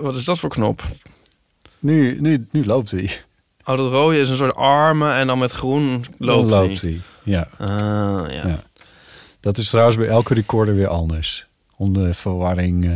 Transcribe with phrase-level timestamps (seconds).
[0.00, 0.82] Wat is dat voor knop?
[1.78, 3.10] Nu, nu, nu loopt hij.
[3.64, 6.68] Oh, dat rode is een soort armen en dan met groen loopt, Dan hij.
[6.68, 7.00] loopt hij.
[7.22, 7.48] Ja.
[7.58, 8.46] Ah, ja.
[8.48, 8.62] Ja.
[9.40, 11.46] Dat is trouwens bij elke recorder weer anders.
[11.76, 12.84] Om de verwarring.
[12.84, 12.92] eh,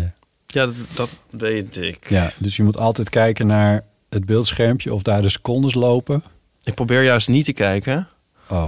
[0.47, 2.08] Ja, dat, dat weet ik.
[2.11, 6.22] ja, dus je moet altijd kijken naar het beeldschermpje of daar de secondes lopen.
[6.62, 8.08] Ik probeer juist niet te kijken,
[8.48, 8.64] Oh,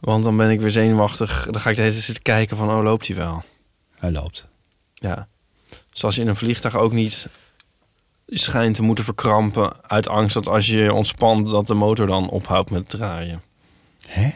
[0.00, 1.46] want dan ben ik weer zenuwachtig.
[1.50, 3.44] Dan ga ik de hele tijd zitten kijken van, oh, loopt hij wel?
[3.96, 4.48] hij loopt.
[5.00, 5.28] Ja.
[5.92, 7.28] Zoals je in een vliegtuig ook niet
[8.26, 12.30] schijnt te moeten verkrampen uit angst dat als je je ontspant, dat de motor dan
[12.30, 13.42] ophoudt met draaien.
[14.06, 14.30] Hè?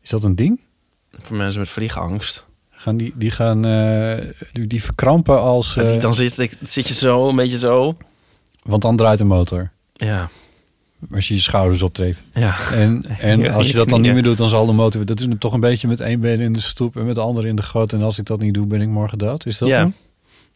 [0.00, 0.60] Is dat een ding?
[1.10, 2.46] Voor mensen met vliegangst.
[2.70, 5.76] Gaan die, die gaan eh, die, verkrampen als.
[5.76, 7.96] Eh, dan zit, ik, zit je zo, een beetje zo.
[8.62, 9.70] want dan draait de motor.
[9.92, 10.30] Ja,
[11.10, 12.22] Als je je schouders optrekt.
[12.34, 12.70] ja.
[12.72, 15.04] En, en Ja, als je je dat dan niet meer doet, dan zal de motor...
[15.04, 17.48] Dat is toch een beetje met één been in de stoep en met de andere
[17.48, 17.92] in de goot.
[17.92, 19.46] En als ik dat niet doe, ben ik morgen dood.
[19.46, 19.78] Is dat ja.
[19.78, 19.94] hem?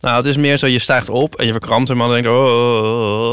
[0.00, 2.24] Nou, het is meer zo, je stijgt op en je verkrampt hem en dan denk
[2.24, 3.32] je, oh, oh, oh,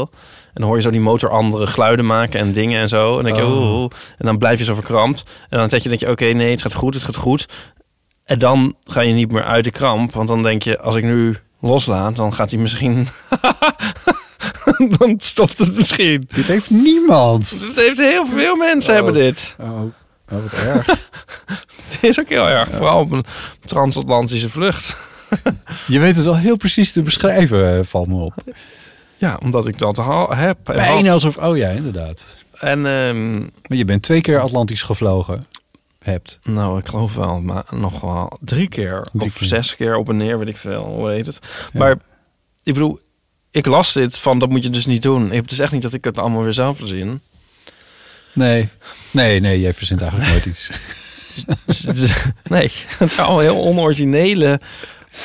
[0.56, 3.08] En dan hoor je zo die motor andere geluiden maken en dingen en zo.
[3.18, 3.82] En dan denk je, Oh.
[4.18, 5.24] En dan blijf je zo verkrampt.
[5.48, 7.48] En dan denk je, denk je oké, nee, het gaat goed, het gaat goed.
[8.24, 10.12] En dan ga je niet meer uit de kramp.
[10.12, 13.08] Want dan denk je, als ik nu loslaat, dan gaat hij misschien...
[14.98, 16.28] dan stopt het misschien.
[16.32, 17.50] Dit heeft niemand.
[17.66, 19.56] Het heeft heel veel mensen hebben dit.
[19.60, 19.80] Oh,
[20.32, 20.86] oh wat erg.
[21.86, 22.68] Het is ook heel erg.
[22.70, 23.24] Vooral op een
[23.64, 24.96] transatlantische vlucht.
[25.86, 28.34] Je weet het wel heel precies te beschrijven, eh, valt me op.
[29.16, 29.96] Ja, omdat ik dat
[30.28, 30.58] heb.
[30.62, 31.36] Bijna alsof...
[31.36, 32.36] Oh ja, inderdaad.
[32.60, 35.46] En ehm, Maar je bent twee keer Atlantisch gevlogen.
[35.98, 36.38] Hebt.
[36.42, 39.06] Nou, ik geloof wel, maar nog wel drie keer.
[39.12, 39.46] Drie of keer.
[39.46, 40.84] zes keer op en neer, weet ik veel.
[40.84, 41.38] Hoe heet het?
[41.72, 41.78] Ja.
[41.78, 41.90] Maar
[42.62, 43.00] ik bedoel,
[43.50, 45.30] ik las dit van, dat moet je dus niet doen.
[45.30, 47.20] Het is echt niet dat ik het allemaal weer zelf verzin.
[48.32, 48.68] Nee.
[49.10, 50.70] Nee, nee, jij verzint eigenlijk nooit iets.
[51.66, 52.14] Dus het is-
[52.48, 54.60] nee, het zijn allemaal heel onoriginele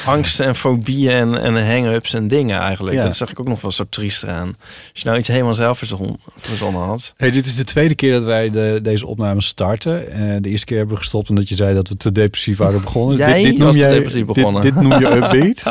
[0.05, 2.95] angsten en fobieën en, en hang-ups en dingen eigenlijk.
[2.95, 3.03] Ja.
[3.03, 4.47] Dat zeg ik ook nog wel zo triest aan.
[4.91, 7.13] Als je nou iets helemaal zelf verzon, verzonnen had.
[7.17, 10.11] Hey, dit is de tweede keer dat wij de, deze opname starten.
[10.11, 12.81] Eh, de eerste keer hebben we gestopt omdat je zei dat we te depressief waren
[12.81, 13.17] begonnen.
[13.17, 14.61] Jij dit, dit was te jij, depressief dit- begonnen.
[14.61, 15.63] Dit, noem je upbeat.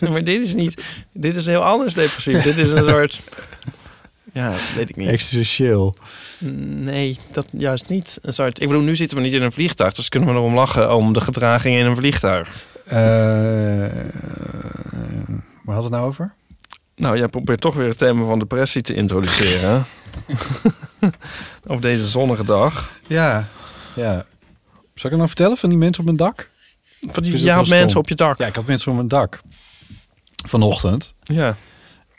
[0.10, 2.42] maar dit is niet, dit is heel anders depressief.
[2.42, 3.20] dit is een soort,
[4.32, 5.08] ja, weet ik niet.
[5.08, 5.96] Existentieel.
[6.64, 8.18] Nee, dat juist niet.
[8.22, 10.54] Een soort, ik bedoel, nu zitten we niet in een vliegtuig, dus kunnen we erom
[10.54, 12.68] lachen om de gedraging in een vliegtuig.
[12.90, 12.96] Eh,
[15.64, 16.34] waar hadden we het nou over?
[16.96, 19.84] Nou, jij probeert toch weer het thema van depressie te introduceren.
[21.66, 22.92] op deze zonnige dag.
[23.06, 23.48] Ja.
[23.94, 24.12] ja.
[24.94, 26.50] Zal ik het nou vertellen van die mensen op mijn dak?
[27.00, 28.38] Van die, wel had mensen op je dak.
[28.38, 29.40] Ja, ik had mensen op mijn dak.
[30.46, 31.14] Vanochtend.
[31.22, 31.56] Ja,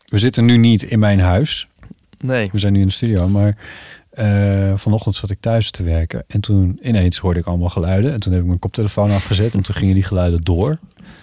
[0.05, 1.67] We zitten nu niet in mijn huis.
[2.17, 2.49] nee.
[2.51, 3.57] We zijn nu in de studio, maar
[4.11, 6.23] eh, vanochtend zat ik thuis te werken.
[6.27, 8.11] En toen ineens hoorde ik allemaal geluiden.
[8.13, 9.53] En toen heb ik mijn koptelefoon afgezet.
[9.55, 10.77] En toen gingen die geluiden door.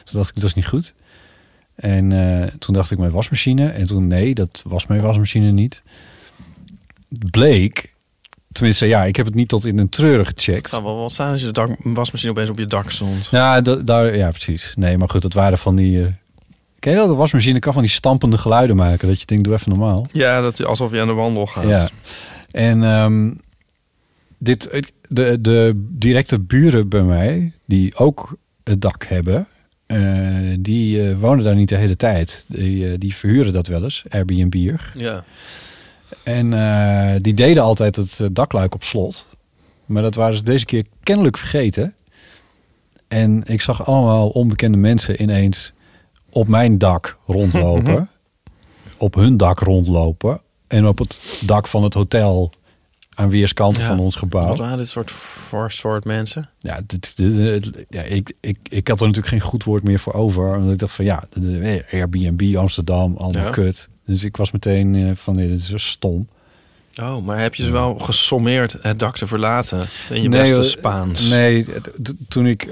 [0.05, 0.95] Toen dacht ik, dat is niet goed.
[1.75, 2.13] En
[2.43, 3.69] eh, toen dacht ik, mijn wasmachine.
[3.69, 5.83] En toen, nee, dat was mijn wasmachine niet.
[7.31, 7.95] Bleek,
[8.53, 10.71] tenminste, ja, ik heb het niet tot in een treuren Het gecheckt.
[10.71, 13.27] wel wat zijn als je de dak, wasmachine opeens op je dak stond.
[13.31, 14.73] Ja, da- daar, ja, precies.
[14.77, 16.03] Nee, maar goed, dat waren van die...
[16.03, 16.07] eh
[16.79, 17.09] ken je dat?
[17.09, 19.09] De wasmachine kan van die stampende geluiden maken.
[19.09, 20.07] Dat je denkt, doe even normaal.
[20.13, 21.65] Ja, dat alsof je aan de wandel gaat.
[21.65, 21.89] Ja.
[22.51, 23.33] En ehm,
[24.39, 29.49] dit, de, de directe buren bij mij, die ook het dak hebben,
[29.89, 32.45] eh, die eh, wonen daar niet de hele tijd.
[32.49, 34.77] Die, eh, die verhuren dat wel eens, Airbnb.
[34.95, 35.25] ja.
[36.23, 36.51] En
[37.23, 39.27] die deden altijd het dakluik op slot.
[39.87, 41.95] Maar dat waren ze deze keer kennelijk vergeten.
[43.09, 45.73] En ik zag allemaal onbekende mensen ineens
[46.31, 48.09] op mijn dak rondlopen.
[49.01, 50.41] Op hun dak rondlopen.
[50.69, 52.51] En op het dak van het hotel
[53.15, 53.89] aan weerskanten Ja.
[53.89, 54.47] van ons gebouw.
[54.47, 56.49] Wat waren dit soort voor soort mensen?
[56.59, 59.99] Ja, dit, dit, dit- ja ik, ik, ik had er natuurlijk geen goed woord meer
[59.99, 60.57] voor over.
[60.57, 61.29] Omdat ik dacht van ja,
[61.93, 63.51] Airbnb Amsterdam, allemaal Ja.
[63.51, 63.89] kut.
[64.05, 66.29] Dus ik was meteen eh, van nee, dit is zo stom.
[67.03, 70.63] Oh, maar heb je ze wel gesommeerd het dak te verlaten in je Nee, beste.
[70.63, 71.29] Spaans?
[71.29, 71.67] Nee,
[72.29, 72.69] toen ik...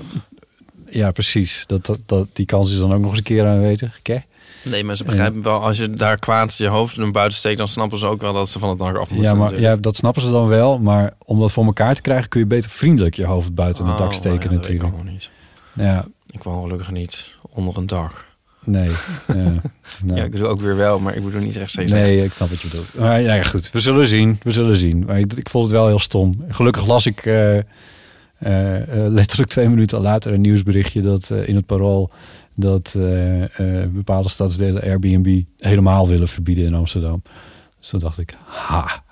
[0.91, 1.65] Ja, precies.
[1.67, 3.97] Dat, dat, dat, die kans is dan ook nog eens een keer aanwezig.
[3.99, 4.25] Oké.
[4.71, 7.69] Nee, maar ze begrijpen wel, als je daar kwaad je hoofd naar buiten steekt, dan
[7.69, 9.29] snappen ze ook wel dat ze van het dak af moeten.
[9.31, 10.79] Ja, maar ja, dat snappen ze dan wel.
[10.79, 12.29] Maar om dat voor elkaar te krijgen...
[12.29, 14.97] kun je beter vriendelijk je hoofd buiten het dak Oh, steken ja, natuurlijk.
[14.97, 15.31] Ik niet.
[15.73, 18.25] Ja, Ik woon gelukkig niet onder een dak.
[18.65, 18.91] nee.
[19.27, 19.35] ja,
[20.05, 20.19] nou.
[20.21, 21.91] Ja, ik doe ook weer wel, maar ik bedoel niet rechtstreeks.
[21.93, 22.95] Nee, ik snap wat je bedoelt.
[22.99, 24.39] Maar ja, goed, we zullen zien.
[24.43, 25.05] We zullen zien.
[25.07, 26.45] Maar ik, ik vond het wel heel stom.
[26.49, 27.59] Gelukkig las ik eh,
[29.09, 32.11] letterlijk twee minuten later een nieuwsberichtje dat in het parool
[32.57, 37.23] dat eh, eh, bepaalde stadsdelen Airbnb helemaal willen verbieden in Amsterdam.
[37.79, 39.05] Dus toen dacht ik, ha,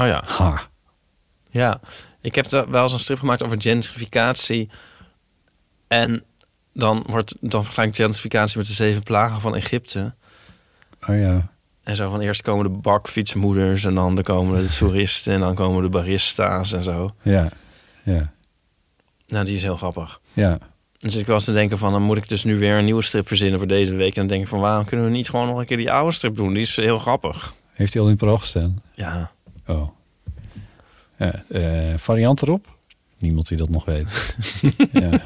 [0.00, 0.22] Oh ja.
[0.26, 0.68] ha.
[1.50, 1.80] Ja,
[2.20, 4.68] ik heb er wel eens een strip gemaakt over gentrificatie.
[5.88, 6.24] En
[6.72, 10.14] dan, wordt, dan vergelijk ik gentrificatie met de zeven plagen van Egypte.
[11.08, 11.50] Oh ja,
[11.82, 15.82] En zo van eerst komen de bakfietsmoeders en dan komen de toeristen en dan komen
[15.82, 17.14] de barista's en zo.
[17.22, 17.48] ja,
[18.02, 18.32] ja,
[19.26, 20.20] Nou, die is heel grappig.
[20.32, 20.58] ja.
[20.98, 23.26] Dus ik was te denken van, dan moet ik dus nu weer een nieuwe strip
[23.26, 24.14] verzinnen voor deze week.
[24.14, 26.12] En dan denk ik van, waarom kunnen we niet gewoon nog een keer die oude
[26.12, 26.52] strip doen?
[26.52, 27.54] Die is heel grappig.
[27.72, 28.82] Heeft hij al in het parool gestaan?
[28.94, 29.30] Ja,
[29.66, 29.88] Oh.
[31.18, 32.66] Ja, eh, variant erop?
[33.18, 34.34] Niemand die dat nog weet.
[34.92, 35.20] ja.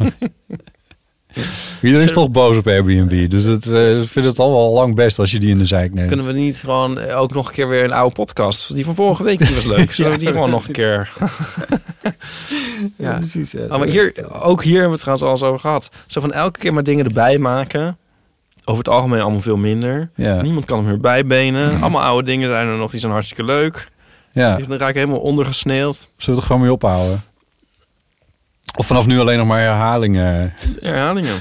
[1.83, 3.31] Iedereen is toch boos op Airbnb.
[3.31, 3.67] Dus het,
[4.03, 6.09] ik vind het al wel lang best als je die in de zijk neemt.
[6.09, 8.75] kunnen we niet gewoon eh, ook nog een keer weer een oude podcast?
[8.75, 9.93] Die van vorige week, die was leuk.
[9.95, 11.13] Zullen we die gewoon nog een keer...
[12.97, 13.17] ja.
[13.17, 13.51] precies.
[13.51, 13.65] ja.
[13.65, 15.91] Oh, maar hier, ook hier hebben we het trouwens al eens over gehad.
[16.07, 17.99] Zo van elke keer maar dingen erbij maken.
[18.65, 20.11] Over het algemeen allemaal veel minder.
[20.15, 20.43] Ja.
[20.43, 21.71] Niemand kan er meer bijbenen.
[21.81, 22.91] Allemaal oude dingen zijn er nog.
[22.91, 23.89] Die zijn hartstikke leuk.
[24.33, 26.09] ja, Die raken helemaal ondergesneeuwd.
[26.17, 27.23] zullen we er gewoon mee ophouden?
[28.77, 30.53] Of vanaf nu alleen nog maar herhalingen.
[30.81, 31.39] Herhalingen.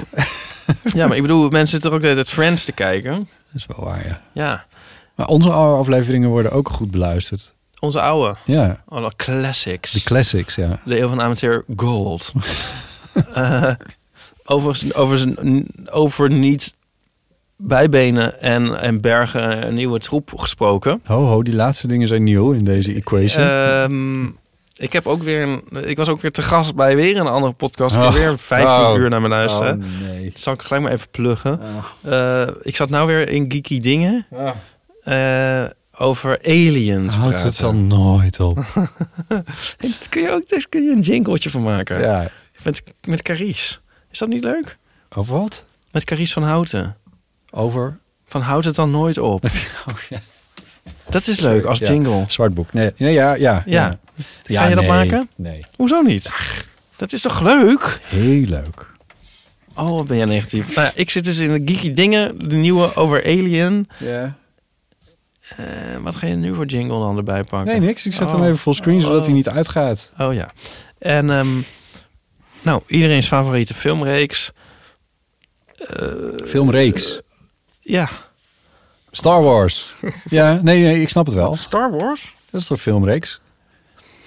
[0.83, 3.13] ja, maar ik bedoel, mensen zitten er ook de hele tijd Friends te kijken.
[3.15, 4.21] Dat is wel waar, ja.
[4.33, 4.65] Ja,
[5.15, 7.53] Maar onze afleveringen worden ook goed beluisterd.
[7.79, 8.35] Onze oude.
[8.45, 9.91] Ja, Alle classics.
[9.91, 10.79] de classics, ja.
[10.85, 12.31] De eeuw van de amateur Gold.
[13.33, 13.71] Eh,
[14.45, 15.33] over, over,
[15.91, 16.75] over niet
[17.57, 21.01] bijbenen en, en bergen een nieuwe troep gesproken.
[21.05, 23.43] Ho, ho, die laatste dingen zijn nieuw in deze equation.
[23.47, 24.23] Ehm,
[24.75, 27.53] ik heb ook weer een, ik was ook weer te gast bij weer een andere
[27.53, 27.95] podcast.
[27.95, 28.13] Ik Oh.
[28.13, 28.97] weer 15 Oh.
[28.97, 29.81] uur naar me luisteren.
[29.83, 30.29] Oh, nee.
[30.29, 31.59] Dat zal ik gelijk maar even pluggen.
[32.03, 34.25] Eh, ik zat nou weer in geeky dingen.
[35.03, 35.65] eh,
[35.99, 37.49] over aliens Houdt praten.
[37.49, 38.65] het dan nooit op.
[39.27, 39.43] Daar
[40.09, 41.99] kun je ook kun je een jingletje van maken.
[42.01, 42.29] ja.
[42.63, 43.77] Met, met Carice.
[44.11, 44.77] Is dat niet leuk?
[45.15, 45.65] Over wat?
[45.91, 46.95] Met Carice van Houten.
[47.49, 47.97] Over?
[48.25, 49.43] Van houd het dan nooit op.
[49.87, 50.19] Oh, ja.
[51.09, 51.87] Dat is leuk als Ja.
[51.87, 52.23] jingle.
[52.27, 52.73] Zwartboek.
[52.73, 53.63] Nee, nee ja, ja.
[53.65, 53.93] Ja.
[54.43, 55.29] Ga je dat nee, maken?
[55.35, 55.63] Nee.
[55.75, 56.33] Hoezo niet?
[56.95, 57.99] Dat is toch leuk?
[58.03, 58.87] Heel leuk.
[59.75, 60.75] Oh, wat ben jij negatief.
[60.75, 62.49] Nou ja, ik zit dus in de geeky dingen.
[62.49, 63.87] De nieuwe over Alien.
[63.97, 64.37] Ja.
[65.57, 65.65] Eh,
[66.01, 67.71] wat ga je nu voor jingle dan erbij pakken?
[67.71, 68.05] Nee, niks.
[68.05, 68.33] Ik zet Oh.
[68.33, 69.23] hem even fullscreen, zodat Oh.
[69.25, 70.11] hij niet uitgaat.
[70.17, 70.51] Oh ja.
[70.97, 71.47] En ehm,
[72.61, 74.51] nou, iedereen's favoriete filmreeks.
[75.75, 76.07] Eh,
[76.45, 77.19] Filmreeks.
[77.79, 78.09] ja.
[79.11, 79.93] Star Wars.
[80.25, 81.53] ja, nee, nee, ik snap het wel.
[81.53, 82.35] Star Wars?
[82.49, 83.39] Dat is toch een filmreeks?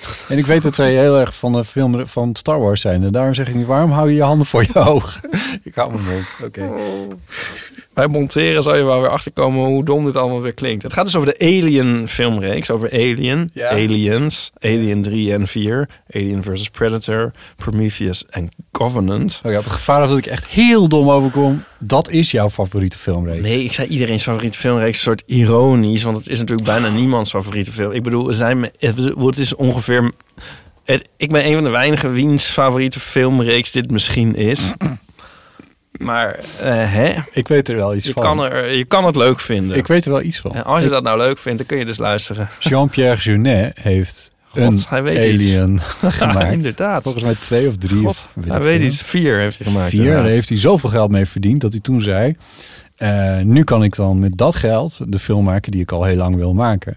[0.29, 3.05] En ik weet dat zij heel erg van de film van Star Wars zijn.
[3.05, 5.21] En daarom zeg ik niet, waarom hou je je handen voor je ogen?
[5.65, 6.37] ik hou mijn mond.
[6.45, 6.71] Oké.
[7.95, 10.83] Bij monteren zal je wel weer achterkomen hoe dom dit allemaal weer klinkt.
[10.83, 12.71] Het gaat dus over de Alien filmreeks.
[12.71, 13.69] Over Alien, Ja.
[13.71, 16.69] Aliens, Alien 3 en 4, Alien vs.
[16.71, 19.41] Predator, Prometheus en Covenant.
[19.45, 21.65] Oh ja, op het gevaar dat ik echt heel dom overkom.
[21.79, 23.43] Dat is jouw favoriete filmreeks.
[23.43, 27.31] Nee, ik zei iedereen's favoriete filmreeks een soort ironisch, want het is natuurlijk bijna niemands
[27.31, 27.93] favoriete film.
[27.93, 29.92] Ik bedoel, er zijn, het het is ongeveer...
[30.85, 34.73] Het, ik ben een van de weinigen wiens favoriete filmreeks dit misschien is.
[35.99, 38.23] Maar eh, hè, Ik weet er wel iets je van.
[38.23, 39.77] kan, er, je kan het leuk vinden.
[39.77, 40.55] Ik weet er wel iets van.
[40.55, 42.49] En als je dat nou leuk vindt, dan kun je dus luisteren.
[42.59, 45.55] Jean-Pierre Jeunet heeft God, een hij weet iets.
[45.55, 45.81] alien
[46.11, 46.53] gemaakt.
[46.53, 47.03] inderdaad.
[47.03, 47.97] Volgens mij twee of drie.
[48.03, 48.87] God, of, hij weet veel.
[48.87, 49.03] iets.
[49.03, 49.91] Vier heeft hij gemaakt.
[49.91, 50.13] Vier.
[50.15, 52.37] Daar heeft hij zoveel geld mee verdiend dat hij toen zei...
[52.97, 56.17] eh, nu kan ik dan met dat geld de film maken die ik al heel
[56.17, 56.97] lang wil maken.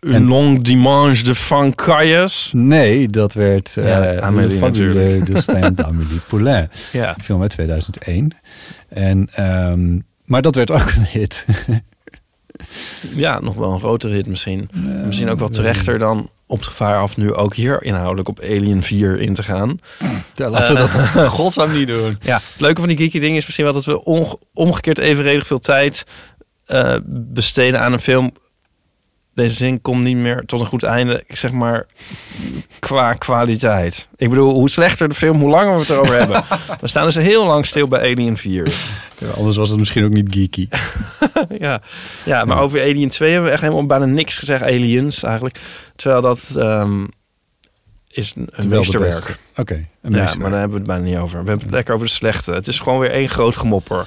[0.00, 2.50] Een long dimanche de Francailles.
[2.54, 5.26] Nee, dat werd eh Ja, Amélie Fabuleux natuurlijk.
[5.26, 6.70] Destin d'Amélie Poulain.
[6.92, 7.16] Ja.
[7.22, 8.30] Film uit 2001.
[8.88, 11.46] En, ehm, maar dat werd ook een hit.
[13.14, 14.70] ja, nog wel een grotere hit misschien.
[15.06, 18.82] misschien ook wat terechter dan op het gevaar af nu ook hier inhoudelijk op Alien
[18.82, 19.78] 4 in te gaan.
[20.34, 22.18] Ja, laten we Eh, dat godsnaam niet doen.
[22.20, 24.04] Ja, het leuke van die geeky ding is misschien wel dat we
[24.52, 26.04] omgekeerd evenredig veel tijd
[26.66, 28.32] eh, besteden aan een film
[29.40, 31.24] deze zin komt niet meer tot een goed einde.
[31.26, 31.86] Ik zeg maar
[32.78, 34.08] qua kwaliteit.
[34.16, 36.44] Ik bedoel, hoe slechter de film, hoe langer we het erover hebben.
[36.80, 38.72] Dan staan ze heel lang stil bij Alien 4.
[39.18, 40.68] Ja, anders was het misschien ook niet geeky.
[41.66, 41.80] ja.
[42.24, 44.62] ja, maar over Alien 2 hebben we echt helemaal bijna niks gezegd.
[44.62, 45.60] Aliens eigenlijk.
[45.96, 47.04] Terwijl dat ehm,
[48.08, 49.14] is een, Terwijl meesterwerk.
[49.14, 49.36] beste.
[49.56, 51.42] Oké, Ja, maar daar hebben we het bijna niet over.
[51.42, 52.52] We hebben het lekker over de slechte.
[52.52, 54.06] Het is gewoon weer één groot gemopper.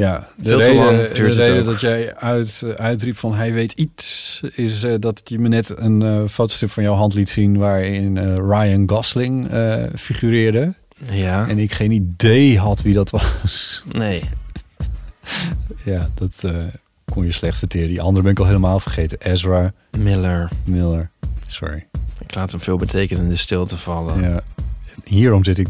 [0.00, 0.70] Ja, de Veel te
[1.02, 1.64] het reden ook.
[1.64, 4.40] dat jij uit, eh, uitriep van hij weet iets...
[4.54, 7.58] is eh, dat je me net een eh, fotostrip van jouw hand liet zien...
[7.58, 9.48] waarin Ryan Gosling
[9.94, 10.74] figureerde.
[11.10, 11.48] Ja.
[11.48, 13.84] En ik geen idee had wie dat was.
[13.90, 14.22] Nee.
[15.84, 16.44] ja, dat
[17.04, 17.88] kon je slecht verteren.
[17.88, 19.18] Die andere ben ik al helemaal vergeten.
[19.20, 20.48] Ezra Miller.
[20.64, 21.10] Miller.
[21.46, 21.86] Sorry.
[22.18, 24.22] Ik laat hem veel betekenen in de stilte vallen.
[24.22, 24.40] Ja.
[25.04, 25.66] Hierom zit ik...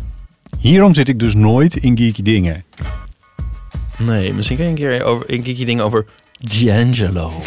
[0.58, 2.64] Hierom zit ik dus nooit in geeky dingen.
[4.02, 6.04] Nee, misschien kun je een keer over, een keertje dingen over
[6.38, 7.32] D'Angelo.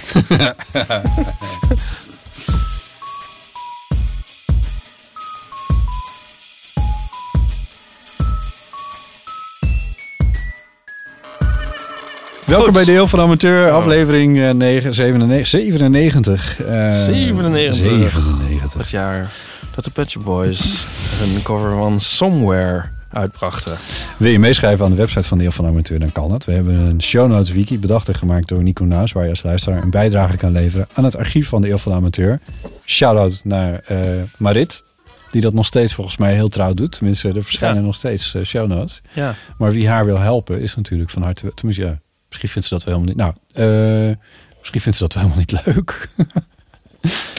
[12.46, 15.48] Welkom bij Deel van Amateur, aflevering eh, 9, 97.
[15.48, 16.60] 97.
[16.60, 17.84] eh, 97.
[17.84, 18.74] 97.
[18.80, 19.32] Het jaar
[19.76, 20.88] dat de Shop Boys
[21.22, 22.84] een cover van Somewhere
[23.14, 23.78] uitbrachten.
[24.18, 26.46] Wil je meeschrijven aan de website van Deel van Amateur, dan kan dat.
[26.46, 29.12] We hebben een show notes wiki bedacht en gemaakt door Nico Naus...
[29.12, 31.94] waar je als luisteraar een bijdrage kan leveren aan het archief van de Deel van
[31.94, 32.40] Amateur.
[32.86, 34.00] Shout-out naar eh,
[34.38, 34.84] Marit,
[35.32, 36.92] die dat nog steeds volgens mij heel trouw doet.
[36.92, 37.86] Tenminste, er verschijnen Ja.
[37.86, 39.02] nog steeds eh, show notes.
[39.14, 39.36] Ja.
[39.58, 41.52] Maar wie haar wil helpen is natuurlijk van harte...
[41.54, 43.36] Tenminste, ja, misschien vindt ze dat wel helemaal niet...
[43.54, 44.16] Nou, eh,
[44.60, 46.10] misschien vindt ze dat wel helemaal niet leuk.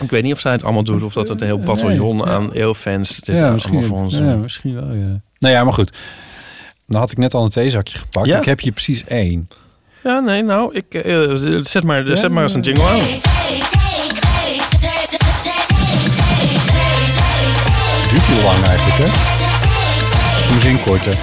[0.03, 2.27] Ik weet niet of zij het allemaal doet of dat het een heel bataljon Nee,
[2.27, 2.33] ja.
[2.33, 5.21] aan eeuwfans dit ja, allemaal misschien, voor ons ja, misschien wel, ja.
[5.39, 5.97] Nou ja, maar goed.
[6.87, 8.27] Dan had ik net al een theezakje gepakt.
[8.27, 8.39] Ja.
[8.39, 9.49] Ik heb hier precies één.
[10.03, 12.99] Ja, nee, nou, ik, eh, zet, maar, Ja, zet maar eens een jingle aan.
[18.11, 20.53] Duurt heel lang eigenlijk, hè?
[20.53, 21.17] Misschien korter.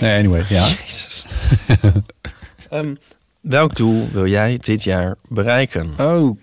[0.00, 0.66] Nee, anyway, ja.
[0.66, 1.26] Jezus.
[2.70, 2.94] Ehm,
[3.40, 5.94] welk doel wil jij dit jaar bereiken?
[5.98, 6.38] Oh,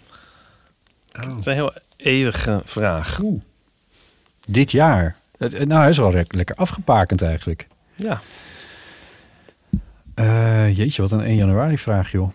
[1.11, 3.19] Dat is een heel eeuwige vraag.
[4.47, 5.15] dit jaar.
[5.37, 7.67] Nou, hij is wel lekker afgepakend eigenlijk.
[7.95, 8.19] Ja.
[10.15, 12.33] Eh, jeetje, wat een 1 januari vraag, joh.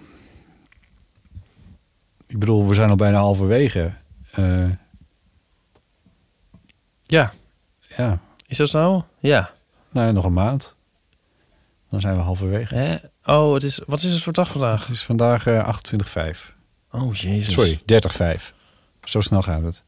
[2.26, 3.92] Ik bedoel, we zijn al bijna halverwege.
[4.32, 4.64] Eh,
[7.02, 7.32] Ja.
[7.96, 9.06] ja, Is dat zo?
[9.18, 9.50] Ja.
[9.90, 10.76] nou, nog een maand.
[11.90, 12.74] Dan zijn we halverwege.
[12.74, 12.96] Hè?
[13.24, 14.86] Oh, het is, wat is het voor dag vandaag?
[14.86, 15.68] Het is vandaag eh
[16.34, 16.52] 28,5.
[16.90, 17.52] Oh, jezus.
[17.52, 18.54] Sorry, 30,5.
[19.08, 19.82] Zo snel gaat het.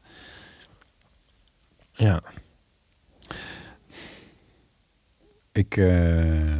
[1.91, 2.21] Ja.
[5.51, 6.59] Ik, eh,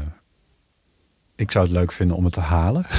[1.36, 2.86] ik zou het leuk vinden om het te halen.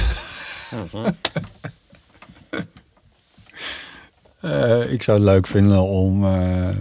[4.41, 6.77] Eh, ik zou het leuk vinden om, eh,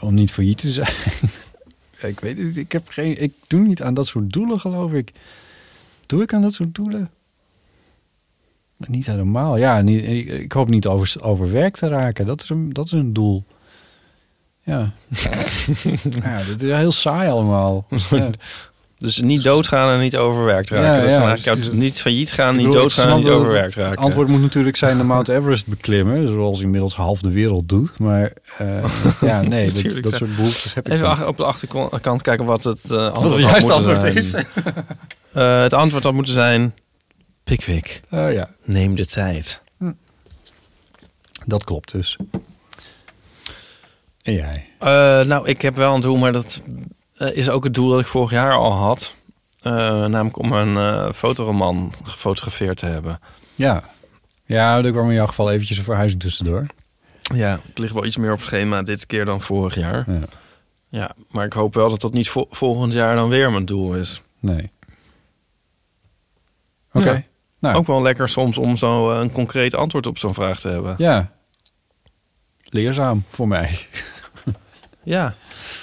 [0.00, 0.94] om niet failliet te zijn.
[2.10, 5.12] Ik weet het, ik heb geen, ik doe niet aan dat soort doelen, geloof ik.
[6.06, 7.10] Doe ik aan dat soort doelen?
[8.76, 9.56] Niet helemaal.
[9.56, 12.26] Ja, niet, ik, ik hoop niet over, overwerkt te raken.
[12.26, 13.44] Dat is een, dat is een doel.
[14.62, 14.92] Ja.
[16.22, 17.86] ja, dat is heel saai allemaal.
[18.10, 18.30] Ja.
[18.98, 20.86] Dus niet doodgaan en niet overwerkt raken.
[20.86, 23.74] Ja, dat is ja, eigenlijk jouw- niet failliet gaan, niet bedoel, doodgaan en niet overwerkt
[23.74, 23.90] raken.
[23.90, 27.98] Het antwoord moet natuurlijk zijn de Mount Everest beklimmen, zoals inmiddels half de wereld doet.
[27.98, 28.84] Maar eh,
[29.30, 31.26] ja, nee, dat, soort behoeftes heb ik Even niet.
[31.26, 34.34] op de achterkant kijken wat het eh, antwoord Wat het had juiste antwoord is.
[35.32, 36.74] Eh, het antwoord had moeten zijn...
[37.44, 39.62] Pickwick, Oh ja, neem de tijd.
[41.46, 42.16] dat klopt dus.
[44.22, 44.66] En jij?
[44.78, 44.88] Eh,
[45.20, 46.62] nou, ik heb wel een doel, maar dat
[47.14, 49.14] eh, is ook het doel dat ik vorig jaar al had.
[49.60, 49.72] Eh,
[50.06, 53.20] namelijk om een eh, fotoroman gefotografeerd te hebben.
[53.54, 53.84] Ja.
[54.44, 56.66] Ja, er kwam in jouw geval eventjes een verhuizing tussendoor.
[57.34, 60.04] Ja, het ligt wel iets meer op schema dit keer dan vorig jaar.
[60.10, 60.20] Ja.
[60.88, 63.94] Ja, maar ik hoop wel dat dat niet vo- volgend jaar dan weer mijn doel
[63.94, 64.22] is.
[64.40, 64.70] Nee.
[66.92, 67.10] Oké.
[67.10, 67.22] Ja.
[67.64, 70.68] Nou, Ook wel lekker soms om zo eh, een concreet antwoord op zo'n vraag te
[70.68, 70.94] hebben.
[70.98, 71.32] ja.
[72.64, 73.78] Leerzaam voor mij.
[75.02, 75.34] Ja,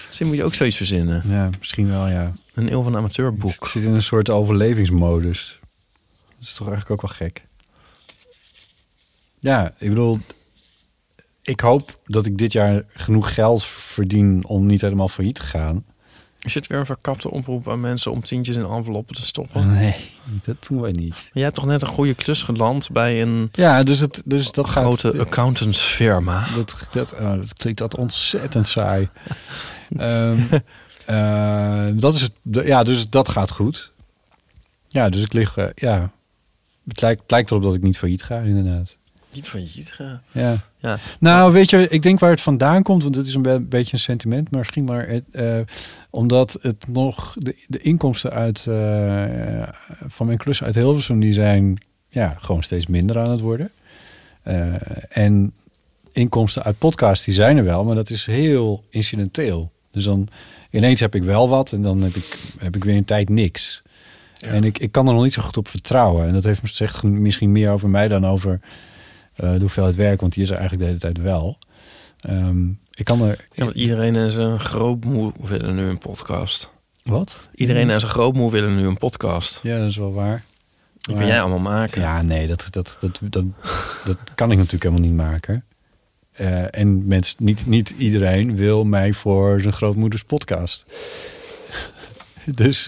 [0.08, 1.24] misschien moet je ook zoiets verzinnen.
[1.28, 2.34] Ja, misschien wel, ja.
[2.54, 3.68] Een eeuw van amateurboek.
[3.68, 5.60] zit in een soort overlevingsmodus.
[6.30, 7.46] Dat is toch eigenlijk ook wel gek.
[9.40, 10.20] Ja, ik bedoel...
[11.42, 15.86] Ik hoop dat ik dit jaar genoeg geld verdien om niet helemaal failliet te gaan.
[16.42, 19.74] Is het weer een verkapte oproep aan mensen om tientjes in enveloppen te stoppen?
[19.74, 19.96] Nee,
[20.44, 21.30] dat doen wij niet.
[21.34, 24.70] Jij hebt toch net een goede klus geland bij een Ja, dus, het, dus dat
[24.70, 24.84] gaat...
[24.84, 26.48] grote accountantsfirma.
[26.56, 29.10] Dat, dat, oh, dat klinkt dat ontzettend saai.
[29.98, 30.42] Ehm,
[31.06, 32.32] eh, dat is het.
[32.44, 33.92] Ja, dus dat gaat goed.
[34.88, 35.58] Ja, dus ik lig.
[35.58, 36.12] eh, ja.
[36.88, 38.98] het lijkt, het lijkt erop dat ik niet failliet ga, inderdaad.
[39.34, 40.22] Niet je gaan.
[40.32, 40.58] Ja.
[40.82, 40.98] Ja.
[41.20, 43.94] Nou, weet je, ik denk waar het vandaan komt, want het is een be- beetje
[43.94, 45.60] een sentiment, maar misschien maar het, eh,
[46.10, 49.68] omdat het nog de, de inkomsten uit eh,
[50.08, 53.72] van mijn klussen uit Hilversum die zijn ja gewoon steeds minder aan het worden.
[54.44, 54.66] Eh,
[55.10, 55.54] en
[56.12, 59.72] inkomsten uit podcast die zijn er wel, maar dat is heel incidenteel.
[59.92, 60.28] Dus dan
[60.70, 63.82] ineens heb ik wel wat en dan heb ik, heb ik weer een tijd niks.
[64.40, 66.28] En ik, ik kan er nog niet zo goed op vertrouwen.
[66.28, 68.60] En dat heeft zegt misschien meer over mij dan over
[69.50, 71.58] de hoeveelheid werk, want die is er eigenlijk de hele tijd wel.
[72.20, 73.46] Ehm, ik kan er.
[73.54, 76.70] Ja, want iedereen en zijn grootmoe willen nu een podcast.
[77.04, 77.40] Wat?
[77.54, 79.60] Iedereen en zijn grootmoe willen nu een podcast.
[79.64, 80.44] Ja, dat is wel waar.
[81.02, 82.02] Kun jij allemaal maken.
[82.02, 83.46] Ja, nee, dat, dat, dat, dat,
[84.06, 85.66] dat kan ik natuurlijk helemaal niet maken.
[86.32, 90.86] Eh, en mensen, niet, niet iedereen wil mij voor zijn grootmoeders podcast.
[92.46, 92.88] dus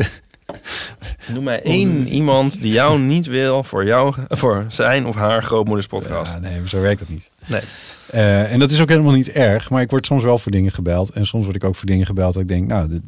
[1.33, 5.87] Noem mij één iemand die jou niet wil voor, jou, voor zijn of haar grootmoeders
[5.87, 6.33] podcast.
[6.33, 7.29] Ja, nee, zo werkt het niet.
[7.45, 7.61] Nee.
[8.09, 9.69] Eh, en dat is ook helemaal niet erg.
[9.69, 11.09] Maar ik word soms wel voor dingen gebeld.
[11.09, 13.01] En soms word ik ook voor dingen gebeld dat ik denk, nou,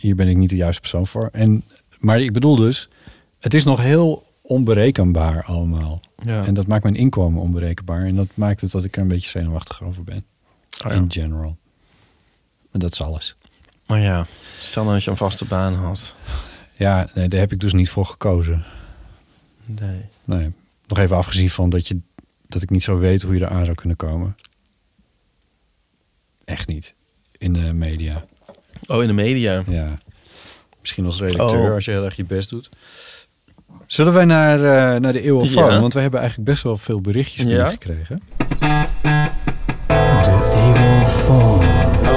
[0.00, 1.28] hier ben ik niet de juiste persoon voor.
[1.32, 1.64] En,
[1.98, 2.88] maar ik bedoel dus,
[3.40, 6.00] het is nog heel onberekenbaar allemaal.
[6.22, 6.44] Ja.
[6.44, 8.04] En dat maakt mijn inkomen onberekenbaar.
[8.04, 10.24] En dat maakt het dat ik er een beetje zenuwachtig over ben.
[10.84, 10.96] Oh ja.
[10.96, 11.56] In general.
[12.72, 13.36] En dat is alles.
[13.86, 14.26] Maar ja,
[14.58, 16.14] stel nou dat je een vaste baan had.
[16.80, 18.64] Ja, nee, daar heb ik dus niet voor gekozen.
[19.64, 20.00] Nee.
[20.24, 20.52] Nee.
[20.86, 21.98] Nog even afgezien van dat, je,
[22.46, 24.36] dat ik niet zo weet hoe je eraan zou kunnen komen.
[26.44, 26.94] Echt niet.
[27.38, 28.24] In de media.
[28.86, 29.62] Oh, in de media.
[29.68, 29.98] Ja.
[30.80, 31.74] Misschien als redacteur, Oh.
[31.74, 32.68] als je heel erg je best doet.
[33.86, 35.72] Zullen wij naar, eh, naar de eeuwofoon?
[35.72, 35.80] Ja.
[35.80, 37.48] Want we hebben eigenlijk best wel veel berichtjes Ja.
[37.48, 38.22] binnengekregen.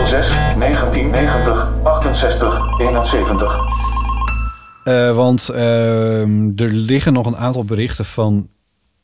[0.06, 3.60] 06 1990 68 71.
[4.84, 8.50] Eh, want ehm, er liggen nog een aantal berichten van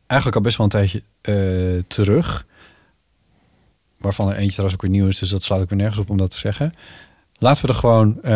[0.07, 2.45] eigenlijk al best wel een tijdje eh, terug.
[3.98, 6.09] Waarvan er eentje trouwens ook weer nieuw is, dus dat slaat ik weer nergens op
[6.09, 6.74] om dat te zeggen.
[7.38, 8.31] Laten we er gewoon eh,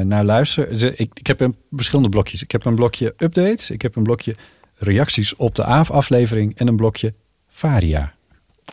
[0.00, 0.98] naar luisteren.
[1.00, 2.42] Ik, ik heb een, verschillende blokjes.
[2.42, 4.36] Ik heb een blokje updates, ik heb een blokje
[4.74, 7.14] reacties op de AAF-aflevering en een blokje
[7.48, 8.12] Varia.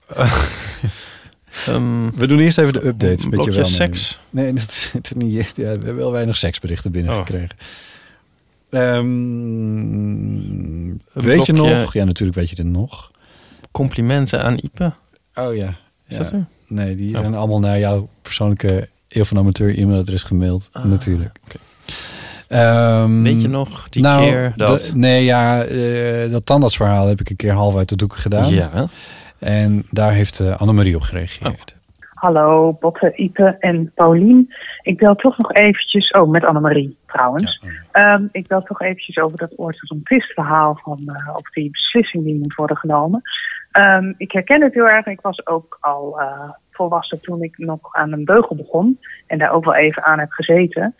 [1.65, 3.23] Ehm, We doen eerst even de updates.
[3.23, 4.19] Een blokje seks?
[4.29, 5.33] Nee, dat zit er niet.
[5.33, 7.57] Ja, we hebben wel weinig seksberichten binnengekregen.
[8.69, 9.05] Ehm,
[11.13, 11.93] weet je nog?
[11.93, 13.11] Ja, natuurlijk weet je dit nog.
[13.71, 14.93] complimenten aan Ipe.
[15.35, 15.67] Oh ja.
[16.07, 16.17] Is Ja.
[16.23, 16.45] dat er?
[16.67, 17.21] Nee, die Oh.
[17.21, 20.69] zijn allemaal naar jouw persoonlijke Eeuw van Amateur e-mailadres gemaild.
[20.71, 21.39] Ah, natuurlijk.
[22.47, 24.79] Ehm, Weet je nog die nou, keer dat...
[24.79, 28.53] de- nee, ja, eh, dat tandartsverhaal heb ik een keer half uit de doeken gedaan.
[28.53, 28.89] Ja.
[29.39, 31.74] En daar heeft eh, Annemarie op gereageerd.
[32.25, 34.53] Hallo, Botte, Ipe en Paulien.
[34.81, 37.63] Ik bel toch nog eventjes, oh, met Annemarie trouwens.
[37.91, 42.39] Ehm, ik bel toch eventjes over dat orthodontist verhaal van, eh over die beslissing die
[42.39, 43.21] moet worden genomen.
[43.71, 45.05] Ehm, ik herken het heel erg.
[45.05, 48.99] Ik was ook al eh, volwassen toen ik nog aan een beugel begon.
[49.27, 50.95] En daar ook wel even aan heb gezeten.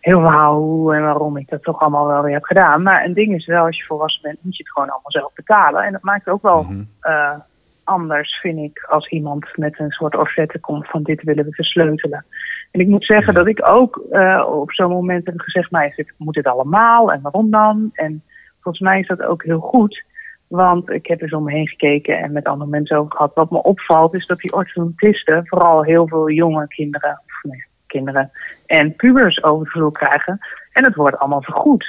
[0.00, 2.82] Heel verhaal hoe en waarom ik dat toch allemaal wel weer heb gedaan.
[2.82, 5.32] Maar een ding is wel, als je volwassen bent, moet je het gewoon allemaal zelf
[5.34, 5.82] betalen.
[5.82, 6.66] En dat maakt ook wel
[7.00, 7.38] eh,
[7.84, 12.24] anders, vind ik, als iemand met een soort offerte komt van dit willen we versleutelen.
[12.70, 15.96] En ik moet zeggen dat ik ook eh, op zo'n moment heb gezegd, nou, is
[15.96, 17.90] dit, moet dit allemaal en waarom dan?
[17.92, 18.22] En
[18.60, 20.04] volgens mij is dat ook heel goed,
[20.46, 23.34] want ik heb eens om me heen gekeken en met andere mensen over gehad.
[23.34, 28.30] Wat me opvalt is dat die orthodontisten vooral heel veel jonge kinderen, of nee, kinderen
[28.66, 30.38] en pubers over de vloer krijgen.
[30.72, 31.84] En het wordt allemaal vergoed.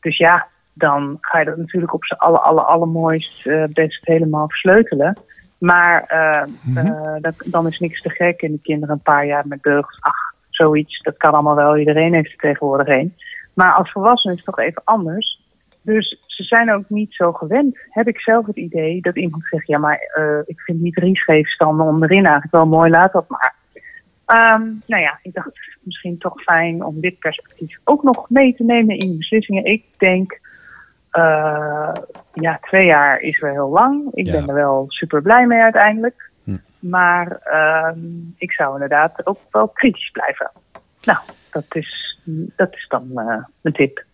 [0.00, 0.46] Dus ja,
[0.78, 5.16] dan ga je dat natuurlijk op z'n alle, alle, allermooist eh, best helemaal versleutelen.
[5.58, 6.42] Maar eh,
[6.76, 8.42] eh, dat, dan is niks te gek.
[8.42, 11.76] En die kinderen een paar jaar met beugels, ach, zoiets, dat kan allemaal wel.
[11.76, 13.14] Iedereen heeft er tegenwoordig een.
[13.54, 15.40] Maar als volwassenen is het toch even anders.
[15.82, 17.78] Dus ze zijn ook niet zo gewend.
[17.88, 21.86] Heb ik zelf het idee dat iemand zegt, ja, maar eh, ik vind niet riesgeefstanden
[21.86, 23.54] onderin eigenlijk wel mooi, laat dat maar.
[24.26, 25.50] Ehm, nou ja, ik dacht
[25.82, 29.64] misschien toch fijn om dit perspectief ook nog mee te nemen in de beslissingen.
[29.64, 30.40] Ik denk,
[31.10, 31.92] eh,
[32.32, 34.08] ja, twee jaar is wel heel lang.
[34.12, 34.32] Ik Ja.
[34.32, 36.30] ben er wel super blij mee uiteindelijk.
[36.44, 36.56] Hm.
[36.78, 37.98] Maar ehm,
[38.36, 40.50] ik zou inderdaad ook wel kritisch blijven.
[41.02, 41.18] Nou,
[41.50, 42.18] dat is,
[42.56, 44.04] dat is dan eh mijn tip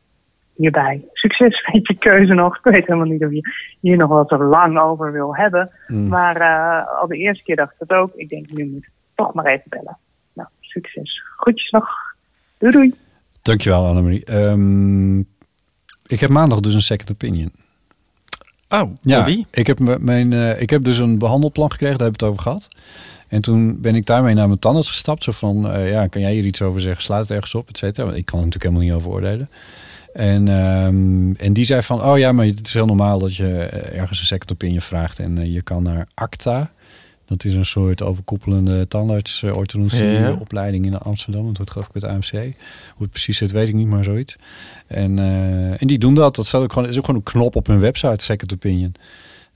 [0.54, 1.04] hierbij.
[1.12, 2.56] Succes met je keuze nog.
[2.56, 5.70] Ik weet helemaal niet of je hier nog wel zo lang over wil hebben.
[5.86, 6.08] Mm.
[6.08, 8.14] Maar eh, al de eerste keer dacht ik dat ook.
[8.14, 9.98] Ik denk, nu moet ik toch maar even bellen.
[10.32, 11.22] Nou, succes.
[11.36, 11.88] Groetjes nog.
[12.58, 12.94] Doei doei.
[13.42, 14.24] Dankjewel, Annemarie.
[14.24, 15.22] Ehm,
[16.06, 17.52] ik heb maandag dus een second opinion.
[18.68, 19.46] Oh, Ja, wie?
[19.50, 22.52] Ik heb, mijn, eh, ik heb dus een behandelplan gekregen, daar hebben we het over
[22.52, 22.68] gehad.
[23.28, 25.24] En toen ben ik daarmee naar mijn tandarts gestapt.
[25.24, 27.02] Zo van, eh, ja, kan jij hier iets over zeggen?
[27.02, 28.06] Slaat het ergens op, et cetera?
[28.06, 29.50] Want ik kan er natuurlijk helemaal niet over oordelen.
[30.12, 33.62] En, ehm, en die zei van, oh ja, maar het is heel normaal dat je
[33.62, 35.18] eh, ergens een second opinion vraagt.
[35.18, 36.70] En je kan naar ACTA.
[37.26, 40.32] Dat is een soort overkoepelende tandarts-orthodontie Ja.
[40.32, 41.46] opleiding in Amsterdam.
[41.46, 42.30] Dat hoort geloof ik bij het AMC.
[42.94, 44.36] Hoe het precies zit, weet ik niet, maar zoiets.
[44.86, 46.36] En, eh, en die doen dat.
[46.36, 48.94] Dat staat ook gewoon, is ook gewoon een knop op hun website, second opinion.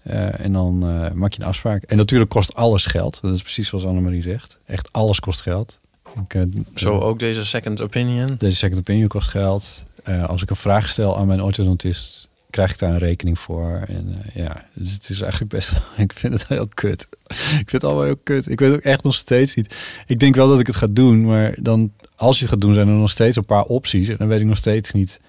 [0.03, 1.83] Eh, en dan eh, maak je een afspraak.
[1.83, 3.19] En natuurlijk kost alles geld.
[3.23, 4.59] Dat is precies zoals Annemarie zegt.
[4.67, 5.81] Echt alles kost geld.
[6.25, 6.43] Ik, eh,
[6.75, 8.35] Zo ook deze second opinion.
[8.39, 9.85] deze second opinion kost geld.
[10.05, 13.85] Eh, als ik een vraag stel aan mijn orthodontist, krijg ik daar een rekening voor.
[13.89, 15.73] En eh, ja, dus het is eigenlijk best...
[15.97, 17.07] ik vind het heel kut.
[17.29, 18.51] ik vind het allemaal heel kut.
[18.51, 19.75] Ik weet ook echt nog steeds niet.
[20.07, 21.93] Ik denk wel dat ik het ga doen, maar dan...
[22.17, 24.09] Als je het gaat doen, zijn er nog steeds een paar opties.
[24.09, 25.21] En dan weet ik nog steeds niet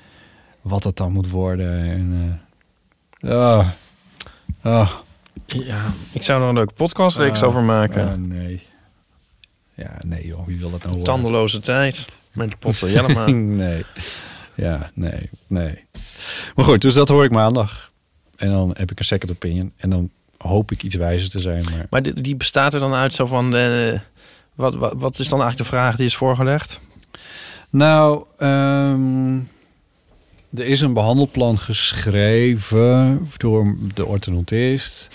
[0.61, 1.83] wat het dan moet worden.
[1.83, 2.41] En,
[3.29, 3.67] ah.
[5.45, 8.27] Ja, ik zou er een leuke podcastreeks Ah, over maken.
[8.27, 8.67] nee.
[9.73, 11.05] Ja, nee joh, wie wil dat nou horen?
[11.05, 12.07] Tandeloze tijd.
[12.31, 13.25] Met Potter Jellema.
[13.65, 13.85] nee.
[14.55, 15.83] Ja, nee, nee.
[16.55, 17.91] Maar goed, dus dat hoor ik maandag.
[18.35, 19.71] En dan heb ik een second opinion.
[19.77, 21.65] En dan hoop ik iets wijzer te zijn.
[21.69, 23.55] Maar Maar die, die bestaat er dan uit zo van...
[23.55, 23.99] eh,
[24.55, 26.79] wat, wat, wat is dan eigenlijk de vraag die is voorgelegd?
[27.69, 29.35] Nou, ehm,
[30.49, 35.07] er is een behandelplan geschreven door de orthodontist.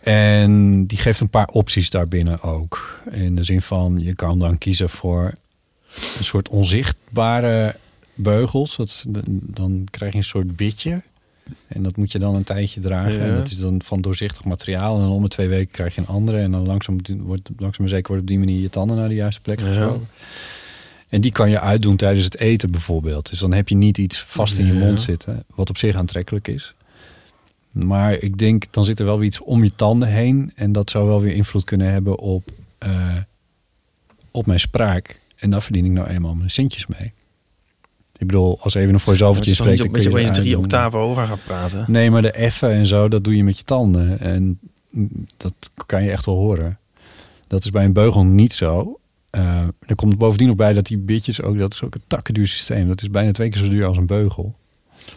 [0.00, 3.00] En die geeft een paar opties daarbinnen ook.
[3.10, 5.32] In de zin van, je kan dan kiezen voor
[6.18, 7.76] een soort onzichtbare
[8.14, 8.76] beugels.
[8.76, 11.02] Dat, dan krijg je een soort bitje.
[11.66, 13.12] En dat moet je dan een tijdje dragen.
[13.12, 13.20] Ja.
[13.24, 14.94] En dat is dan van doorzichtig materiaal.
[14.96, 16.38] En dan om de twee weken krijg je een andere.
[16.38, 19.14] En dan langzaam, wordt, langzaam maar zeker wordt op die manier je tanden naar de
[19.14, 19.66] juiste plek Ja.
[19.66, 20.08] geschoven.
[21.08, 23.30] En die kan je uitdoen tijdens het eten bijvoorbeeld.
[23.30, 26.48] Dus dan heb je niet iets vast in je mond zitten, wat op zich aantrekkelijk
[26.48, 26.74] is.
[27.70, 30.52] Maar ik denk, dan zit er wel weer iets om je tanden heen.
[30.54, 33.16] En dat zou wel weer invloed kunnen hebben op, eh,
[34.30, 35.20] op mijn spraak.
[35.36, 37.12] En daar verdien ik nou eenmaal mijn centjes mee.
[38.22, 39.78] Ik bedoel, als even een voice-overtje spreekt...
[39.78, 41.84] dat dan je opeens drie octaven over gaat praten?
[41.88, 44.20] Nee, maar de effen en zo, dat doe je met je tanden.
[44.20, 44.58] En
[45.36, 45.52] dat
[45.86, 46.78] kan je echt wel horen.
[47.46, 48.98] Dat is bij een beugel niet zo.
[49.30, 52.46] Eh er komt bovendien nog bij dat die bitjes ook, dat is ook een takkenduur
[52.46, 52.88] systeem.
[52.88, 54.54] Dat is bijna twee keer zo duur als een beugel.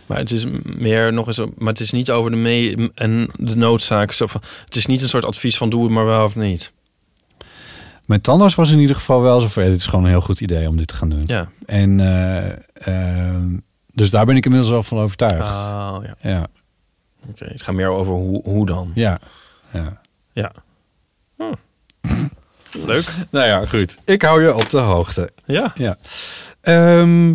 [0.05, 1.37] Maar het is meer nog eens...
[1.37, 4.13] Maar het is niet over de mee en de noodzaak.
[4.65, 6.73] Het is niet een soort advies van doe het maar wel of niet.
[8.05, 10.21] Mijn tandarts was in ieder geval wel zo van, ja, dit is gewoon een heel
[10.21, 11.23] goed idee om dit te gaan doen.
[11.25, 11.49] Ja.
[11.65, 13.57] En eh, ehm,
[13.93, 15.41] dus daar ben ik inmiddels wel van overtuigd.
[15.41, 16.29] Oh, ja.
[16.29, 16.47] Ja.
[17.29, 18.91] Oké, het gaat meer over hoe, hoe dan.
[18.93, 19.19] Ja.
[19.73, 20.01] Ja.
[20.33, 20.51] Ja.
[21.37, 21.53] Hm.
[22.85, 23.05] Leuk.
[23.29, 23.97] Nou ja, goed.
[24.03, 25.29] Ik hou je op de hoogte.
[25.45, 25.73] Ja.
[25.75, 25.97] ja.
[26.61, 27.33] Ehm,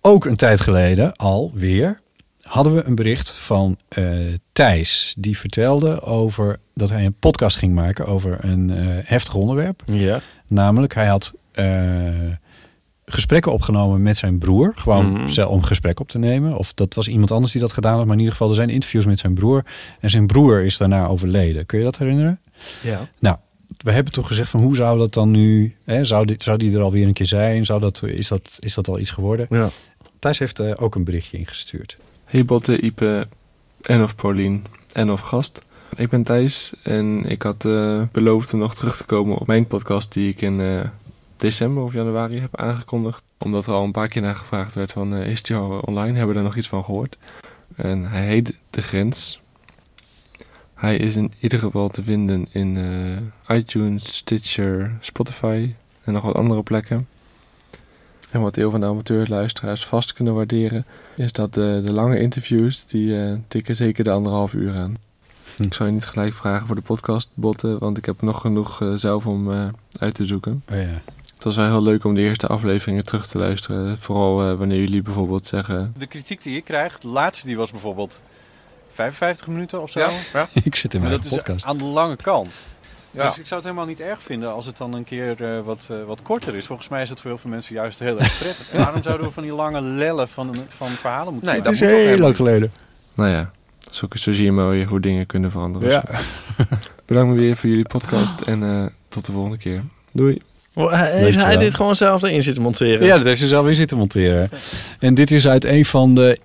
[0.00, 2.00] ook een tijd geleden alweer
[2.44, 4.04] hadden we een bericht van eh,
[4.52, 5.14] Thijs.
[5.18, 9.82] Die vertelde over dat hij een podcast ging maken over een eh, heftig onderwerp.
[9.84, 10.20] Ja.
[10.46, 11.66] Namelijk, hij had eh,
[13.06, 14.72] gesprekken opgenomen met zijn broer.
[14.76, 16.56] Gewoon zelf om gesprek op te nemen.
[16.56, 18.04] Of dat was iemand anders die dat gedaan had.
[18.04, 19.64] Maar in ieder geval, er zijn interviews met zijn broer.
[20.00, 21.66] En zijn broer is daarna overleden.
[21.66, 22.40] Kun je dat herinneren?
[22.82, 23.08] Ja.
[23.18, 23.36] Nou,
[23.78, 25.76] we hebben toen gezegd van hoe zou dat dan nu...
[25.84, 27.64] Hè, zou, die, zou die er alweer een keer zijn?
[27.64, 29.46] Zou dat, is, dat, is dat al iets geworden?
[29.50, 29.70] Ja.
[30.18, 31.96] Thijs heeft ook een berichtje ingestuurd.
[32.34, 33.28] Hey Botte, Ipe
[33.80, 35.62] en of Paulien en of gast.
[35.96, 39.66] Ik ben Thijs en ik had eh, beloofd om nog terug te komen op mijn
[39.66, 40.80] podcast die ik in eh,
[41.36, 43.22] december of januari heb aangekondigd.
[43.38, 46.10] Omdat er al een paar keer naar gevraagd werd van eh, is die al online?
[46.10, 47.16] Hebben we daar nog iets van gehoord?
[47.76, 49.40] En hij heet De Grens.
[50.74, 52.78] Hij is in ieder geval te vinden in
[53.48, 57.06] iTunes, Stitcher, Spotify en nog wat andere plekken.
[58.34, 60.84] En wat heel van de amateurluisteraars vast kunnen waarderen,
[61.16, 64.96] is dat de, de lange interviews, die eh, tikken zeker de anderhalf uur aan.
[65.58, 68.82] Ik zou je niet gelijk vragen voor de podcast, Botten, want ik heb nog genoeg
[68.82, 69.66] eh, zelf om eh,
[69.98, 70.62] uit te zoeken.
[70.70, 71.00] Oh ja.
[71.34, 73.98] Het was wel heel leuk om de eerste afleveringen terug te luisteren.
[73.98, 75.94] Vooral eh, wanneer jullie bijvoorbeeld zeggen...
[75.98, 78.22] De kritiek die ik krijg, de laatste die was bijvoorbeeld
[78.92, 80.00] 55 minuten of zo.
[80.00, 80.48] Ja, ja.
[80.64, 81.64] Ik zit in mijn dat is podcast.
[81.64, 82.60] aan de lange kant.
[83.14, 83.26] Ja.
[83.26, 85.88] Dus ik zou het helemaal niet erg vinden als het dan een keer eh, wat,
[85.90, 86.66] eh, wat korter is.
[86.66, 88.70] Volgens mij is het voor heel veel mensen juist heel erg prettig.
[88.84, 91.72] Waarom zouden we van die lange lellen van, van verhalen moeten Nee, maken?
[91.78, 92.36] dat moet toch helemaal niet.
[92.36, 92.72] geleden.
[93.14, 93.50] Nou ja,
[93.90, 95.88] zo, zo zie je mooi hoe dingen kunnen veranderen.
[95.90, 96.04] Ja.
[97.06, 99.82] Bedankt weer voor jullie podcast en eh, tot de volgende keer.
[100.12, 100.40] Doei.
[100.74, 103.06] Hij- Heeft hij dit gewoon zelf erin zitten monteren?
[103.06, 104.48] Ja, dat heeft ze zelf weer zitten monteren.
[104.98, 106.38] En dit is uit een van de...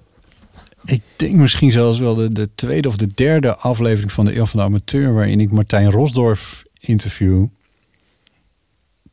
[0.86, 4.46] Ik denk misschien zelfs wel de, de tweede of de derde aflevering van de Eeuw
[4.46, 5.13] van de Amateur...
[5.13, 7.46] waarin ik Martijn Rosdorf interview.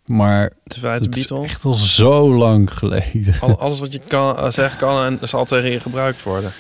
[0.05, 3.41] Maar Het is echt al zo lang geleden.
[3.41, 6.53] Al- alles wat je kan, eh, zeggen kan en zal tegen je gebruikt worden.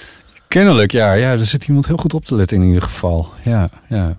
[0.48, 1.12] Kennelijk, ja.
[1.12, 1.30] ja.
[1.32, 3.32] Er zit iemand heel goed op te letten in ieder geval.
[3.44, 4.18] Ja, ja.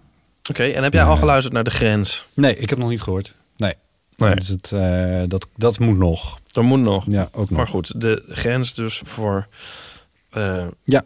[0.49, 1.07] Oké, en heb jij Ja.
[1.09, 2.27] al geluisterd naar De Grens?
[2.33, 3.35] Nee, ik heb nog niet gehoord.
[3.57, 3.73] Nee.
[4.17, 4.35] Nee.
[4.35, 6.39] Dus het, eh, dat, dat moet nog.
[6.47, 7.03] Dat moet nog.
[7.07, 7.57] Ja, ook nog.
[7.59, 9.47] Maar goed, de grens dus voor
[10.37, 11.05] eh, Ja.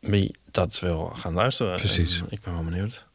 [0.00, 1.76] wie dat wil gaan luisteren.
[1.76, 2.20] Precies.
[2.20, 3.06] En ik ben wel benieuwd.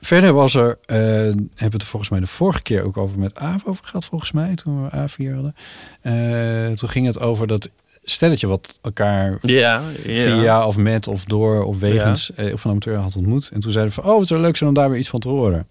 [0.00, 3.34] Verder was er, eh, hebben we het volgens mij de vorige keer ook over met
[3.34, 5.54] Aaf over gehad, volgens mij, toen we Aaf hier hadden.
[6.00, 7.70] Eh, toen ging het over dat
[8.02, 10.38] stelletje wat elkaar Ja, ja.
[10.38, 13.50] via of met of door of wegens eh, of van amateur had ontmoet.
[13.52, 15.20] En toen zeiden we van, oh, het zou leuk zijn om daar weer iets van
[15.20, 15.68] te horen.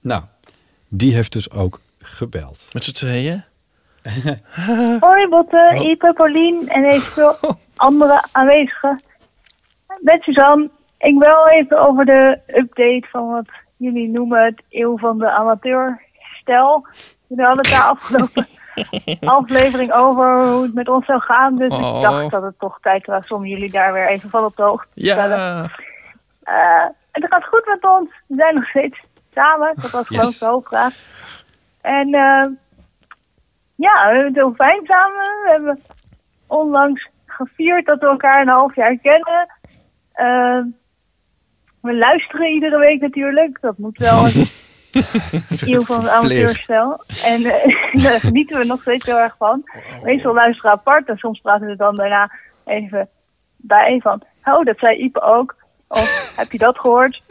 [0.00, 0.22] Nou,
[0.88, 2.68] die heeft dus ook gebeld.
[2.72, 3.44] Met z'n tweeën?
[5.00, 5.84] Hoi Botte, Oh.
[5.84, 7.36] Ipe, Paulien en eventueel
[7.76, 9.02] andere aanwezigen.
[10.00, 15.18] Met Suzanne, ik wil even over de update van wat jullie noemen het eeuw van
[15.18, 16.86] de amateurstel.
[17.26, 18.46] Jullie hadden het daar afgelopen
[19.38, 21.56] aflevering over hoe het met ons zou gaan.
[21.56, 21.96] Dus Oh.
[21.96, 24.62] ik dacht dat het toch tijd was om jullie daar weer even van op de
[24.62, 25.38] hoogte te stellen.
[25.38, 25.66] Ja.
[26.42, 28.08] Eh, het gaat goed met ons.
[28.26, 28.98] We zijn nog steeds
[29.34, 29.72] samen.
[29.76, 30.94] Dat was gewoon de hoofdvraag.
[31.80, 32.46] En eh,
[33.82, 35.42] ja, we hebben het heel fijn samen.
[35.42, 35.80] We hebben
[36.46, 39.48] onlangs gevierd dat we elkaar een half jaar kennen.
[40.12, 40.60] Eh,
[41.80, 43.58] we luisteren iedere week natuurlijk.
[43.60, 47.04] Dat moet wel een van het amateurstel.
[47.24, 49.62] En eh, daar genieten we nog steeds heel erg van.
[50.02, 52.32] Meestal luisteren we apart en soms praten we dan daarna
[52.64, 53.08] even
[53.56, 54.22] bij van...
[54.44, 55.56] Oh, dat zei Ipe ook.
[55.88, 57.22] Of heb je dat gehoord?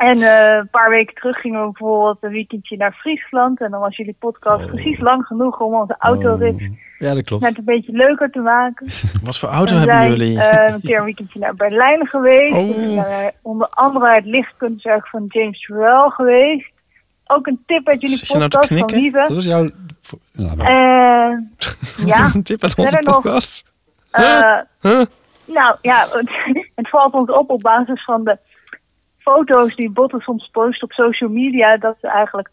[0.00, 3.60] En eh, een paar weken terug gingen we bijvoorbeeld een weekendje naar Friesland.
[3.60, 7.42] En dan was jullie podcast precies lang genoeg om onze autorit Ja, dat klopt.
[7.42, 8.86] net een beetje leuker te maken.
[9.24, 10.38] Wat voor auto hebben zijn jullie?
[10.40, 12.54] eh, een keer een weekendje naar Berlijn geweest.
[12.54, 12.66] Oh.
[12.68, 16.70] We zijn naar onder andere het lichtkunstwerk van James Turrell geweest.
[17.26, 18.90] Ook een tip uit jullie Zit nou podcast van?
[19.00, 19.18] Lieve.
[19.18, 19.70] Dat was jouw...
[20.32, 20.60] Nou, nou.
[20.60, 21.38] Eh,
[22.06, 23.70] ja, Dat is een tip uit onze verder nog, podcast.
[24.10, 25.02] eh, Huh?
[25.44, 26.30] nou ja, het,
[26.74, 28.38] het valt ons op op basis van de
[29.34, 32.50] foto's die Botten soms post op social media, dat ze eigenlijk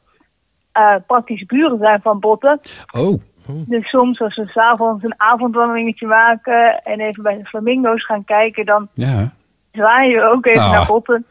[0.72, 2.60] eh, praktisch buren zijn van Botten.
[2.92, 3.20] Oh.
[3.48, 8.66] Dus soms als we s'avonds een avondwandelingetje maken en even bij de flamingo's gaan kijken,
[8.66, 9.32] dan Ja.
[9.72, 10.72] zwaaien we ook even Ah.
[10.72, 11.26] naar Botten.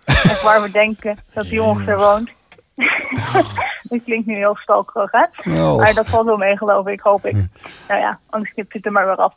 [0.44, 2.30] Waar we denken dat hij ongeveer woont.
[3.90, 5.24] dat klinkt nu heel stalkerig, hè?
[5.62, 5.76] Oh.
[5.78, 7.34] Maar dat valt wel mee, geloof ik, hoop ik.
[7.88, 9.34] Nou ja, anders knipt het er maar weer af.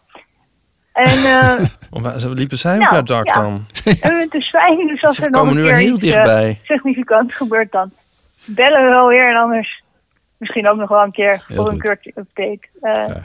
[0.94, 3.42] En eh, Ze liepen zij ook Nou, uit het dak ja.
[3.42, 3.66] dan?
[4.02, 5.96] En het is fijn, dus als Ze er nog komen een nu keer weer heel
[5.96, 6.50] iets dichtbij.
[6.50, 7.92] eh, significants gebeurt, dan
[8.46, 9.30] bellen we wel weer.
[9.30, 9.84] En anders
[10.38, 12.60] misschien ook nog wel een keer Heel voor een keurtje update.
[12.82, 13.16] Eh,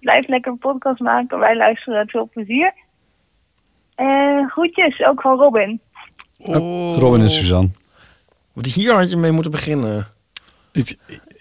[0.00, 1.38] blijf lekker een podcast maken.
[1.38, 2.72] Wij luisteren met veel plezier.
[3.94, 5.80] En groetjes, ook van Robin.
[6.38, 6.96] Oh.
[6.98, 7.70] Robin en Suzanne.
[8.52, 10.06] Want Hier had je mee moeten beginnen.
[10.72, 10.96] Ik,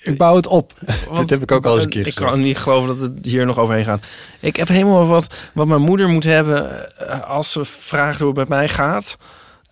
[0.07, 0.73] ik bouw het op.
[1.09, 2.31] Want- Dit heb ik ook al eens een keer Ik gezegd.
[2.31, 4.05] kan niet geloven dat het hier nog overheen gaat.
[4.39, 6.69] Ik heb helemaal wat, wat mijn moeder moet hebben
[7.07, 9.17] eh, als ze vraagt hoe het met mij gaat.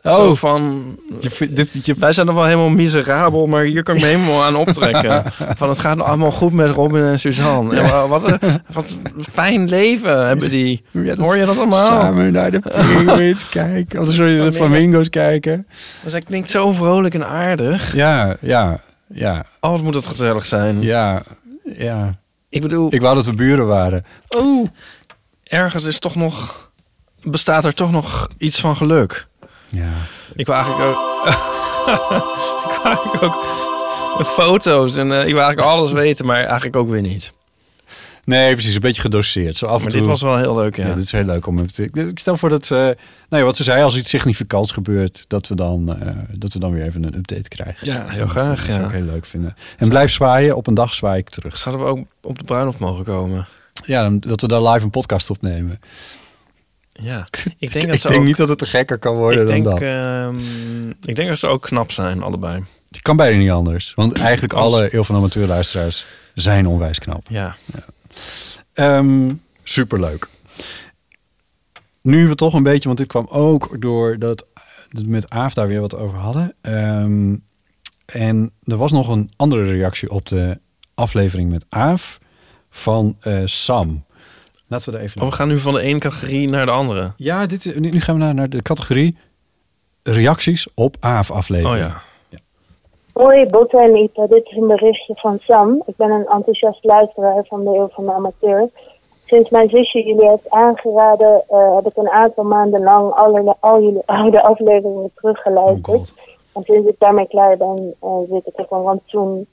[0.04, 0.14] Oh.
[0.16, 0.84] Zo van,
[1.98, 5.24] wij zijn nog wel helemaal miserabel, maar hier kan ik me helemaal aan optrekken.
[5.58, 7.76] van het gaat allemaal goed met Robin en Suzanne.
[7.80, 8.40] En wa- wat, een,
[8.72, 10.84] wat een fijn leven hebben die.
[11.18, 11.86] Hoor je dat allemaal?
[11.86, 14.02] Samen naar de penguins kijken.
[14.02, 15.68] Of sorry, de flamingo's kijken.
[16.12, 17.96] Hij klinkt zo vrolijk en aardig.
[17.96, 19.46] Ja, ja, ja.
[19.60, 20.82] Oh, wat moet het gezellig zijn.
[20.82, 21.24] Ja,
[21.64, 22.20] ja.
[22.50, 22.94] Ik bedoel...
[22.94, 24.06] Ik wou dat we buren waren.
[24.38, 24.68] Oh,
[25.44, 26.70] ergens is toch nog...
[27.24, 29.28] Bestaat er toch nog iets van geluk?
[29.70, 29.92] Ja.
[30.36, 31.28] Ik wil eigenlijk ook...
[32.66, 33.46] ik wil eigenlijk ook
[34.26, 37.34] foto's en eh, ik wil eigenlijk alles weten, maar eigenlijk ook weer niet.
[38.26, 38.76] Nee, precies.
[38.76, 39.58] Een beetje gedoseerd.
[39.58, 40.00] Zo af en Maar toe.
[40.00, 40.94] dit was wel heel leuk, ja.
[40.94, 41.84] dit is heel leuk om te...
[41.94, 42.64] Ik stel voor dat...
[42.64, 42.96] eh nou
[43.30, 45.26] ja, wat ze zei, als iets significants gebeurt...
[45.28, 47.88] dat we dan, eh, dat we dan weer even een update krijgen.
[47.88, 48.86] Ja, heel Dat- graag, Dat zou ja.
[48.86, 49.56] ik heel leuk vinden.
[49.78, 50.56] En blijf zwaaien.
[50.56, 51.58] Op een dag zwaai ik terug.
[51.58, 53.48] Zouden we ook op de bruiloft mogen komen?
[53.86, 55.80] Ja, dat we daar live een podcast opnemen.
[56.92, 59.42] Ja, ik denk, dat ik ze denk ook- niet dat het te gekker kan worden
[59.42, 59.82] ik dan denk, dat.
[59.90, 62.64] ehm, ik denk dat ze ook knap zijn, allebei.
[62.90, 63.94] Je kan bijna niet anders.
[63.96, 67.26] Want eigenlijk Als- alle heel van amateurluisteraars zijn onwijs knap.
[67.30, 67.56] Ja.
[68.74, 70.28] Ehm, superleuk.
[72.02, 74.46] Nu we toch een beetje, want dit kwam ook door dat
[74.90, 76.56] we met Aaf daar weer wat over hadden.
[76.62, 77.36] Ehm,
[78.06, 80.60] en er was nog een andere reactie op de
[80.94, 82.20] aflevering met Aaf
[82.70, 84.06] van eh, Sam.
[84.68, 87.14] Laten we daar even Oh, we gaan nu van de ene categorie naar de andere.
[87.18, 89.18] Ja, dit, nu gaan we naar, naar de categorie
[90.04, 91.84] reacties op Aaf-aflevering.
[91.84, 92.02] Oh ja.
[93.16, 95.82] Hoi Botte en Ipe, dit is een berichtje van Sam.
[95.86, 98.70] Ik ben een enthousiast luisteraar van de Eeuw van de Amateur.
[99.26, 103.82] Sinds mijn zusje jullie heeft aangeraden, eh, heb ik een aantal maanden lang alle, al
[103.82, 106.14] jullie oude afleveringen teruggeluisterd.
[106.54, 109.48] en sinds ik daarmee klaar ben, eh, zit ik op een rantsoen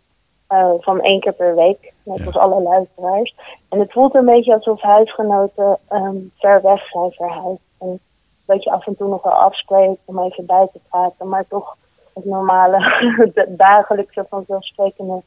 [0.46, 1.92] eh, van één keer per week.
[2.02, 3.34] Net als alle luisteraars.
[3.68, 7.62] En het voelt een beetje alsof huisgenoten ehm, ver weg zijn verhuisd.
[7.78, 8.00] En
[8.46, 11.76] dat je af en toe nog wel afspreekt om even bij te praten, maar toch
[12.14, 12.78] het normale,
[13.34, 15.22] het dagelijkse vanzelfsprekende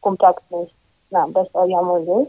[0.00, 0.74] contact is.
[1.08, 2.26] Nou, best wel jammer dus.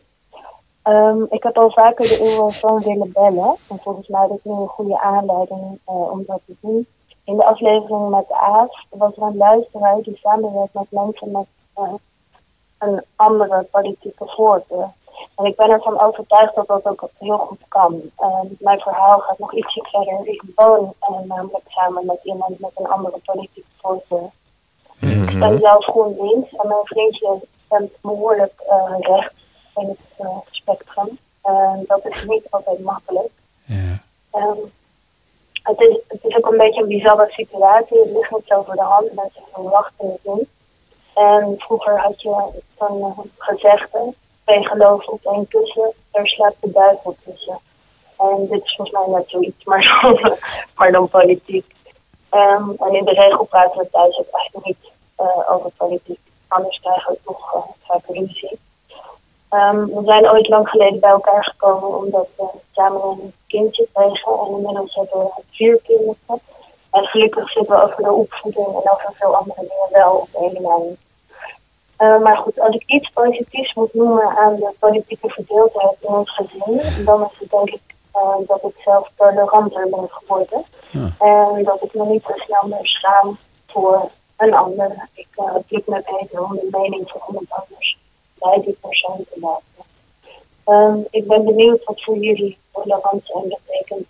[0.81, 3.55] Ehm, ik heb al vaker de Eurofoon willen bellen.
[3.69, 6.87] En volgens mij is nu een goede aanleiding eh, om dat te doen.
[7.23, 11.93] In de aflevering met Aaf was er een luisteraar die samenwerkt met mensen met eh,
[12.77, 14.89] een andere politieke voorkeur.
[15.35, 18.01] En ik ben ervan overtuigd dat dat ook heel goed kan.
[18.17, 20.27] Ehm, mijn verhaal gaat nog ietsje verder.
[20.27, 24.29] Ik woon eh, namelijk samen met iemand met een andere politieke voorkeur.
[24.99, 31.17] Ik ben zelf GroenLinks en mijn vriendje stemt behoorlijk eh, rechts in het eh, spectrum.
[31.41, 33.29] En dat is niet altijd makkelijk.
[34.31, 34.57] Ehm,
[35.63, 37.99] het, is, het is ook een beetje een bizarre situatie.
[37.99, 39.13] Het ligt niet zo voor de hand.
[39.13, 40.49] Mensen verwachten het niet.
[41.13, 44.13] En vroeger had je zo'n uh, gezegde,
[44.51, 47.59] twee geloven op één kussen, daar slaapt de duivel tussen.
[48.17, 50.37] En dit is volgens mij net zoiets, maar dan,
[50.75, 51.65] maar politiek.
[52.29, 56.19] Ehm, en in de regel praten we thuis ook eigenlijk niet eh, over politiek.
[56.47, 58.05] Anders krijgen we toch uh, vaak
[59.85, 64.31] we zijn ooit lang geleden bij elkaar gekomen omdat we samen een kindje kregen.
[64.39, 66.41] En inmiddels hebben we vier kinderen.
[66.91, 70.61] En gelukkig zitten we over de opvoeding en over veel andere dingen wel op één
[70.61, 70.97] lijn.
[72.01, 76.35] Uh, maar goed, als ik iets positiefs moet noemen aan de politieke verdeeldheid in ons
[76.35, 77.81] gezin, dan is het denk ik
[78.15, 80.63] uh, dat ik zelf toleranter ben geworden.
[80.91, 81.15] Ja.
[81.19, 83.37] En dat ik me niet zo snel meer schaam
[83.67, 85.09] voor een ander.
[85.13, 87.97] Ik uh, me beter om de mening van iemand anders
[88.39, 89.89] bij die persoon te laten.
[90.65, 94.07] Um, ik ben benieuwd wat voor jullie tolerant zijn betekent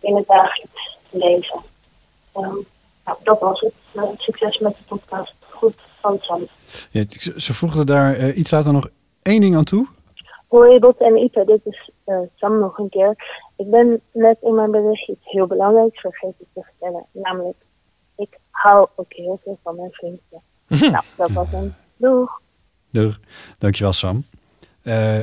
[0.00, 1.60] in het dagelijks leven.
[2.36, 2.66] Um,
[3.04, 3.72] nou, dat was het.
[4.16, 5.34] succes met de podcast.
[5.48, 6.48] Goed, van Sam.
[6.90, 7.04] Ja,
[7.36, 8.88] ze voegde daar uh, iets later nog
[9.22, 9.86] één ding aan toe.
[10.48, 13.10] Hoi Bot en Ipe, dit is uh, Sam nog een keer.
[13.56, 17.06] Ik ben net in mijn berichtje iets heel belangrijks vergeten te vertellen.
[17.12, 17.56] Namelijk,
[18.16, 20.40] ik hou ook heel veel van mijn vriendje.
[20.90, 21.74] nou, dat was hem.
[21.96, 22.40] Doeg.
[22.90, 23.18] Doeg.
[23.58, 24.24] Dankjewel Sam.
[24.82, 25.20] Uh,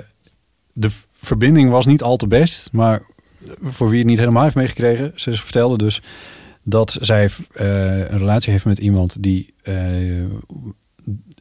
[0.74, 3.02] de verbinding was niet al te best, maar
[3.62, 6.02] voor wie het niet helemaal heeft meegekregen, ze vertelde dus
[6.64, 10.20] dat zij uh, een relatie heeft met iemand die uh,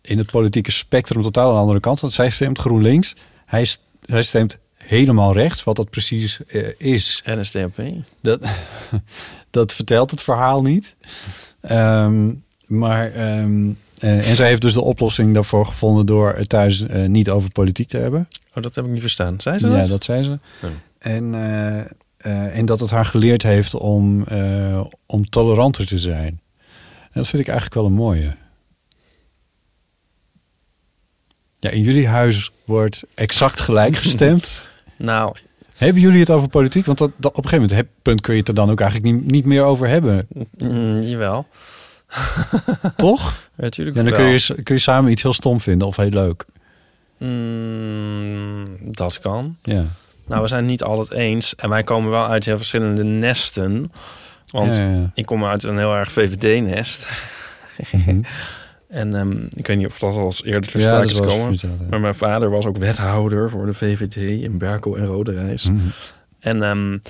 [0.00, 2.12] in het politieke spectrum totaal aan de andere kant staat.
[2.12, 7.22] Zij stemt GroenLinks, hij, st hij stemt helemaal rechts, wat dat precies uh, is.
[7.24, 7.82] NSDAP.
[8.20, 8.40] Dat,
[9.50, 10.94] dat vertelt het verhaal niet.
[11.70, 17.50] Um, maar, um, en zij heeft dus de oplossing daarvoor gevonden door thuis niet over
[17.50, 18.28] politiek te hebben.
[18.54, 19.40] Oh, dat heb ik niet verstaan.
[19.40, 19.88] Zei ze ja, dat?
[19.88, 20.38] dat zei ze.
[20.62, 20.70] Oh.
[20.98, 21.34] En...
[22.26, 26.40] Uh, en dat het haar geleerd heeft om, uh, om toleranter te zijn.
[27.02, 28.36] En dat vind ik eigenlijk wel een mooie.
[31.58, 34.68] Ja, in jullie huis wordt exact gelijk gestemd.
[34.96, 35.36] nou...
[35.76, 36.86] Hebben jullie het over politiek?
[36.86, 38.80] Want dat, dat, op een gegeven moment heb, punt kun je het er dan ook
[38.80, 40.26] eigenlijk niet, niet meer over hebben.
[40.56, 41.46] Mm, jawel.
[42.96, 43.48] Toch?
[43.56, 46.08] Ja, natuurlijk En dan kun je, kun je samen iets heel stom vinden of heel
[46.08, 46.44] leuk.
[47.18, 49.56] Mm, dat kan.
[49.62, 49.84] Ja.
[50.30, 51.54] Nou, we zijn het niet altijd eens.
[51.54, 53.92] En wij komen wel uit heel verschillende nesten.
[54.50, 55.10] Want ja, ja.
[55.14, 57.08] ik kom uit een heel erg VVD-nest.
[57.92, 58.24] Mm -hmm.
[59.00, 61.58] en um, ik weet niet of dat al eens eerder ter sprake is gekomen.
[61.58, 65.64] Verteld, maar mijn vader was ook wethouder voor de VVD in Berkel en Roderijs.
[65.64, 65.74] Mhm.
[65.74, 65.92] Mm -hmm.
[66.40, 67.02] En um,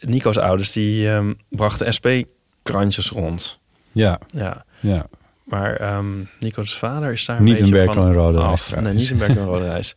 [0.00, 3.58] Nico's ouders die um, brachten SP-krantjes rond.
[3.92, 4.18] Ja.
[4.26, 4.64] Ja.
[4.80, 5.06] ja.
[5.44, 8.50] Maar um, Nico's vader is daar een niet beetje in Berkel van en Roderijs.
[8.50, 8.80] af.
[8.80, 9.96] Nee, niet in Berkel en Roderijs.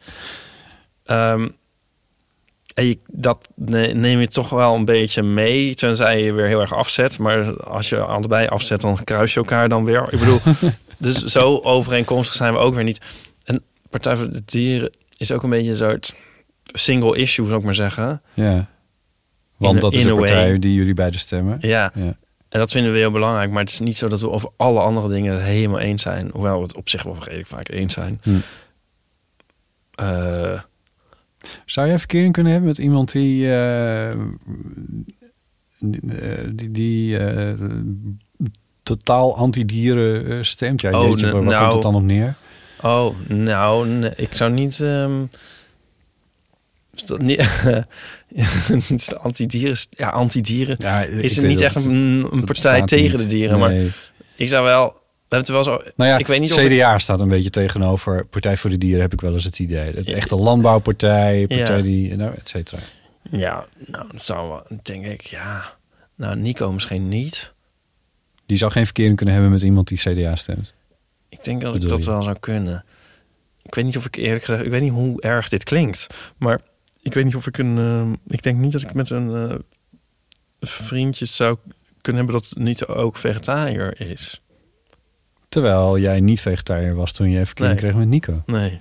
[1.05, 1.51] um,
[2.79, 6.73] en je, dat neem je toch wel een beetje mee, tenzij je weer heel erg
[6.73, 7.17] afzet.
[7.17, 10.13] Maar als je allebei afzet, dan kruis je elkaar dan weer.
[10.13, 10.39] Ik bedoel,
[10.97, 13.01] dus zo overeenkomstig zijn we ook weer niet.
[13.43, 16.15] En Partij voor de Dieren is ook een beetje een soort
[16.63, 18.21] single issue, zou ik maar zeggen.
[18.33, 18.67] Ja,
[19.57, 21.57] want in, dat is de partij die jullie beide stemmen.
[21.61, 21.91] Ja.
[21.95, 22.17] ja,
[22.49, 23.51] en dat vinden we heel belangrijk.
[23.51, 26.29] Maar het is niet zo dat we over alle andere dingen het helemaal eens zijn.
[26.33, 28.21] Hoewel we het op zich wel redelijk vaak eens zijn.
[28.23, 28.29] Hm.
[30.01, 30.59] Uh,
[31.65, 34.12] zou jij verkering kunnen hebben met iemand die uh,
[36.52, 37.54] die, die uh,
[38.84, 40.82] totaal anti-dieren stemt?
[40.82, 42.36] Ja, oh, jeetje, waar, waar nou, komt het dan op neer?
[42.82, 44.80] Oh, nou, nee, ik zou niet...
[44.80, 45.30] Um,
[46.93, 47.04] is
[49.06, 49.78] de anti-dieren...
[49.89, 53.30] Ja, anti-dieren ja, is het niet echt een, een partij tegen niet.
[53.30, 53.60] de dieren.
[53.60, 53.84] Nee.
[53.84, 53.93] Maar
[54.36, 54.98] ik zou wel...
[55.29, 55.91] We hebben het wel zo...
[55.95, 59.13] Nou ja, ik weet niet CDA staat een beetje tegenover Partij voor de Dieren, heb
[59.13, 59.93] ik wel eens het idee.
[59.93, 61.83] Het echte landbouwpartij, partij ja.
[61.83, 62.15] die...
[62.15, 62.81] Nou, et cetera.
[63.31, 64.79] Ja, nou, dat zou wel...
[64.81, 65.77] Denk ik, ja...
[66.15, 67.54] Nou, Nico misschien niet.
[68.45, 70.73] Die zou geen verkering kunnen hebben met iemand die CDA stemt.
[71.29, 72.85] Ik denk dat ik dat wel zou kunnen.
[73.62, 74.65] Ik weet niet of ik eerlijk gezegd...
[74.65, 76.08] Ik weet niet hoe erg dit klinkt.
[76.37, 76.60] Maar
[77.01, 77.77] ik weet niet of ik een...
[77.77, 79.56] Uh, ik denk niet dat ik met een uh,
[80.60, 81.58] vriendje zou
[82.01, 84.41] kunnen hebben dat niet ook vegetariër is.
[85.50, 87.81] Terwijl jij niet vegetariër was toen je verkering nee.
[87.81, 88.43] kreeg met Nico.
[88.45, 88.79] Nee.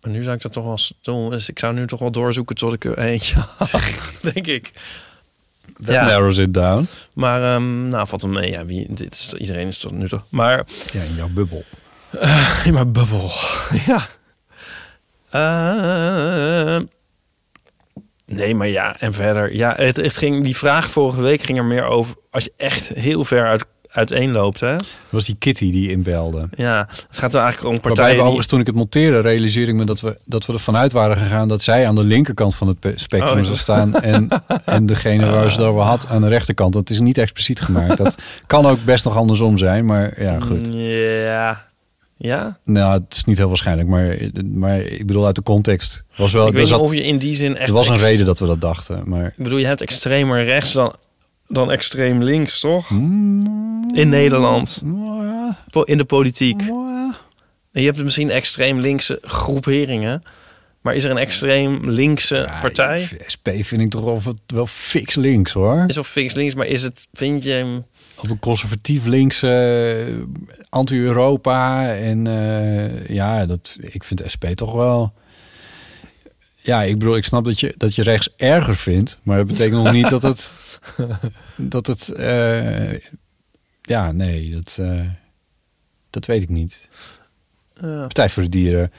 [0.00, 1.30] Maar nu zou ik dat toch wel doen.
[1.30, 3.80] Dus ik zou nu toch wel doorzoeken tot ik er eentje had,
[4.20, 4.72] denk ik.
[5.84, 6.88] That narrows it down.
[7.14, 8.50] Maar, ehm, nou, valt hem mee.
[8.50, 10.24] Ja, wie, dit is, iedereen is tot nu toch.
[10.28, 10.66] Maar...
[10.92, 11.64] Ja, in jouw bubbel.
[12.10, 13.30] Eh, in mijn bubbel,
[13.86, 14.08] ja.
[15.30, 16.80] Eh,
[18.26, 19.54] nee, maar ja, en verder.
[19.54, 22.14] Ja, het, het ging, die vraag vorige week ging er meer over...
[22.30, 24.76] als je echt heel ver uit, uiteenloopt, hè?
[24.76, 26.48] Dat was die Kitty die inbelde.
[26.56, 28.20] Ja, het gaat er eigenlijk om Waarbij partijen die...
[28.20, 31.16] overigens, toen ik het monteerde, realiseerde ik me dat we, dat we ervan uit waren
[31.16, 34.28] gegaan dat zij aan de linkerkant van het pe- spectrum Oh, zou staan en,
[34.64, 36.72] en degene waar ze het over had aan de rechterkant.
[36.72, 37.96] Dat is niet expliciet gemaakt.
[37.98, 38.16] Dat
[38.46, 40.68] kan ook best nog andersom zijn, maar ja, goed.
[40.70, 41.70] Ja.
[42.16, 42.58] Ja?
[42.64, 46.46] Nou, het is niet heel waarschijnlijk, maar, maar ik bedoel uit de context was wel.
[46.46, 47.68] ik weet niet zat- of je in die zin echt...
[47.68, 50.44] Er was een ex- reden dat we dat dachten, maar Ik bedoel, je hebt extremer
[50.44, 50.92] rechts dan,
[51.52, 52.88] dan extreem links, toch?
[52.88, 53.90] Hmm.
[53.94, 54.82] In Nederland.
[55.70, 56.60] Po- In de politiek.
[57.72, 60.22] En je hebt misschien extreem linkse groeperingen.
[60.80, 63.08] Maar is er een extreem linkse partij?
[63.34, 65.84] SP vind ik toch wel, wel fix links hoor.
[65.86, 67.84] Is of fix links, maar is het, vind je hem...
[68.16, 69.48] Op een conservatief linkse
[70.08, 70.14] eh,
[70.68, 71.88] anti-Europa.
[71.94, 75.12] En eh, ja, dat, ik vind SP toch wel...
[76.62, 79.18] Ja, ik bedoel, ik snap dat je, dat je rechts erger vindt.
[79.22, 80.52] Maar dat betekent nog niet dat het...
[81.56, 82.08] Dat het...
[82.12, 82.92] eh,
[83.82, 85.06] ja, nee, dat, eh,
[86.10, 86.88] dat weet ik niet.
[87.80, 88.92] Partij voor de Dieren...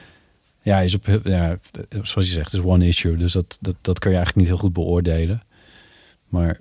[0.62, 1.58] Ja, is op, ja,
[1.88, 3.16] zoals je zegt, is one issue.
[3.16, 5.42] Dus dat, dat, dat kun je eigenlijk niet heel goed beoordelen.
[6.28, 6.60] Maar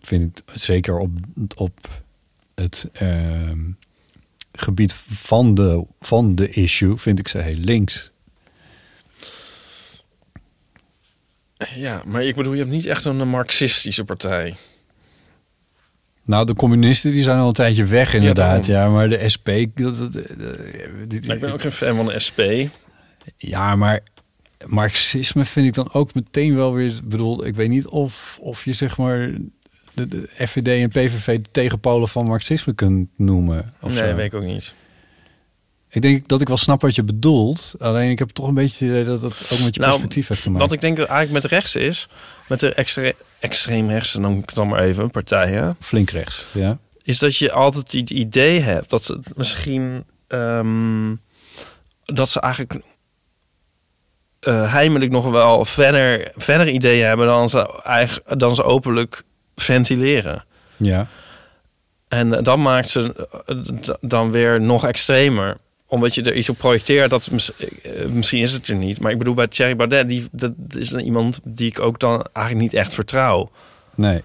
[0.00, 1.10] vind ik zeker op,
[1.56, 2.02] op
[2.54, 3.70] het ehm,
[4.52, 8.10] gebied van de, van de issue, vind ik ze heel links.
[11.74, 14.54] Ja, maar ik bedoel, je hebt niet echt een marxistische partij.
[16.24, 18.66] Nou, de communisten die zijn al een tijdje weg inderdaad.
[18.66, 19.48] Ja, maar de SP...
[19.74, 20.22] Dat, dat, dat-
[21.08, 22.40] die- Maar ik ben ook geen fan van de SP.
[23.36, 24.00] Ja, maar
[24.66, 26.92] marxisme vind ik dan ook meteen wel weer...
[27.04, 29.30] bedoel, ik weet niet of, of je zeg maar
[29.94, 33.72] de, de FVD en PVV de tegenpolen van marxisme kunt noemen.
[33.80, 34.14] Of nee, zo.
[34.14, 34.74] weet ik ook niet.
[35.90, 37.74] Ik denk dat ik wel snap wat je bedoelt.
[37.78, 40.28] Alleen ik heb toch een beetje het idee dat dat ook met je Nou, perspectief
[40.28, 40.66] heeft te maken.
[40.66, 42.08] Wat ik denk eigenlijk met rechts is,
[42.48, 45.76] met de extre extreem rechts, ik het dan maar even, partijen.
[45.80, 46.78] Flink rechts, ja.
[47.02, 51.14] Is dat je altijd het idee hebt dat ze misschien ehm,
[52.04, 52.84] dat ze eigenlijk
[54.40, 59.22] eh, heimelijk nog wel verder, verder ideeën hebben dan ze, eigen, dan ze openlijk
[59.56, 60.44] ventileren.
[60.76, 61.06] Ja.
[62.08, 63.56] En dat maakt ze eh,
[64.00, 65.56] dan weer nog extremer.
[65.90, 67.10] Omdat je er iets op projecteert.
[67.10, 69.00] Dat eh, misschien is het er niet.
[69.00, 70.08] Maar ik bedoel, bij Thierry Baudet...
[70.08, 73.50] Die, dat is dan iemand die ik ook dan eigenlijk niet echt vertrouw.
[73.94, 74.22] Nee.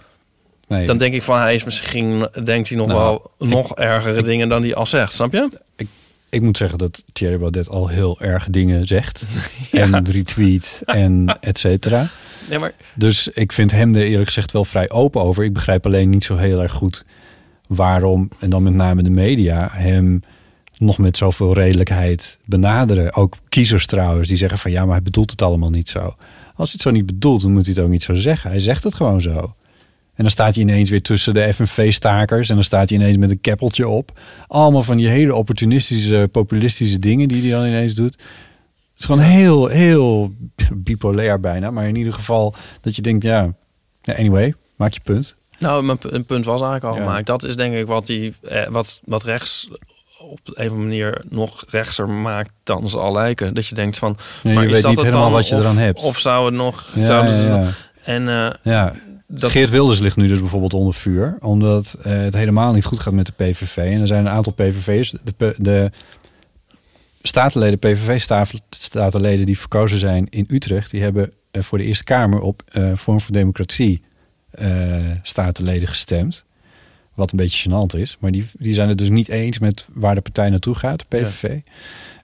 [0.67, 0.85] nee.
[0.85, 2.27] Dan denk ik van, hij is misschien...
[2.43, 5.13] Denkt hij nog Nou, wel ik- nog ergere dingen dan hij al zegt.
[5.13, 5.47] Snap je?
[5.75, 5.87] Ik,
[6.29, 9.25] ik moet zeggen dat Thierry Baudet al heel erg dingen zegt.
[9.71, 12.07] En retweet en et cetera.
[12.49, 12.71] Nee, maar...
[12.95, 15.43] Dus ik vind hem er eerlijk gezegd wel vrij open over.
[15.43, 17.05] Ik begrijp alleen niet zo heel erg goed
[17.67, 20.23] waarom, en dan met name de media, hem
[20.77, 23.13] nog met zoveel redelijkheid benaderen.
[23.15, 25.99] Ook kiezers trouwens, die zeggen van ja, maar hij bedoelt het allemaal niet zo.
[26.55, 28.49] Als hij het zo niet bedoelt, dan moet hij het ook niet zo zeggen.
[28.49, 29.55] Hij zegt het gewoon zo.
[30.15, 32.49] En dan staat hij ineens weer tussen de FNV-stakers.
[32.49, 34.19] En dan staat hij ineens met een keppeltje op.
[34.47, 38.13] Allemaal van die hele opportunistische, populistische dingen die hij dan ineens doet.
[38.13, 40.33] Het is gewoon heel, heel
[40.73, 41.71] bipolair bijna.
[41.71, 43.53] Maar in ieder geval dat je denkt, ja,
[44.03, 45.35] anyway, maak je punt.
[45.59, 47.05] Nou, mijn punt was eigenlijk al Ja.
[47.05, 47.25] gemaakt.
[47.27, 49.69] Dat is denk ik wat, die, eh, wat, wat rechts
[50.29, 53.53] op een of andere manier nog rechtser maakt dan ze al lijken.
[53.53, 54.17] Dat je denkt van...
[54.43, 55.31] Ja, je maar is weet dat niet helemaal dan?
[55.31, 56.03] wat je Of- eraan hebt.
[56.03, 56.91] Of zou het nog...
[56.95, 58.93] Ja, zouden ze ja, nog- En eh, Ja,
[59.27, 62.99] dat- Geert Wilders ligt nu dus bijvoorbeeld onder vuur, omdat eh, het helemaal niet goed
[62.99, 63.77] gaat met de PVV.
[63.77, 65.91] En er zijn een aantal PVV'ers, de, de
[67.21, 72.61] statenleden, PVV-statenleden die verkozen zijn in Utrecht, die hebben eh, voor de Eerste Kamer op
[72.93, 74.01] Vorm voor Democratie
[75.23, 76.44] statenleden gestemd.
[77.15, 78.17] Wat een beetje gênant is.
[78.19, 81.59] Maar die, die zijn het dus niet eens met waar de partij naartoe gaat, PVV.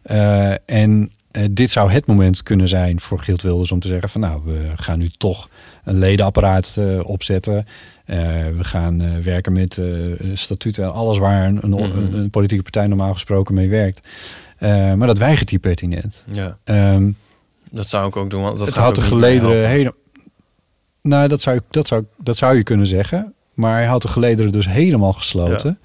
[0.01, 4.09] Eh, en eh, dit zou het moment kunnen zijn voor Geert Wilders om te zeggen
[4.09, 5.49] van nou, we gaan nu toch
[5.83, 7.65] een ledenapparaat eh, opzetten.
[8.55, 9.81] We gaan werken met
[10.33, 11.97] statuten en alles waar een, een, Mhm.
[11.97, 14.07] een, een politieke partij normaal gesproken mee werkt.
[14.97, 16.25] Maar dat weigert hij pertinent.
[16.31, 16.57] Ja.
[16.63, 17.11] Ehm,
[17.69, 19.93] Dat zou ik ook doen, want dat het gaat had de gelederen helemaal...
[21.01, 23.33] Nou, dat zou, dat, zou, dat zou je kunnen zeggen.
[23.53, 25.79] Maar hij had de gelederen dus helemaal gesloten.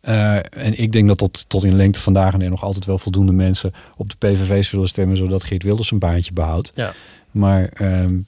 [0.00, 2.98] Eh, en ik denk dat tot, tot in lengte vandaag en er nog altijd wel
[2.98, 6.72] voldoende mensen op de PVV zullen stemmen, zodat Geert Wilders een baantje behoudt.
[6.74, 6.92] Ja.
[7.30, 8.18] Maar ehm,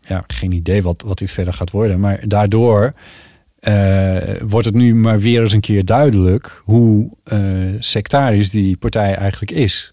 [0.00, 2.00] ja, geen idee wat, wat dit verder gaat worden.
[2.00, 2.94] Maar daardoor
[3.58, 7.38] eh, wordt het nu maar weer eens een keer duidelijk hoe eh,
[7.78, 9.92] sectarisch die partij eigenlijk is.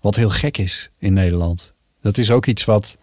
[0.00, 1.72] Wat heel gek is in Nederland.
[2.00, 2.96] Dat is ook iets wat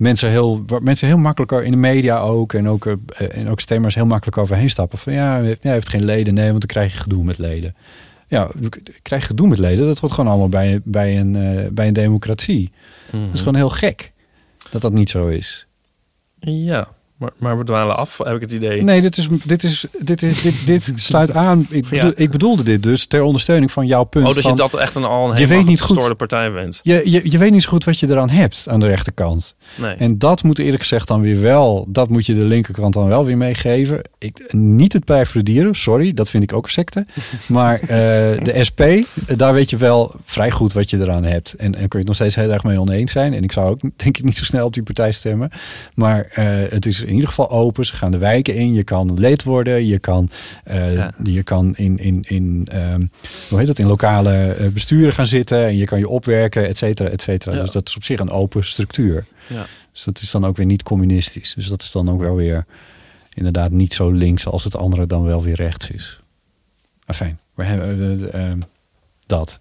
[0.00, 3.60] mensen heel, waar mensen heel makkelijker in de media ook en ook, eh, en ook
[3.60, 4.98] stemmers heel makkelijk overheen stappen.
[4.98, 6.34] Van ja, hij heeft, geen leden.
[6.34, 7.74] Nee, want dan krijg je gedoe met leden.
[8.28, 8.50] Ja,
[9.02, 9.86] krijg je gedoe met leden.
[9.86, 12.72] Dat hoort gewoon allemaal bij, bij, een, eh, bij een democratie.
[13.10, 14.12] Dat is gewoon heel gek
[14.70, 15.66] dat dat niet zo is.
[16.40, 16.88] Ja,
[17.20, 18.82] maar, maar we dwalen af, heb ik het idee.
[18.82, 21.66] Nee, dit, is, dit, is, dit, is, dit, dit sluit aan.
[21.70, 21.90] Ik, Ja.
[21.90, 24.26] bedoel- ik bedoelde dit dus ter ondersteuning van jouw punt.
[24.26, 25.88] Oh, dat van, je dat echt een, al een je helemaal weet niet goed.
[25.88, 26.80] gestoorde partij bent.
[26.82, 29.54] Je, je, je weet niet zo goed wat je eraan hebt aan de rechterkant.
[29.74, 29.94] Nee.
[29.94, 33.24] En dat moet eerlijk gezegd dan weer wel, dat moet je de linkerkant dan wel
[33.24, 34.00] weer meegeven.
[34.18, 37.06] Ik, niet het Partij voor de Dieren, sorry, dat vind ik ook een secte.
[37.46, 37.88] Maar eh,
[38.42, 39.02] de SP, eh,
[39.36, 41.52] daar weet je wel vrij goed wat je eraan hebt.
[41.54, 43.34] En, en kun je het nog steeds heel erg mee oneens zijn.
[43.34, 45.50] En ik zou ook denk ik niet zo snel op die partij stemmen.
[45.94, 47.84] Maar eh, het is in ieder geval open.
[47.84, 48.72] Ze gaan de wijken in.
[48.72, 49.86] Je kan lid worden.
[49.86, 50.28] Je kan,
[50.64, 53.06] eh, je kan in, in, in, ehm,
[53.48, 55.66] hoe heet dat, in lokale eh, besturen gaan zitten.
[55.66, 57.54] En je kan je opwerken, et cetera, et cetera.
[57.54, 57.60] Ja.
[57.60, 59.26] Dus dat is op zich een open structuur.
[59.46, 59.66] Ja.
[59.92, 61.54] Dus dat is dan ook weer niet communistisch.
[61.54, 62.64] Dus dat is dan ook wel weer
[63.34, 66.20] inderdaad niet zo links als het andere dan wel weer rechts is.
[67.06, 68.58] Maar fijn, we hebben eh, eh,
[69.26, 69.60] dat.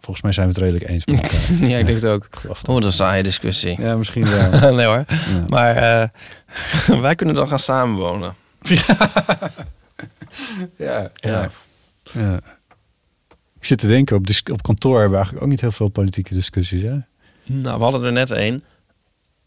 [0.00, 1.68] Volgens mij zijn we het redelijk eens met elkaar.
[1.70, 2.28] Ja, ik denk het ook.
[2.66, 3.80] Oh, een saaie discussie.
[3.80, 4.72] Ja, misschien wel.
[4.76, 5.04] nee hoor.
[5.08, 5.44] Ja.
[5.46, 6.08] Maar eh,
[7.00, 8.34] wij kunnen dan gaan samenwonen.
[10.76, 11.50] Ja, ja.
[12.12, 12.40] ja.
[13.60, 16.34] Ik zit te denken, op, op kantoor hebben we eigenlijk ook niet heel veel politieke
[16.34, 16.82] discussies.
[16.82, 16.96] Hè?
[17.44, 18.64] Nou, we hadden er net één.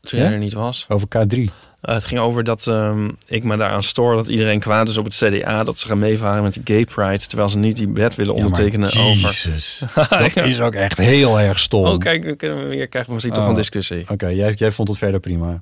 [0.02, 0.26] Toen Ja?
[0.26, 0.86] jij er niet was.
[0.90, 1.38] Over K3.
[1.82, 5.06] Eh, het ging over dat ehm, ik me daaraan stoor dat iedereen kwaad is op
[5.06, 5.64] het CDA.
[5.64, 7.26] Dat ze gaan meevaren met die gay pride.
[7.28, 9.82] Terwijl ze niet die wet willen Ja, maar ondertekenen Jezus.
[9.84, 10.20] over...
[10.36, 11.86] Dat is ook echt heel erg stom.
[11.86, 13.50] Oh, kijk, dan kunnen we weer, krijgen we misschien toch Oh.
[13.50, 14.06] een discussie.
[14.10, 15.62] Oké, jij, jij vond het verder prima.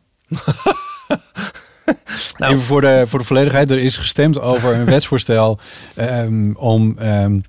[2.38, 3.70] Even voor de, voor de volledigheid.
[3.70, 5.60] Er is gestemd over een wetsvoorstel
[5.96, 6.98] ehm, om...
[6.98, 7.40] ehm,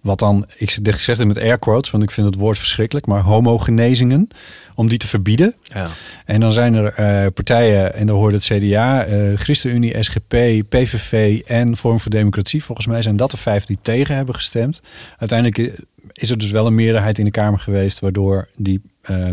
[0.00, 3.20] wat dan, ik zeg- het met air quotes, want ik vind het woord verschrikkelijk, maar
[3.20, 4.28] homogenezingen,
[4.74, 5.54] om die te verbieden.
[5.62, 5.88] Ja.
[6.24, 10.36] En dan zijn er eh, partijen, en daar hoort het CDA, eh, ChristenUnie, SGP,
[10.68, 12.64] PVV en Vorm voor Democratie.
[12.64, 14.82] Volgens mij zijn dat de vijf die tegen hebben gestemd.
[15.18, 15.78] Uiteindelijk eh,
[16.12, 18.80] is er dus wel een meerderheid in de Kamer geweest, waardoor die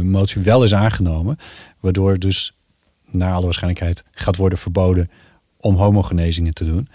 [0.02, 1.38] motie wel is aangenomen.
[1.80, 2.57] Waardoor dus,
[3.12, 5.10] naar alle waarschijnlijkheid, gaat worden verboden
[5.60, 6.88] om homogenezingen te doen.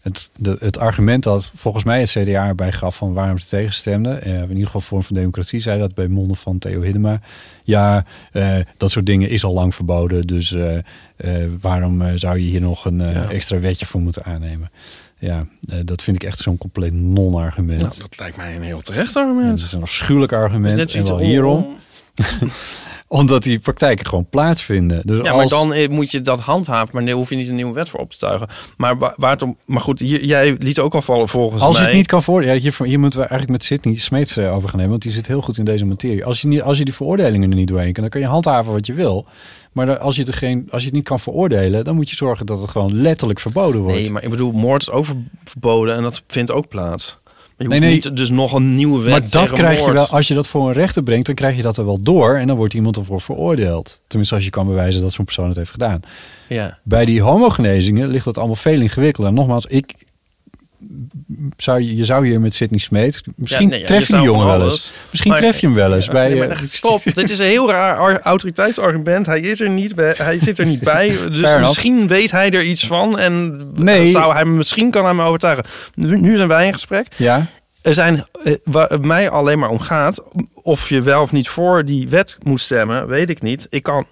[0.00, 4.22] Het, de, het argument dat volgens mij het CDA erbij gaf van waarom ze tegenstemden,
[4.22, 7.20] eh, in ieder geval Vorm van Democratie zei dat bij monden van Theo Hiddema.
[7.62, 10.76] Ja, eh, dat soort dingen is al lang verboden, dus eh,
[11.16, 13.28] eh, waarom eh, zou je hier nog een eh, Ja.
[13.30, 14.70] extra wetje voor moeten aannemen?
[15.18, 17.80] Ja, eh, dat vind ik echt zo'n compleet non-argument.
[17.80, 19.50] Nou, dat lijkt mij een heel terecht argument.
[19.58, 20.94] Het is een afschuwelijk argument.
[20.94, 21.76] En wel hierom.
[23.08, 25.00] Omdat die praktijken gewoon plaatsvinden.
[25.06, 26.88] Dus Ja, maar dan eh, moet je dat handhaven.
[26.92, 28.48] Maar daar hoef je niet een nieuwe wet voor op te tuigen.
[28.76, 29.56] Maar wa- waar het om...
[29.66, 31.88] Maar goed, hier, jij liet ook al vallen volgens Als je mij...
[31.90, 34.68] het niet kan voor, ja, hier, hier moeten we eigenlijk met Sidney Smeets eh, over
[34.68, 36.24] gaan nemen, want die zit heel goed in deze materie.
[36.24, 38.72] Als je, niet, als je die veroordelingen er niet doorheen kan, dan kan je handhaven
[38.72, 39.26] wat je wil.
[39.72, 42.46] Maar als je, er geen, als je het niet kan veroordelen, dan moet je zorgen
[42.46, 43.98] dat het gewoon letterlijk verboden wordt.
[44.00, 47.18] Nee, maar ik bedoel, moord is ook ver- verboden en dat vindt ook plaats.
[47.58, 50.34] Je Nee, niet dus nog een nieuwe wet maar dat krijg je wel, als je
[50.34, 52.74] dat voor een rechter brengt, dan krijg je dat er wel door en dan wordt
[52.74, 54.00] iemand ervoor veroordeeld.
[54.06, 56.00] Tenminste, als je kan bewijzen dat zo'n persoon het heeft gedaan.
[56.48, 56.78] Ja.
[56.82, 59.32] Bij die homogenezingen ligt dat allemaal veel ingewikkelder.
[59.32, 59.94] En nogmaals, ik
[61.56, 63.22] zou, je je zou hier met Sidney Smeet...
[63.36, 64.92] Misschien Ja, nee, ja, tref je, die jongen wel eens.
[65.10, 66.06] Misschien Maar- tref je hem wel eens.
[66.06, 69.26] Ja, bij, nee, eh, maar stop, dit is een heel raar ar- autoriteitsargument.
[69.26, 71.18] Hij is er niet bij, hij zit er niet bij.
[71.30, 74.10] Dus misschien weet hij er iets van en Nee.
[74.10, 75.64] zou hij misschien kan hij me overtuigen.
[75.94, 77.06] Nu, nu zijn wij in gesprek.
[77.16, 77.46] ja,
[77.82, 80.22] Er zijn, eh, waar het mij alleen maar om gaat,
[80.54, 83.66] of je wel of niet voor die wet moet stemmen, weet ik niet.
[83.70, 84.06] Ik kan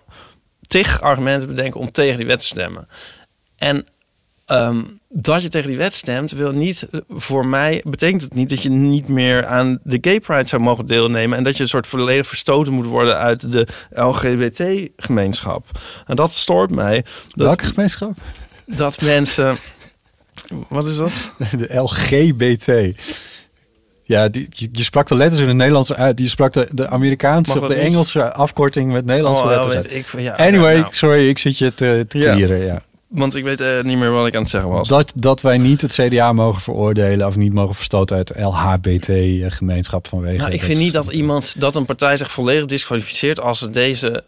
[0.67, 2.89] tig argumenten bedenken om tegen die wet te stemmen.
[3.59, 3.87] En
[4.47, 8.63] ehm, dat je tegen die wet stemt, wil niet voor mij betekent het niet dat
[8.63, 11.87] je niet meer aan de gay pride zou mogen deelnemen en dat je een soort
[11.87, 15.67] volledig verstoten moet worden uit de LGBT-gemeenschap.
[16.07, 17.05] En dat stoort mij.
[17.29, 18.13] Dat, welke gemeenschap?
[18.67, 19.57] dat mensen.
[20.69, 21.13] Wat is dat?
[21.59, 22.97] De LGBT.
[24.05, 26.19] Ja, die, je, sprak de letters in het Nederlands uit.
[26.19, 27.75] Je sprak de, de Amerikaanse of de?
[27.75, 29.93] Engelse afkorting met Nederlandse Oh, letters uit.
[29.93, 30.95] ik ja, anyway, nou.
[30.95, 32.59] sorry, ik zit je te trieren.
[32.59, 32.83] Ja.
[33.13, 34.89] Want ik weet eh, niet meer wat ik aan het zeggen was.
[34.89, 40.37] Dat, dat wij niet het CDA mogen veroordelen of niet mogen verstoten uit LHBT-gemeenschap vanwege...
[40.37, 44.25] Nou, ik vind niet dat iemand, dat een partij zich volledig disqualificeert als ze deze,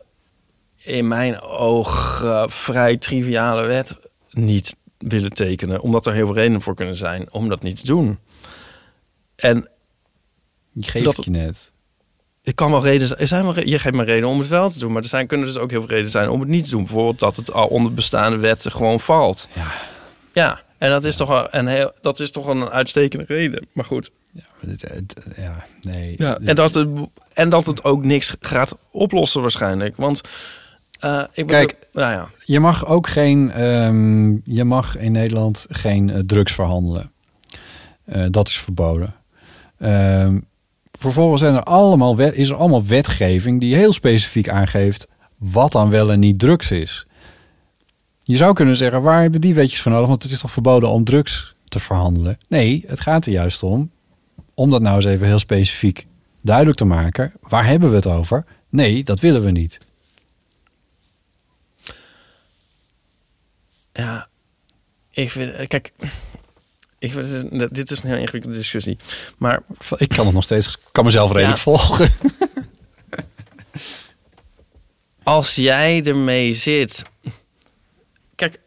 [0.76, 3.96] in mijn oog, eh, vrij triviale wet
[4.30, 5.80] niet willen tekenen.
[5.80, 8.18] Omdat er heel veel redenen voor kunnen zijn om dat niet te doen.
[9.36, 9.68] En
[10.72, 11.72] Je geeft dat- het je net.
[12.44, 14.78] Ik kan wel reden, er zijn wel, je geeft me reden om het wel te
[14.78, 16.70] doen, maar er zijn, kunnen dus ook heel veel redenen zijn om het niet te
[16.70, 16.82] doen.
[16.82, 19.48] Bijvoorbeeld dat het al onder bestaande wetten gewoon valt.
[19.52, 19.66] Ja.
[20.32, 20.60] Ja.
[20.78, 23.66] En dat is toch wel een heel, dat is toch een uitstekende reden.
[23.72, 24.10] Maar goed.
[25.36, 26.14] ja, nee.
[26.18, 26.88] Ja, en, dat het,
[27.34, 29.96] en dat het ook niks gaat oplossen waarschijnlijk.
[29.96, 30.20] Want
[31.00, 32.26] eh, ik bedoel, Kijk, nou ja.
[32.44, 37.12] je mag ook geen, ehm, je mag in Nederland geen eh, drugs verhandelen.
[38.04, 39.14] Eh, dat is verboden.
[39.78, 40.38] Ehm,
[40.98, 45.06] vervolgens zijn er allemaal is er allemaal wetgeving die heel specifiek aangeeft
[45.38, 47.06] wat dan wel en niet drugs is.
[48.22, 50.08] Je zou kunnen zeggen, waar hebben die wetjes voor nodig?
[50.08, 52.38] Want het is toch verboden om drugs te verhandelen?
[52.48, 53.90] Nee, het gaat er juist om,
[54.54, 56.06] om dat nou eens even heel specifiek
[56.40, 57.32] duidelijk te maken.
[57.40, 58.44] Waar hebben we het over?
[58.68, 59.78] Nee, dat willen we niet.
[63.92, 64.28] Ja,
[65.10, 65.92] ik vind, kijk,
[67.04, 68.96] ik dit- is een heel ingewikkelde discussie.
[69.38, 69.60] Maar
[69.96, 71.62] ik kan het nog steeds, kan mezelf redelijk Ja.
[71.62, 72.12] volgen.
[75.22, 77.04] Als jij ermee zit.
[78.34, 78.60] Kijk,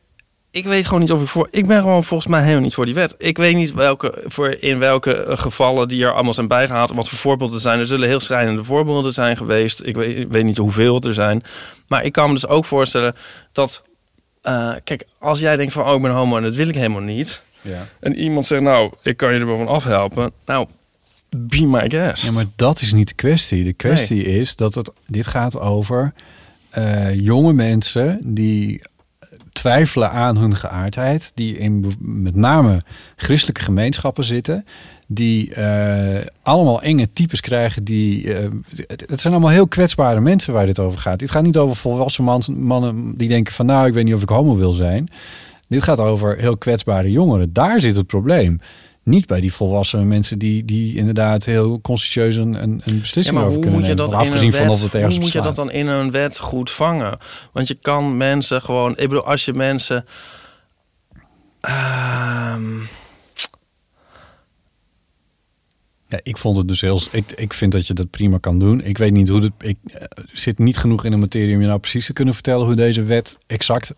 [0.52, 1.48] ik weet gewoon niet of ik voor.
[1.52, 3.16] Ik ben gewoon volgens mij helemaal niet voor die wet.
[3.18, 6.92] Ik weet niet welke, voor in welke eh, gevallen die er allemaal zijn bijgehaald.
[6.94, 7.80] Wat voor voorbeelden er zijn.
[7.80, 9.82] Er zullen heel schrijnende voorbeelden zijn geweest.
[9.84, 11.44] Ik weet, ik weet niet hoeveel er zijn.
[11.88, 13.16] Maar ik kan me dus ook voorstellen
[13.52, 13.84] dat.
[14.42, 17.02] eh, kijk, als jij denkt van, oh, ik ben homo en dat wil ik helemaal
[17.02, 17.42] niet.
[17.68, 17.88] Ja.
[18.00, 20.32] En iemand zegt, nou, ik kan je er wel van afhelpen.
[20.46, 20.68] Nou,
[21.38, 22.24] be my guest.
[22.24, 23.64] Ja, maar dat is niet de kwestie.
[23.64, 26.14] De kwestie is dat het, dit gaat over
[26.70, 28.82] eh, jonge mensen die
[29.54, 32.84] twijfelen aan hun geaardheid, die in met name
[33.16, 34.66] christelijke gemeenschappen zitten,
[35.08, 37.84] die eh, allemaal enge types krijgen.
[37.84, 38.50] Die, eh,
[38.88, 41.20] het, het zijn allemaal heel kwetsbare mensen waar dit over gaat.
[41.20, 44.22] Dit gaat niet over volwassen man- mannen die denken van nou, ik weet niet of
[44.22, 45.10] ik homo wil zijn.
[45.68, 47.54] Dit gaat over heel kwetsbare jongeren.
[47.54, 48.60] Daar zit het probleem.
[49.04, 53.44] Niet bij die volwassen mensen die, die inderdaad heel constitueus een, een, beslissing Ja, maar
[53.44, 54.12] over kunnen moet je nemen.
[54.12, 56.72] dat in Afgezien van het ergens hoe moet je dat dan in een wet goed
[56.72, 57.18] vangen?
[57.54, 58.92] Want je kan mensen gewoon...
[58.92, 60.06] Ik bedoel, als je mensen...
[61.62, 62.80] ehm,
[66.10, 67.02] Ja, ik vond het dus heel.
[67.12, 68.82] Ik, ik vind dat je dat prima kan doen.
[68.82, 69.52] Ik weet niet hoe het.
[69.60, 72.66] Ik eh, zit niet genoeg in de materie om je nou precies te kunnen vertellen
[72.66, 73.94] hoe deze wet exact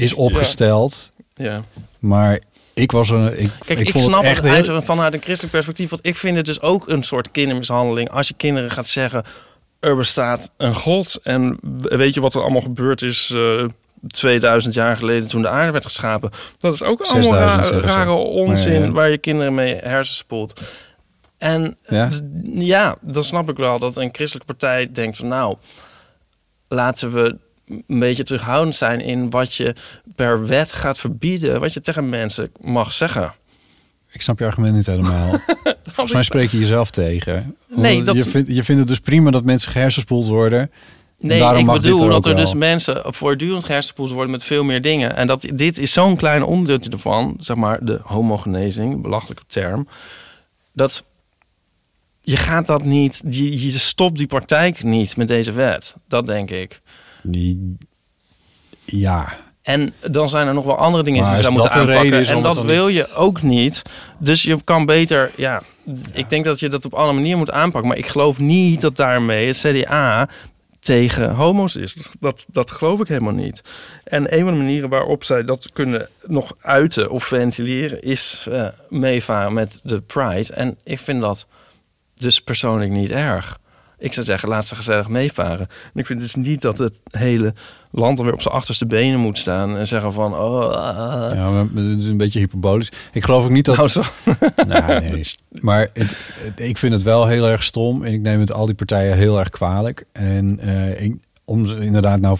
[0.00, 1.12] is opgesteld.
[1.34, 1.60] ja.
[1.98, 2.40] Maar
[2.74, 3.40] ik was een.
[3.40, 4.82] Ik, Kijk, ik, snap het het, echt uit, heel.
[4.82, 5.90] vanuit een christelijk perspectief.
[5.90, 8.10] Want ik vind het dus ook een soort kindermishandeling.
[8.10, 9.24] Als je kinderen gaat zeggen,
[9.80, 11.20] er bestaat een god.
[11.22, 13.30] En weet je wat er allemaal gebeurd is...
[13.34, 13.64] eh
[14.06, 16.30] 2000 jaar geleden toen de aarde werd geschapen.
[16.58, 18.90] Dat is ook allemaal 6000 ra- rare onzin ja.
[18.90, 20.60] waar je kinderen mee hersenspoelt.
[21.38, 22.08] En Ja?
[22.08, 22.22] d-
[22.54, 25.56] ja, dan snap ik wel dat een christelijke partij denkt van nou,
[26.68, 27.36] laten we
[27.86, 29.74] een beetje terughoudend zijn in wat je
[30.16, 33.34] per wet gaat verbieden, wat je tegen mensen mag zeggen.
[34.12, 35.38] Ik snap je argument niet helemaal.
[35.84, 37.56] Volgens mij spreek je jezelf tegen.
[37.68, 40.60] Nee, dat- je, vindt, je vindt het dus prima dat mensen gehersenspoeld worden.
[40.60, 40.70] En
[41.28, 42.44] Nee, ik bedoel er dat er wel.
[42.44, 45.16] dus mensen voortdurend gehersenspoeld worden met veel meer dingen.
[45.16, 49.88] En dat dit is zo'n klein onderdeeltje ervan, zeg maar de homogenezing, belachelijke term.
[50.72, 51.04] Dat
[52.20, 55.96] je gaat dat niet, je, je stopt die praktijk niet met deze wet.
[56.08, 56.80] Dat denk ik.
[57.22, 57.76] Die,
[58.84, 59.36] ja.
[59.62, 62.26] En dan zijn er nog wel andere dingen Maar die je zou moeten aanpakken.
[62.26, 63.82] En dat wil je ook niet.
[64.18, 65.62] Dus je kan beter, ja,
[66.12, 67.88] ik denk dat je dat op alle manieren moet aanpakken.
[67.88, 70.28] Maar ik geloof niet dat daarmee het CDA
[70.80, 71.96] tegen homo's is.
[72.20, 73.62] Dat, dat, geloof ik helemaal niet.
[74.04, 78.02] En een van de manieren waarop zij dat kunnen nog uiten of ventileren...
[78.02, 80.52] is eh, meevaren met de Pride.
[80.52, 81.46] En ik vind dat
[82.14, 83.58] dus persoonlijk niet erg.
[84.00, 85.68] Ik zou zeggen, laat ze gezellig meevaren.
[85.94, 87.54] En ik vind dus niet dat het hele
[87.90, 89.76] land alweer op zijn achterste benen moet staan...
[89.76, 90.34] en zeggen van...
[90.38, 91.34] Oh, ah.
[91.34, 92.92] Ja, maar het is een beetje hyperbolisch.
[93.12, 93.76] Ik geloof ook niet dat...
[93.76, 94.02] Nou, zo.
[94.66, 95.22] Nou, nee.
[95.60, 98.04] Maar het, het- ik vind het wel heel erg stom.
[98.04, 100.04] En ik neem het al die partijen heel erg kwalijk.
[100.12, 102.36] En eh, ik, om ze inderdaad nou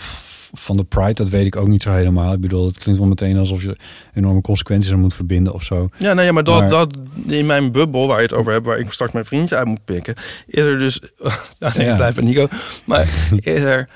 [0.53, 2.33] van de Pride, dat weet ik ook niet zo helemaal.
[2.33, 3.77] Ik bedoel, het klinkt wel meteen alsof je
[4.15, 5.89] enorme consequenties aan moet verbinden of zo.
[5.99, 6.97] Ja, nee, maar dat, Maar- dat
[7.27, 9.85] in mijn bubbel waar je het over hebt, waar ik straks mijn vriendje uit moet
[9.85, 10.15] pikken,
[10.47, 11.01] is er dus.
[11.59, 11.91] Ja, nee, Ja.
[11.91, 12.49] ik blijf bij Nico.
[12.85, 13.09] Maar
[13.41, 13.89] is er.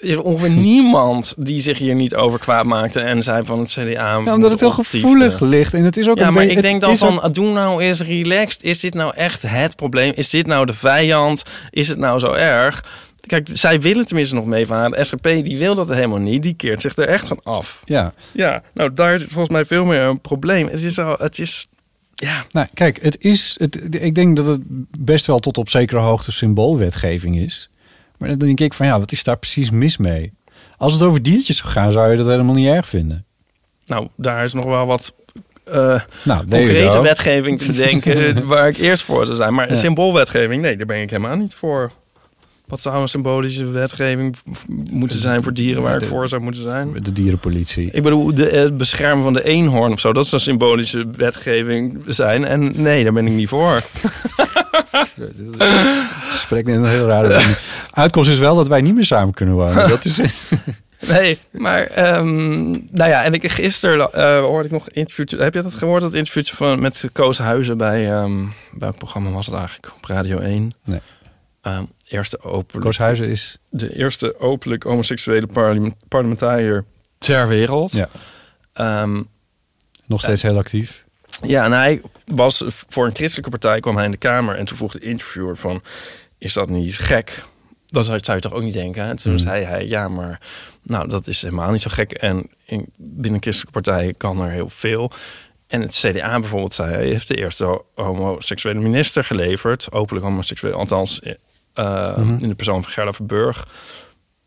[0.00, 3.68] Is er ongeveer niemand die zich hier niet over kwaad maakte en zei van het
[3.70, 3.82] CDA.
[4.24, 5.74] Ja, omdat het heel gevoelig ligt.
[5.74, 8.02] En het is ook Ja, een maar ik denk dan van, ook- doe nou eens
[8.02, 8.62] relaxed.
[8.62, 10.12] Is dit nou echt het probleem?
[10.14, 11.42] Is dit nou de vijand?
[11.70, 12.84] Is het nou zo erg?
[13.28, 14.90] Kijk, zij willen tenminste nog meevaren.
[14.90, 16.42] De SGP die wil dat helemaal niet.
[16.42, 17.82] Die keert zich er echt van af.
[17.84, 18.12] Ja.
[18.32, 20.66] Ja, nou daar is volgens mij veel meer een probleem.
[20.68, 21.66] Het is al, het is,
[22.14, 22.44] ja.
[22.50, 24.60] Nou, kijk, het is, het, ik denk dat het
[25.00, 27.70] best wel tot op zekere hoogte symboolwetgeving is.
[28.18, 30.32] Maar dan denk ik van, ja, wat is daar precies mis mee?
[30.76, 33.24] Als het over diertjes zou gaan, zou je dat helemaal niet erg vinden.
[33.86, 35.14] Nou, daar is nog wel wat
[35.64, 39.54] Nou, you concrete wetgeving te denken waar ik eerst voor zou zijn.
[39.54, 39.74] Maar Ja.
[39.74, 41.90] symboolwetgeving, nee, daar ben ik helemaal niet voor.
[42.68, 44.36] Wat zou een symbolische wetgeving
[44.90, 46.92] moeten zijn voor dieren waar ik De- voor zou moeten zijn?
[47.02, 47.90] De dierenpolitie.
[47.92, 52.02] Ik bedoel, de, het beschermen van de eenhoorn of zo, dat zou een symbolische wetgeving
[52.06, 52.44] zijn.
[52.44, 53.82] En nee, daar ben ik niet voor.
[55.16, 57.56] Het gesprek neemt een heel rare wending.
[57.90, 59.88] Uitkomst is wel dat wij niet meer samen kunnen wonen.
[59.88, 60.20] Dat is...
[61.08, 65.40] Nee, maar ehm, nou ja, en ik gisteren eh, hoorde ik nog een interview.
[65.40, 66.02] Heb je dat gehoord?
[66.02, 69.92] Dat interview van met Koos Huizen bij ehm, welk programma was het eigenlijk?
[69.96, 70.72] Op Radio 1.
[70.84, 71.00] Nee.
[71.62, 73.18] Ehm, eerste openlijk.
[73.18, 76.84] Is de eerste openlijk homoseksuele parlement, parlementariër
[77.18, 77.92] ter wereld.
[77.92, 78.08] Ja.
[78.72, 79.22] Ehm,
[80.06, 81.04] nog steeds heel actief.
[81.42, 84.76] ja, en hij was voor een christelijke partij kwam hij in de kamer en toen
[84.76, 85.82] vroeg de interviewer van
[86.38, 87.44] is dat niet gek?
[87.86, 89.04] Dat zou je toch ook niet denken.
[89.04, 89.16] Hè?
[89.16, 89.40] Toen Hmm.
[89.40, 90.40] zei hij ja, maar
[90.82, 92.12] nou dat is helemaal niet zo gek.
[92.12, 95.10] En in, binnen christelijke partijen kan er heel veel.
[95.66, 101.20] En het CDA bijvoorbeeld zei hij heeft de eerste homoseksuele minister geleverd, openlijk homoseksueel, althans
[101.78, 102.36] eh, Mhm.
[102.42, 103.66] in de persoon van Gerda Verburg.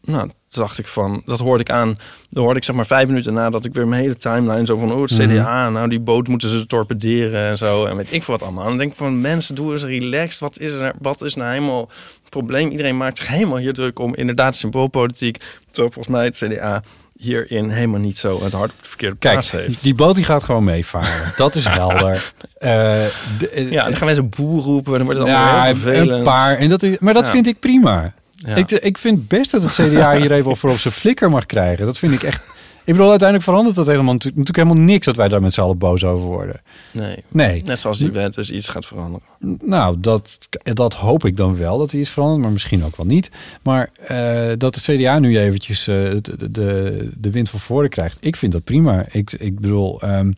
[0.02, 1.98] Nou, toen dacht ik van, dat hoorde ik aan.
[2.30, 4.92] Dan hoorde ik zeg maar vijf minuten nadat ik weer mijn hele timeline zo van,
[4.92, 5.22] oh, het Mhm.
[5.30, 7.86] CDA, nou die boot moeten ze torpederen en zo.
[7.86, 8.64] En weet ik veel wat allemaal.
[8.64, 10.40] En dan denk ik van, mensen, doe eens relaxed.
[10.40, 11.90] Wat is er, wat is nou helemaal
[12.22, 12.70] het probleem?
[12.72, 15.38] Iedereen maakt zich helemaal hier druk om inderdaad symboolpolitiek.
[15.72, 16.84] Terwijl volgens mij het CDA
[17.22, 19.82] hierin helemaal niet zo het hart op de verkeerde plaats Kijk, heeft.
[19.84, 21.34] die boot die gaat gewoon meevaren.
[21.38, 22.34] Dat is helder.
[22.59, 25.76] De- eh, Ja, dan gaan mensen boer roepen en dan wordt het allemaal ja, heel
[25.76, 26.11] vervelend.
[26.11, 26.57] een paar.
[26.57, 27.32] En dat is, maar dat Ja.
[27.32, 28.13] vind ik prima.
[28.36, 28.55] Ja.
[28.55, 31.86] Ik, ik vind best dat het CDA hier even voor op zijn flikker mag krijgen.
[31.86, 32.41] Dat vind ik echt...
[32.84, 35.06] Ik bedoel, uiteindelijk verandert dat helemaal natu- natuurlijk helemaal niks...
[35.06, 36.62] dat wij daar met z'n allen boos over worden.
[36.92, 37.24] Nee.
[37.28, 37.64] Nee.
[37.64, 39.28] Net zoals die wet dus iets gaat veranderen.
[39.62, 43.06] Nou, dat, dat hoop ik dan wel, dat hij is veranderd, maar misschien ook wel
[43.06, 43.32] niet.
[43.62, 48.18] Maar eh, dat de CDA nu eventjes eh, de, de, de wind van voren krijgt,
[48.20, 49.06] ik vind dat prima.
[49.12, 50.32] Ik, ik bedoel, ehm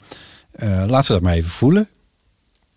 [0.54, 1.88] eh, laat ze dat maar even voelen.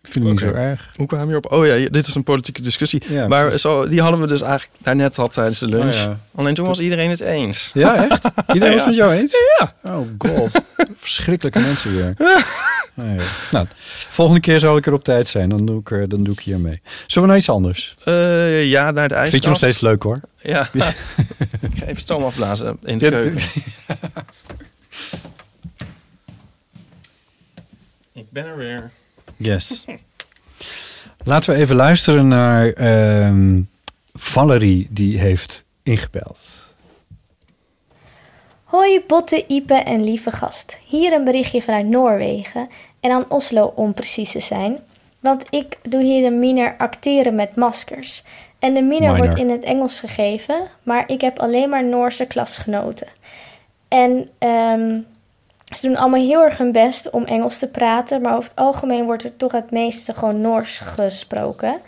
[0.07, 0.91] Ik vind het niet zo erg.
[0.97, 1.53] Hoe kwam je op?
[1.53, 3.03] Oh ja, dit is een politieke discussie.
[3.09, 3.61] Ja, maar precies.
[3.61, 5.95] zo, die hadden we dus eigenlijk daarnet al tijdens de lunch.
[5.95, 6.19] Oh ja.
[6.35, 7.71] Alleen toen was iedereen het eens.
[7.75, 8.29] Ja, echt?
[8.53, 9.37] Iedereen was met jou eens?
[9.59, 9.75] Ja.
[9.83, 10.51] Oh god,
[10.99, 12.15] verschrikkelijke mensen weer.
[12.95, 13.19] Nee.
[13.51, 13.67] Nou,
[14.09, 16.41] volgende keer zal ik er op tijd zijn, dan doe ik, er, dan doe ik
[16.41, 16.81] hier mee.
[17.07, 17.97] Zullen we naar iets anders?
[18.05, 19.31] Eh, ja, naar de ijskast.
[19.31, 20.21] Vind je nog steeds leuk hoor?
[20.41, 20.69] Ja.
[21.61, 23.35] ik ga even stoom afblazen in de keuken.
[28.13, 28.91] ik ben er weer.
[29.37, 29.85] Yes.
[31.25, 33.61] Laten we even luisteren naar ehm,
[34.15, 36.65] Valerie, die heeft ingebeld.
[38.65, 40.79] Hoi Botte, Ipe en lieve gast.
[40.85, 42.69] Hier een berichtje vanuit Noorwegen
[43.01, 44.79] en aan Oslo om precies te zijn.
[45.21, 48.23] Want ik doe hier de minor acteren met maskers.
[48.59, 49.17] En de minor Minor.
[49.17, 53.09] wordt in het Engels gegeven, maar ik heb alleen maar Noorse klasgenoten.
[53.89, 55.01] En ehm,
[55.75, 59.05] ze doen allemaal heel erg hun best om Engels te praten, maar over het algemeen
[59.05, 61.81] wordt er toch het meeste gewoon Noors gesproken.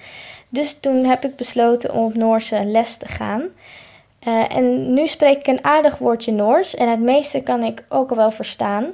[0.49, 3.43] Dus toen heb ik besloten om op Noorse les te gaan.
[4.19, 8.11] Eh, en nu spreek ik een aardig woordje Noors en het meeste kan ik ook
[8.11, 8.87] al wel verstaan.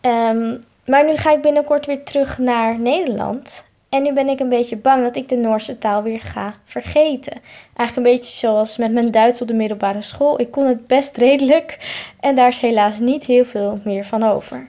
[0.00, 3.67] Ehm, maar nu ga ik binnenkort weer terug naar Nederland.
[3.88, 7.40] En nu ben ik een beetje bang dat ik de Noorse taal weer ga vergeten.
[7.76, 10.40] Eigenlijk een beetje zoals met mijn Duits op de middelbare school.
[10.40, 11.78] Ik kon het best redelijk
[12.20, 14.68] en daar is helaas niet heel veel meer van over.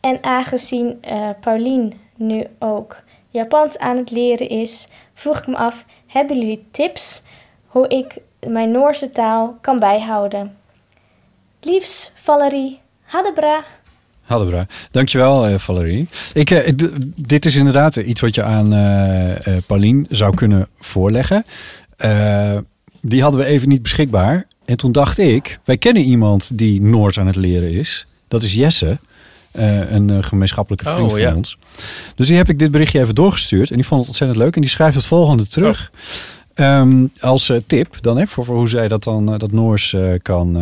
[0.00, 5.84] En aangezien eh Paulien nu ook Japans aan het leren is, vroeg ik me af:
[6.06, 7.22] hebben jullie tips
[7.66, 10.58] hoe ik mijn Noorse taal kan bijhouden?
[11.60, 13.64] Liefs, Valerie, hadebra.
[14.32, 14.66] Haddenbra.
[14.90, 16.08] Dankjewel, eh Valerie.
[16.34, 16.72] Ik, eh,
[17.16, 21.44] dit is inderdaad iets wat je aan eh, Paulien zou kunnen voorleggen.
[23.00, 24.46] Die hadden we even niet beschikbaar.
[24.64, 28.06] En toen dacht ik, wij kennen iemand die Noors aan het leren is.
[28.28, 28.98] Dat is Jesse,
[29.52, 31.34] een gemeenschappelijke Oh, vriend van ja.
[31.34, 31.58] ons.
[32.14, 33.70] Dus die heb ik dit berichtje even doorgestuurd.
[33.70, 34.54] En die vond het ontzettend leuk.
[34.54, 35.90] En die schrijft het volgende terug.
[36.54, 39.92] Ehm, als eh, tip dan, hè, voor, voor hoe zij dat dan, eh, dat Noors
[39.92, 40.56] eh, kan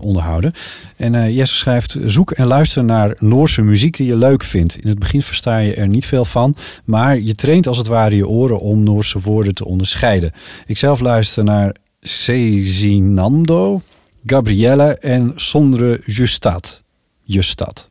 [0.00, 0.52] onderhouden.
[0.96, 4.78] En Jesse schrijft, zoek en luister naar Noorse muziek die je leuk vindt.
[4.78, 8.16] In het begin versta je er niet veel van, maar je traint als het ware
[8.16, 10.32] je oren om Noorse woorden te onderscheiden.
[10.66, 13.80] Ik zelf luister naar Cezinando,
[14.26, 16.82] Gabrielle en Sondre Justad.
[17.22, 17.90] Justad.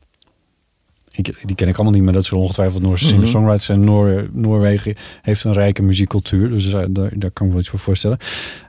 [1.15, 3.13] Ik, die ken ik allemaal niet, maar dat zullen ongetwijfeld Noorse Mhm.
[3.13, 3.83] singer-songwriters zijn.
[3.83, 7.69] Noor, Noorwegen heeft een rijke muziekcultuur, dus daar, daar, daar kan ik me wel iets
[7.69, 8.17] voor voorstellen.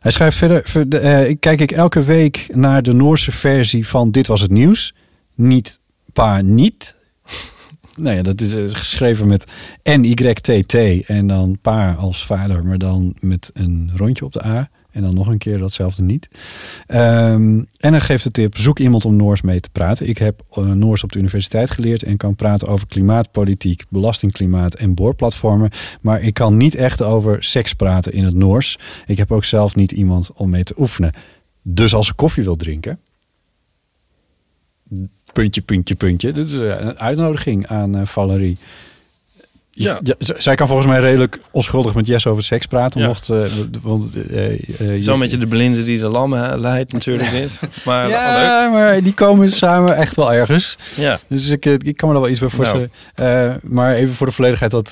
[0.00, 4.10] Hij schrijft verder, ver- de, eh, kijk ik elke week naar de Noorse versie van
[4.10, 4.94] Dit Was Het Nieuws.
[5.34, 5.80] Niet
[6.12, 6.94] pa niet.
[7.96, 9.44] Nou ja, dat is eh, geschreven met
[9.82, 10.74] N-Y-T-T
[11.06, 14.68] en dan pa als vader, maar dan met een rondje op de A.
[14.96, 16.28] En dan nog een keer datzelfde niet.
[16.86, 20.08] Ehm, en hij geeft de tip, zoek iemand om Noors mee te praten.
[20.08, 24.94] Ik heb eh, Noors op de universiteit geleerd en kan praten over klimaatpolitiek, belastingklimaat en
[24.94, 25.70] boorplatformen.
[26.00, 28.78] Maar ik kan niet echt over seks praten in het Noors.
[29.06, 31.12] Ik heb ook zelf niet iemand om mee te oefenen.
[31.62, 32.98] Dus als ze koffie wil drinken,
[35.32, 36.32] puntje, puntje, puntje.
[36.32, 38.58] Dit is eh, een uitnodiging aan eh, Valerie.
[39.78, 40.00] Ja.
[40.18, 43.00] zij kan volgens mij redelijk onschuldig met Jess over seks praten.
[43.00, 43.06] Ja.
[43.06, 43.38] Mocht, eh,
[43.82, 44.58] want, eh, eh,
[45.02, 47.60] Zo'n je- beetje de blinde die de lammen leidt natuurlijk niet.
[47.84, 48.16] Maar wel leuk.
[48.18, 50.76] ja, maar die komen samen echt wel ergens.
[50.94, 51.18] Ja.
[51.26, 52.92] Dus ik, ik kan me er wel iets bij voorstellen.
[53.14, 54.90] Eh, maar even voor de volledigheid, dat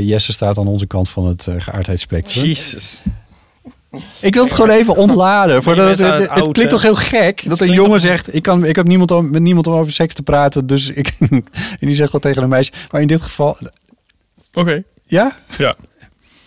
[0.00, 2.44] Jesse staat aan onze kant van het uh, geaardheidsspectrum.
[2.44, 3.02] Jezus.
[4.20, 5.62] Ik wil het gewoon even ontladen.
[5.62, 8.76] Voordat het, het, het klinkt toch heel gek dat een jongen zegt: ik, kan, ik
[8.76, 10.66] heb niemand om, met niemand om over seks te praten.
[10.66, 11.12] Dus ik.
[11.30, 11.42] en
[11.80, 12.72] die zegt dat tegen een meisje.
[12.90, 13.56] Maar in dit geval.
[14.52, 14.82] Oké.
[15.06, 15.38] Ja?
[15.58, 15.76] Ja.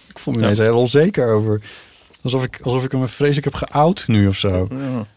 [0.10, 0.45] Ik voel me Ja.
[0.45, 1.62] ineens heel onzeker over.
[2.22, 4.68] Alsof ik, alsof ik hem vreselijk heb geout nu of zo.
[4.72, 5.08] Ja.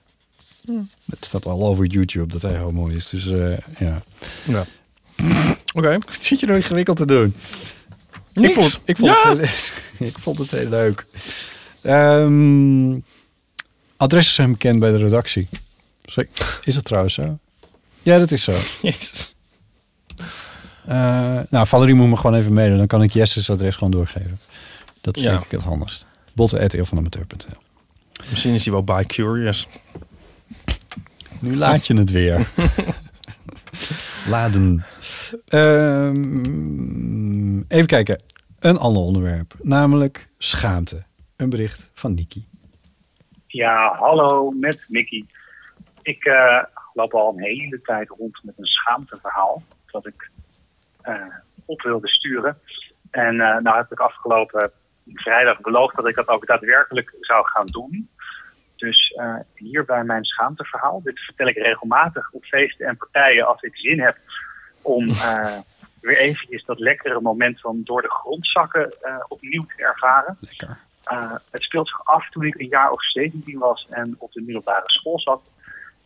[1.10, 3.08] Het staat al over YouTube dat hij homo is.
[3.08, 4.02] Dus eh, ja.
[4.44, 4.66] Ja.
[5.74, 5.98] Oké.
[6.20, 7.34] Zit je nou ingewikkeld te doen?
[8.32, 8.48] Niks.
[8.48, 9.36] Ik vond, het- ik, vond Ja.
[9.36, 9.48] het,
[9.98, 11.06] heel- ik vond het heel leuk.
[11.82, 12.98] Ehm,
[13.96, 15.48] adressen zijn bekend bij de redactie.
[16.64, 17.38] Is dat trouwens zo?
[18.02, 18.52] Ja, dat is zo.
[18.82, 19.35] Jezus.
[20.86, 22.78] Eh, nou, Valerie moet me gewoon even mailen.
[22.78, 24.38] Dan kan ik Jesse's adres gewoon doorgeven.
[25.00, 25.30] Dat is Ja.
[25.30, 26.06] denk ik het handigst.
[26.34, 27.58] botten.eeuwvanamateur.nl
[28.30, 29.68] Misschien is hij wel bi-curious.
[31.40, 32.48] Nu laat je het weer.
[34.28, 34.84] Laden.
[35.48, 38.22] Ehm, even kijken.
[38.58, 39.54] Een ander onderwerp.
[39.62, 41.02] Namelijk schaamte.
[41.36, 42.46] Een bericht van Niki.
[43.46, 45.24] Ja, hallo, met Mickey.
[46.02, 46.62] Ik eh,
[46.94, 50.30] loop al een hele tijd rond met een schaamteverhaal dat ik
[51.64, 52.58] op wilde sturen.
[53.10, 54.70] En eh nou heb ik afgelopen
[55.14, 58.08] vrijdag beloofd dat ik dat ook daadwerkelijk zou gaan doen.
[58.76, 63.62] Dus eh, hier bij mijn schaamteverhaal, dit vertel ik regelmatig op feesten en partijen als
[63.62, 64.16] ik zin heb
[64.82, 65.58] om eh,
[66.00, 70.38] weer eventjes dat lekkere moment van door de grond zakken eh, opnieuw te ervaren.
[71.12, 74.42] Uh, het speelt zich af toen ik een jaar of 17 was en op de
[74.42, 75.42] middelbare school zat.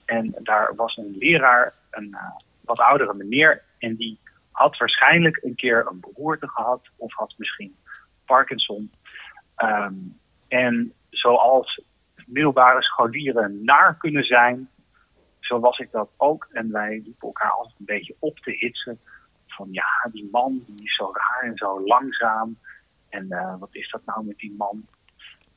[0.05, 2.23] En daar was een leraar, een uh,
[2.61, 4.19] wat oudere meneer, en die
[4.61, 7.77] had waarschijnlijk een keer een beroerte gehad of had misschien
[8.25, 8.93] Parkinson.
[9.57, 11.83] Um, en zoals
[12.27, 14.69] middelbare scholieren naar kunnen zijn,
[15.41, 16.49] zo was ik dat ook.
[16.53, 19.01] En wij liepen elkaar altijd een beetje op te hitsen.
[19.47, 22.59] Van ja, die man die is zo raar en zo langzaam.
[23.09, 24.87] En uh, wat is dat nou met die man?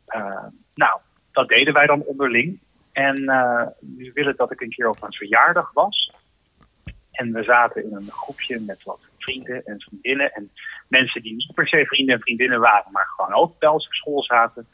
[0.07, 0.99] Uh, nou,
[1.31, 2.59] dat deden wij dan onderling.
[2.91, 6.13] En uh, nu willen dat ik een keer op een verjaardag was.
[7.13, 10.31] En we zaten in een groepje met wat vrienden en vriendinnen.
[10.31, 10.51] En
[10.87, 14.23] mensen die niet per se vrienden en vriendinnen waren, maar gewoon ook ons op school
[14.23, 14.67] zaten.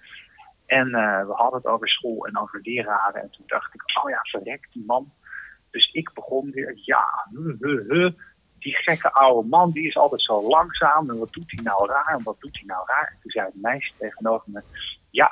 [0.65, 3.21] En uh, we hadden het over school en over leraren.
[3.21, 5.11] En toen dacht ik, oh ja, verrek, die man.
[5.71, 8.11] Dus ik begon weer, ja, huh.
[8.59, 11.09] die gekke oude man, die is altijd zo langzaam.
[11.09, 12.13] En wat doet hij nou raar?
[12.17, 13.07] En wat doet hij nou raar?
[13.11, 14.61] En toen zei het meisje tegenover me,
[15.09, 15.31] ja,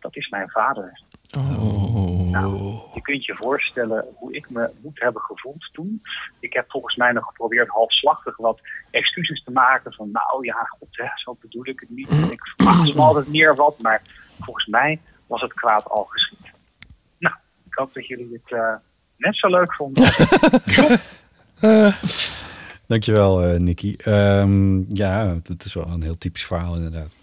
[0.00, 1.00] dat is mijn vader.
[1.38, 2.05] Oh.
[2.30, 6.02] Nou, je kunt je voorstellen hoe ik me moet hebben gevoeld toen.
[6.40, 8.60] Ik heb volgens mij nog geprobeerd halfslachtig wat
[8.90, 9.92] excuses te maken.
[9.92, 12.10] Van nou ja, god, hè, zo bedoel ik het niet.
[12.30, 14.02] Ik verwacht me altijd meer wat, maar
[14.40, 16.50] volgens mij was het kwaad al geschied.
[17.18, 18.74] Nou, ik hoop dat jullie het uh,
[19.16, 20.04] net zo leuk vonden.
[21.60, 22.02] uh,
[22.86, 23.96] dankjewel, uh, Nicky.
[24.04, 27.16] Um, ja, dat is wel een heel typisch verhaal inderdaad.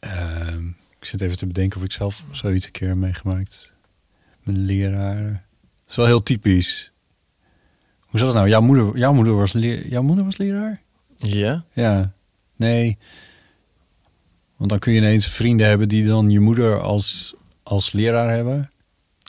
[0.00, 0.76] Um,
[1.06, 3.72] ik zit even te bedenken of ik zelf zoiets een keer heb meegemaakt.
[4.42, 5.44] Mijn leraar.
[5.82, 6.92] Dat is wel heel typisch.
[8.00, 8.48] Hoe zat het nou?
[8.48, 10.82] Jouw moeder, jouw moeder, was, leer, jouw moeder was leraar?
[11.16, 11.64] Ja.
[11.72, 12.12] Ja.
[12.56, 12.98] Nee.
[14.56, 18.70] Want dan kun je ineens vrienden hebben die dan je moeder als, als leraar hebben.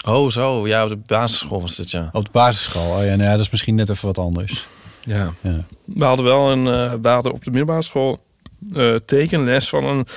[0.06, 0.68] Oh, zo.
[0.68, 2.10] Ja, op de basisschool was dit, ja.
[2.12, 2.98] Op de basisschool.
[2.98, 4.68] Oh ja, nou ja, dat is misschien net even wat anders.
[5.04, 5.34] Ja.
[5.42, 5.66] ja.
[5.86, 6.66] We hadden wel een...
[6.66, 8.24] Uh, we hadden op de middelbare school
[8.70, 10.08] uh, tekenles van een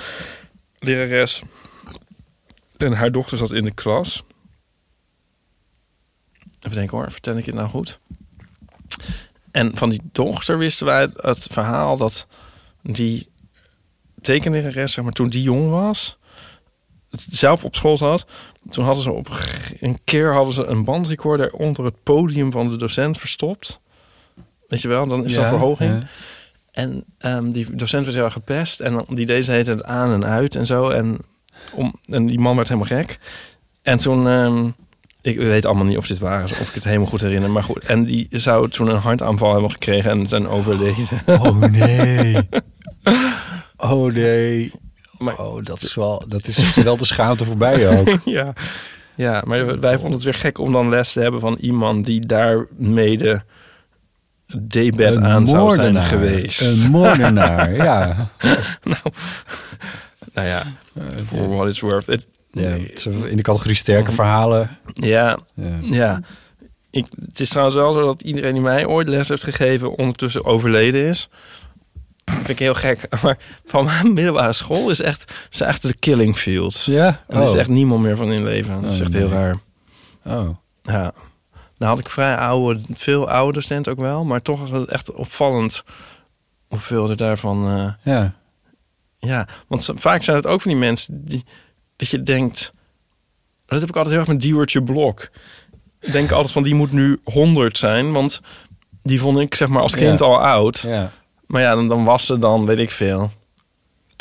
[0.81, 1.41] lerares.
[2.77, 4.23] En haar dochter zat in de klas.
[6.59, 7.99] Even denken hoor, vertel ik het nou goed?
[9.51, 12.27] En van die dochter wisten wij het verhaal dat
[12.81, 13.29] die
[14.21, 16.17] tekenlerares, zeg maar, toen die jong was,
[17.29, 18.25] zelf op school zat.
[18.69, 19.29] Toen hadden ze op
[19.79, 23.79] een keer hadden ze een bandrecorder onder het podium van de docent verstopt.
[24.67, 26.01] Weet je wel, dan is ja, er verhoging.
[26.01, 26.07] Ja.
[26.71, 28.79] En um, die docent werd heel erg gepest.
[28.79, 30.89] En die deed ze het aan en uit en zo.
[30.89, 31.17] En,
[31.73, 33.19] om, en die man werd helemaal gek.
[33.81, 34.25] En toen...
[34.25, 34.75] Um,
[35.21, 37.51] ik weet allemaal niet of dit waar is, of ik het helemaal goed herinner.
[37.51, 41.07] Maar goed, en die zou toen een hartaanval hebben gekregen en zijn overleden.
[41.25, 42.37] Oh nee.
[43.77, 44.71] Oh nee.
[45.19, 48.17] oh, dat is wel, dat is wel de schaamte voorbij ook.
[48.25, 48.53] ja.
[49.15, 52.25] ja, maar wij vonden het weer gek om dan les te hebben van iemand die
[52.25, 53.43] daar mede
[54.51, 56.61] Een aan zou zijn geweest.
[56.85, 58.29] Een moordenaar, ja.
[58.83, 58.99] nou,
[60.33, 60.63] nou ja,
[61.25, 62.05] for what it's worth.
[62.05, 62.69] Het, Ja,
[63.29, 64.69] in de categorie sterke verhalen.
[64.93, 65.67] Ja, Ja.
[65.81, 66.21] ja.
[66.89, 70.45] Ik, het is trouwens wel zo dat iedereen die mij ooit les heeft gegeven ondertussen
[70.45, 71.29] overleden is.
[72.23, 73.07] Dat vind ik heel gek.
[73.23, 76.85] Maar van mijn middelbare school is echt, is echt de killing fields.
[76.85, 77.21] Ja?
[77.27, 77.59] En er is Oh.
[77.59, 78.81] echt niemand meer van in leven.
[78.81, 79.55] Dat is Oh, echt heel raar.
[80.25, 80.49] Oh.
[80.83, 81.13] Ja.
[81.81, 84.23] Nou had ik vrij oude, veel oude docenten ook wel.
[84.25, 85.83] Maar toch was het echt opvallend
[86.67, 87.67] hoeveel er daarvan...
[87.67, 88.33] eh, Ja.
[89.17, 91.43] ja, want vaak zijn het ook van die mensen die
[91.95, 92.73] dat je denkt.
[93.65, 95.29] Dat heb ik altijd heel erg met Diewertje Blok.
[95.99, 98.41] Ik denk altijd van die moet nu 100 zijn, want
[99.03, 100.25] die vond ik zeg maar als kind Ja.
[100.25, 100.79] al oud.
[100.79, 101.11] Ja.
[101.47, 103.31] Maar ja, dan, dan was ze dan, weet ik veel.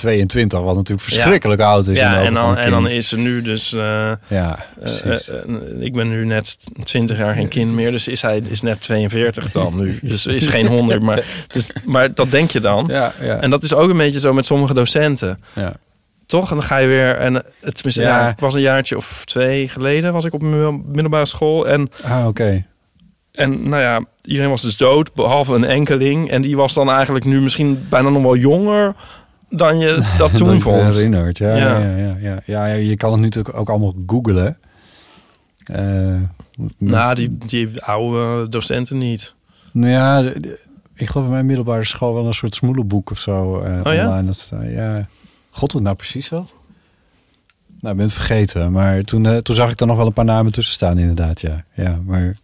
[0.01, 1.99] 22, wat natuurlijk verschrikkelijk oud is.
[1.99, 3.73] Ja, en dan, en dan is ze nu dus.
[3.73, 5.45] eh, Ja, eh, eh, eh,
[5.81, 9.51] ik ben nu net 20 jaar geen kind meer, dus is hij is net 42
[9.51, 9.99] dan nu.
[10.03, 12.87] Dus is geen 100, maar, dus, maar dat denk je dan.
[12.89, 13.37] Ja, ja.
[13.41, 15.41] En dat is ook een beetje zo met sommige docenten.
[15.55, 15.73] Ja.
[16.27, 16.49] Toch?
[16.51, 17.17] En dan ga je weer.
[17.17, 18.29] En het Ja.
[18.29, 21.69] ik was een jaartje of twee geleden was ik op middelbare school.
[21.69, 22.65] En, Ah, oké.
[23.33, 26.31] en nou ja, iedereen was dus dood, behalve een enkeling.
[26.31, 28.95] En die was dan eigenlijk nu misschien bijna nog wel jonger
[29.51, 30.95] dan je dat toen het vond.
[30.95, 31.39] herinnert.
[31.39, 31.79] Ja, ja.
[31.79, 32.17] Ja.
[32.21, 34.59] Ja, ja, je kan het nu natuurlijk ook allemaal googlen.
[36.79, 39.35] Nou, die, die oude docenten niet.
[39.73, 43.19] Nou ja, de- de- ik geloof in mijn middelbare school wel een soort smoelenboek of
[43.19, 43.61] zo.
[43.61, 44.07] eh Oh ja?
[44.09, 44.27] online.
[44.27, 45.07] Dat, staat- ja.
[45.51, 46.55] God, wat nou precies wat?
[47.81, 48.73] Nou, ik ben het vergeten.
[48.73, 51.41] Maar toen, toen zag ik er nog wel een paar namen tussen staan, inderdaad.
[51.41, 52.37] Ja, ja maar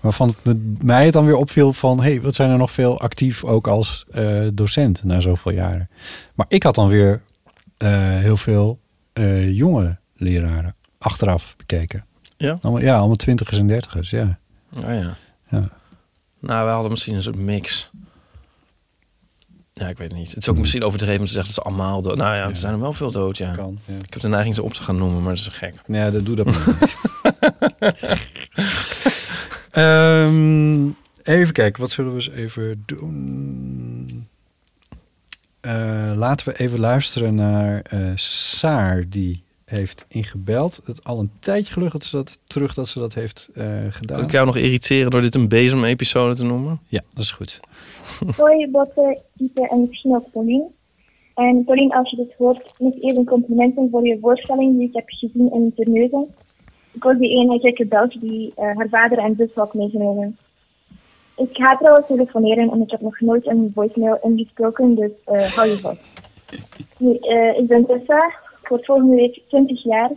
[0.00, 2.00] waarvan het met mij het dan weer opviel van...
[2.00, 5.90] hé, hey, wat zijn er nog veel actief ook als eh, docent na zoveel jaren.
[6.34, 7.22] Maar ik had dan weer
[7.76, 8.80] eh, heel veel
[9.12, 12.04] eh, jonge leraren achteraf bekeken.
[12.36, 12.58] Ja?
[12.60, 14.38] Allemaal, ja, allemaal twintigers en dertigers, ja.
[14.76, 15.16] Oh ja.
[15.50, 15.68] Ja.
[16.40, 17.90] Nou, we hadden misschien een soort mix.
[19.72, 20.28] Ja, ik weet het niet.
[20.28, 22.16] Het is ook misschien overdreven om te zeggen dat ze allemaal dood.
[22.16, 23.54] Nou ja, er zijn er wel veel dood, ja.
[23.54, 23.94] Kan, ja.
[23.94, 25.74] Ik heb de neiging ze op te gaan noemen, maar dat is gek.
[25.86, 26.98] Ja, dat doe dat maar niet.
[29.70, 30.88] Ehm,
[31.22, 34.28] even kijken, wat zullen we eens even doen?
[35.60, 40.80] Eh, laten we even luisteren naar eh, Saar, die heeft ingebeld.
[40.84, 44.16] Het al een tijdje gelukkig dat ze dat, terug dat ze dat heeft eh, gedaan.
[44.16, 46.80] Kan ik jou nog irriteren door dit een bezem-episode te noemen?
[46.86, 47.60] Ja, dat is goed.
[48.36, 50.68] Hoi Botte, Ipe en misschien ook Pauline.
[51.34, 55.08] En Pauline, als je dit hoort, nog even complimenten voor je voorstelling die ik heb
[55.08, 56.34] gezien in Terneuzen.
[56.92, 60.36] Ik was die ene gekke Belg die eh, haar vader en zus had meegenomen.
[61.36, 65.68] Ik ga trouwens telefoneren en ik heb nog nooit een voicemail ingesproken, dus eh, hou
[65.68, 66.20] je vast.
[66.98, 68.26] Eh, ik ben Tessa,
[68.62, 70.10] ik word volgende week 20 jaar.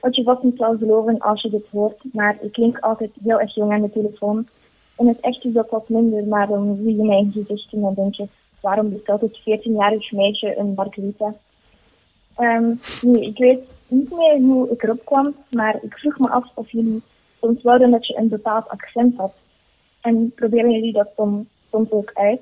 [0.00, 3.40] Wat je vast niet zal geloven als je dit hoort, maar ik klink altijd heel
[3.40, 4.48] erg jong aan de telefoon.
[4.96, 7.94] In het echt is dat wat minder, maar dan zie je mijn gezicht en dan
[7.94, 8.28] denk je,
[8.60, 11.34] waarom bestelt het 14-jarig meisje een margarita?
[12.36, 13.60] Ehm, nu, ik weet
[13.90, 17.02] niet meer hoe ik erop kwam, maar ik vroeg me af of jullie
[17.40, 19.34] soms wouden dat je een bepaald accent had.
[20.00, 22.40] En proberen jullie dat soms, ook uit.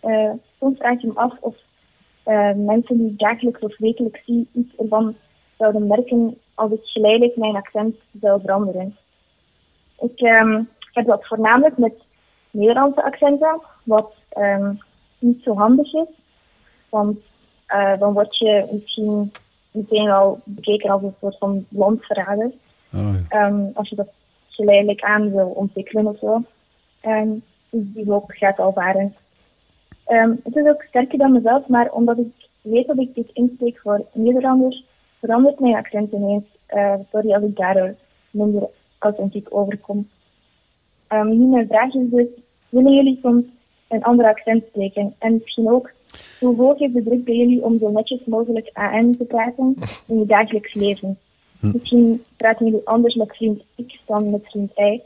[0.00, 1.56] Eh, soms vraag je me af of
[2.22, 5.14] eh, mensen die dagelijks of wekelijks zie iets ervan
[5.58, 8.96] zouden merken als ik geleidelijk mijn accent zou veranderen.
[10.00, 11.94] Ik ehm, heb dat voornamelijk met
[12.50, 14.74] Nederlandse accenten, wat ehm,
[15.18, 16.08] niet zo handig is.
[16.88, 17.18] Want
[17.66, 19.32] eh, dan word je misschien
[19.74, 22.50] meteen al bekeken als een soort van landverrader.
[22.94, 24.08] Oh, Ehm, als je dat
[24.48, 26.42] geleidelijk aan wil ontwikkelen of zo.
[27.00, 27.28] Ehm,
[27.70, 29.14] dus die hoop gaat al varen.
[30.04, 33.78] Ehm, het is ook sterker dan mezelf, maar omdat ik weet dat ik dit inspreek
[33.78, 34.84] voor Nederlanders,
[35.18, 36.44] verandert mijn accent ineens.
[36.66, 37.94] Eh, sorry als ik daardoor
[38.30, 38.68] minder
[38.98, 40.08] authentiek overkom.
[41.22, 42.26] Nu mijn vraag is dus,
[42.68, 43.44] willen jullie soms
[43.88, 45.14] een ander accent spreken?
[45.18, 45.90] En misschien ook,
[46.40, 49.74] hoe hoog is de druk bij jullie om zo netjes mogelijk AN te praten
[50.06, 51.18] in je dagelijks leven?
[51.60, 55.00] Misschien praten jullie anders met vriend X dan met vriend Y.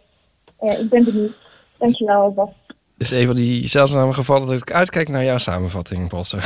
[0.58, 1.36] Eh, ik ben benieuwd.
[1.78, 2.67] Dankjewel alvast.
[2.98, 6.36] Is een van die zeldzame gevallen dat ik uitkijk naar jouw samenvatting, Bosse.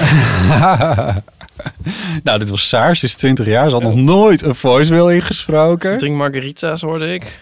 [2.25, 2.97] nou, dit was Saar.
[2.97, 3.69] Ze is 20 jaar.
[3.69, 5.91] Ze had nog nooit een voicemail ingesproken.
[5.91, 7.41] Ze drinkt margarita's, hoorde ik.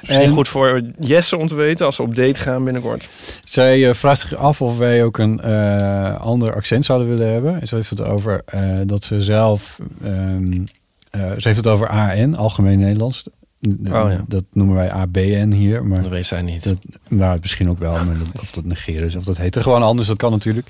[0.00, 3.08] Misschien goed voor Jesse om te weten als ze op date gaan binnenkort.
[3.44, 7.60] Zij eh, vraagt zich af of wij ook een eh, ander accent zouden willen hebben.
[7.60, 9.78] En ze heeft het over eh, dat ze zelf...
[10.02, 10.64] ehm,
[11.10, 13.24] eh, ze heeft het over AN, Algemeen Nederlands.
[13.62, 14.24] Oh, ja.
[14.28, 15.84] Dat noemen wij ABN hier.
[15.84, 16.62] Maar Dat weet zij niet.
[16.62, 16.78] Dat,
[17.08, 18.04] maar misschien ook wel.
[18.04, 19.16] Maar of dat negeren is.
[19.16, 20.08] Of dat heet er gewoon anders.
[20.08, 20.66] Dat kan natuurlijk.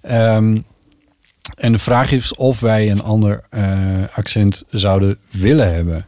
[0.00, 0.58] Ehm,
[1.56, 6.06] En de vraag is of wij een ander eh, accent zouden willen hebben.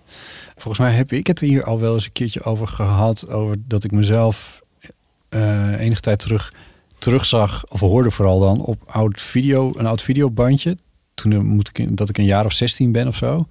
[0.57, 3.29] Volgens mij heb ik het hier al wel eens een keertje over gehad.
[3.29, 4.63] Over dat ik mezelf
[5.29, 6.53] eh, enige tijd terug
[6.99, 10.77] terugzag, of hoorde vooral dan, op oud video, een oud videobandje.
[11.15, 13.47] Toen eh, moet ik, dat ik een jaar of 16 ben of zo.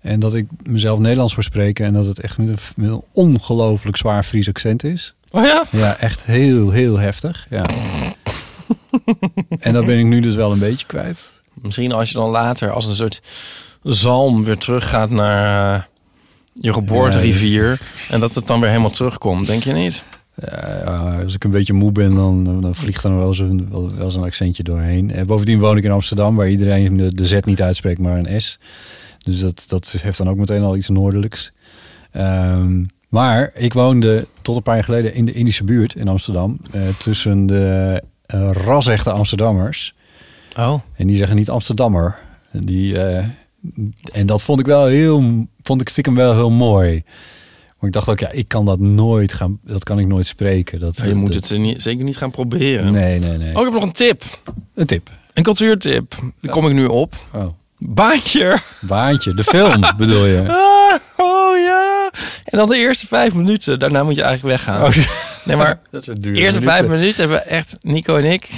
[0.00, 3.02] En dat ik mezelf Nederlands voor spreken en dat het echt met een, met een
[3.12, 5.14] ongelooflijk zwaar Fries accent is.
[5.30, 5.64] Oh ja?
[5.70, 7.46] Ja, echt heel, heel heftig.
[7.50, 7.64] Ja.
[9.60, 11.30] en dat ben ik nu dus wel een beetje kwijt.
[11.54, 13.20] Misschien als je dan later als een soort
[13.82, 15.82] zalm weer teruggaat naar eh,
[16.52, 17.80] je geboorterivier.
[18.10, 20.02] En dat het dan weer helemaal terugkomt, denk je niet?
[20.34, 23.90] Ja, als ik een beetje moe ben, dan, dan vliegt er nog wel zo'n wel,
[23.96, 25.10] wel zo'n accentje doorheen.
[25.10, 28.40] Eh, bovendien woon ik in Amsterdam, waar iedereen de, de Z niet uitspreekt, maar een
[28.40, 28.58] S.
[29.28, 31.52] Dus dat, dat heeft dan ook meteen al iets noordelijks.
[32.10, 36.58] Ehm, maar ik woonde tot een paar jaar geleden in de Indische buurt in Amsterdam.
[36.70, 39.94] eh, tussen de eh ras-echte Amsterdammers.
[40.58, 40.80] Oh.
[40.94, 42.18] En die zeggen niet Amsterdammer.
[42.50, 43.24] En, die, eh,
[44.12, 47.02] en dat vond ik wel heel, vond ik stiekem wel heel mooi.
[47.78, 50.80] Maar ik dacht ook, ja, ik kan dat nooit gaan, dat kan ik nooit spreken.
[50.80, 52.92] Dat, je moet het niet, zeker niet gaan proberen.
[52.92, 53.54] Nee, nee, nee.
[53.54, 54.22] Oh, ik heb nog een tip.
[54.74, 55.10] Een tip.
[55.34, 56.14] Een cultuurtip.
[56.40, 57.16] Daar kom ik nu op.
[57.34, 57.46] Oh.
[57.78, 58.58] Baantje.
[58.80, 60.44] Baantje, de film bedoel je?
[60.48, 62.10] Ah, oh ja.
[62.44, 63.78] En dan de eerste vijf minuten.
[63.78, 64.82] Daarna moet je eigenlijk weggaan.
[64.82, 64.96] Oh,
[65.44, 67.76] nee, maar dat is een de eerste vijf minuten hebben we echt...
[67.80, 68.48] Nico en ik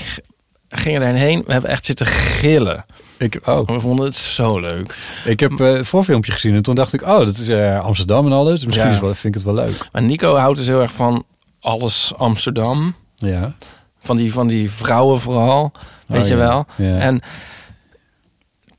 [0.69, 1.43] gingen daarheen.
[1.47, 2.85] We hebben echt zitten gillen.
[3.19, 3.67] Ik, oh.
[3.69, 4.95] We vonden het zo leuk.
[5.25, 8.27] Ik heb eh, het voorfilmpje gezien en toen dacht ik, oh, dat is eh, Amsterdam
[8.27, 8.65] en alles.
[8.67, 8.93] Misschien Ja.
[8.95, 9.89] is wel, vind ik het wel leuk.
[9.93, 11.25] Maar Nico houdt dus heel erg van
[11.61, 12.95] alles Amsterdam.
[13.17, 13.55] Ja.
[14.03, 15.73] Van die, van die vrouwen vooral.
[16.07, 16.39] Weet Oh, je ja.
[16.39, 16.67] wel.
[16.77, 16.97] Ja.
[16.99, 17.21] En,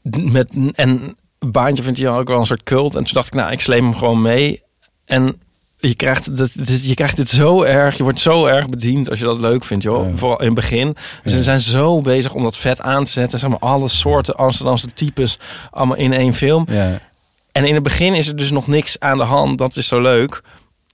[0.02, 2.96] met, en baantje vindt hij ook wel een soort cult.
[2.96, 4.62] En toen dacht ik, nou, ik sleep hem gewoon mee.
[5.06, 5.42] En
[5.78, 7.98] je krijgt, dit, je krijgt dit zo erg.
[7.98, 10.08] Je wordt zo erg bediend als je dat leuk vindt, joh.
[10.16, 10.96] Vooral in het begin.
[11.24, 13.40] Dus ze zijn zo bezig om dat vet aan te zetten.
[13.40, 15.40] Zeg maar alle soorten Amsterdamse types
[15.72, 16.66] allemaal in één film.
[16.70, 17.00] Ja.
[17.52, 19.58] En in het begin is er dus nog niks aan de hand.
[19.58, 20.42] Dat is zo leuk.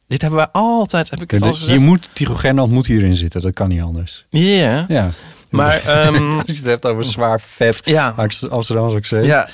[0.08, 1.10] Dit hebben wij altijd.
[1.10, 3.82] Heb ik het al eens je moet, Tycho Gernand moet hierin zitten, dat kan niet
[3.82, 4.26] anders.
[4.30, 4.86] Ja.
[4.88, 5.10] Ja.
[5.50, 8.14] Maar, ehm, als je het hebt over zwaar vet ja.
[8.50, 9.26] Amsterdamse accent.
[9.26, 9.48] Ja.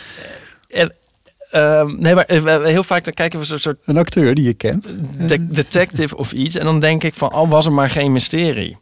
[0.70, 0.94] En,
[1.52, 4.54] ehm, nee, maar eh, heel vaak dan kijken we zo'n soort Een acteur die je
[4.54, 4.86] kent.
[5.28, 6.56] de- detective of iets.
[6.56, 8.78] En dan denk ik van, oh, was er maar geen mysterie.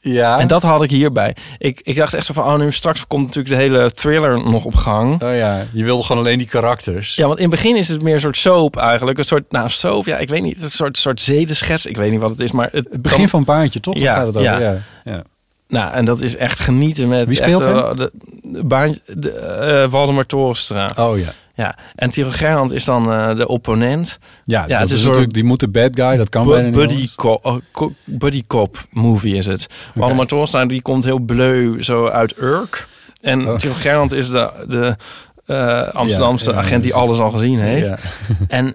[0.00, 0.38] Ja.
[0.40, 1.36] En dat had ik hierbij.
[1.58, 4.64] Ik, ik dacht echt zo van, oh, nu straks komt natuurlijk de hele thriller nog
[4.64, 5.22] op gang.
[5.22, 7.14] Oh ja, je wilde gewoon alleen die karakters.
[7.14, 9.18] Ja, want in het begin is het meer een soort soap eigenlijk.
[9.18, 10.62] Een soort, nou, soap, ja, ik weet niet.
[10.62, 11.86] Een soort, soort zedenschets.
[11.86, 12.68] Ik weet niet wat het is, maar...
[12.72, 13.94] Het, Het begin van Baantje, toch?
[13.94, 14.50] Daar Ja, gaat het over.
[14.50, 14.58] ja.
[14.58, 14.78] Ja.
[15.04, 15.22] Ja.
[15.68, 17.26] Nou, en dat is echt genieten met...
[17.26, 17.96] Wie speelt echt, hem?
[17.96, 18.10] De,
[18.42, 20.90] de, baan, de, eh, Waldemar Torenstra.
[20.98, 21.32] Oh ja.
[21.56, 24.18] Ja, en Tiro Gerland is dan eh, de opponent.
[24.44, 26.94] Ja, dat het is natuurlijk, die moet de bad guy, dat kan bijna niet buddy,
[26.94, 27.14] anders.
[27.14, 29.66] cop, oh, co- buddy cop movie is het.
[29.94, 32.86] Waldemar Torenstra die komt heel bleu zo uit Urk.
[33.20, 33.56] En Oh.
[33.56, 34.96] Tiro Gerland is de, de
[35.46, 37.86] eh, Amsterdamse Ja, ja, agent die alles al gezien heeft.
[37.86, 37.96] Ja.
[38.48, 38.74] En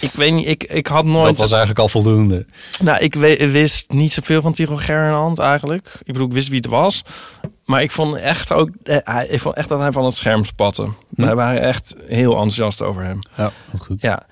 [0.00, 1.26] ik weet niet, ik, ik had nooit...
[1.26, 2.46] Dat was eigenlijk al voldoende.
[2.82, 3.14] Nou, ik
[3.50, 5.88] wist niet zoveel van Tycho Gernand eigenlijk.
[5.98, 7.02] Ik bedoel, ik wist wie het was.
[7.64, 8.70] Maar ik vond echt ook...
[8.82, 10.88] eh, hij- Ik vond echt dat hij van het scherm spatte.
[11.10, 13.18] Wij waren echt heel enthousiast over hem.
[13.36, 14.02] Ja, wat goed.
[14.02, 14.26] Ja.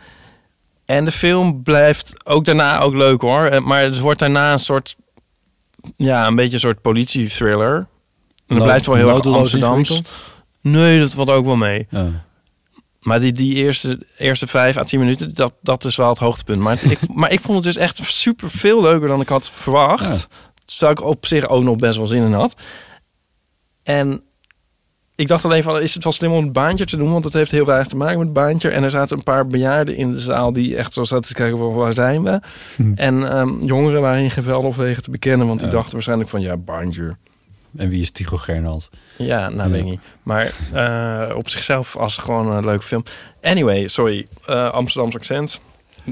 [0.84, 3.44] En de film blijft ook daarna ook leuk hoor.
[3.44, 4.96] Eh, Maar het wordt daarna een soort...
[5.96, 7.74] Ja, een beetje een soort politiethriller.
[7.76, 7.86] En
[8.46, 9.88] het No- blijft wel heel erg Amsterdams.
[10.60, 11.86] Nee, dat valt ook wel mee.
[11.90, 12.06] Ja.
[13.04, 16.60] Maar die, die eerste, eerste vijf à tien minuten, dat, dat is wel het hoogtepunt.
[16.62, 19.50] Maar, het- ik, maar ik vond het dus echt super veel leuker dan ik had
[19.50, 20.26] verwacht.
[20.64, 22.54] Terwijl ik op zich ook nog best wel zin in had.
[23.82, 24.22] En
[25.16, 27.12] ik dacht alleen van, is het wel slim om het baantje te doen?
[27.12, 28.68] Want het heeft heel weinig te maken met het baantje.
[28.70, 31.58] En er zaten een paar bejaarden in de zaal die echt zo zaten te kijken
[31.58, 32.40] van, waar zijn we?
[32.94, 35.46] En ehm, jongeren waren in geweld wegen te bekennen.
[35.46, 35.74] Want die Ja.
[35.74, 37.16] dachten waarschijnlijk van, ja, baantje.
[37.76, 38.90] En wie is Tycho Gernand?
[39.16, 40.00] Ja, nou weet ik niet.
[40.22, 43.02] Maar eh, op zichzelf als gewoon een leuke film.
[43.42, 44.26] Anyway, sorry.
[44.46, 45.60] eh Amsterdams accent.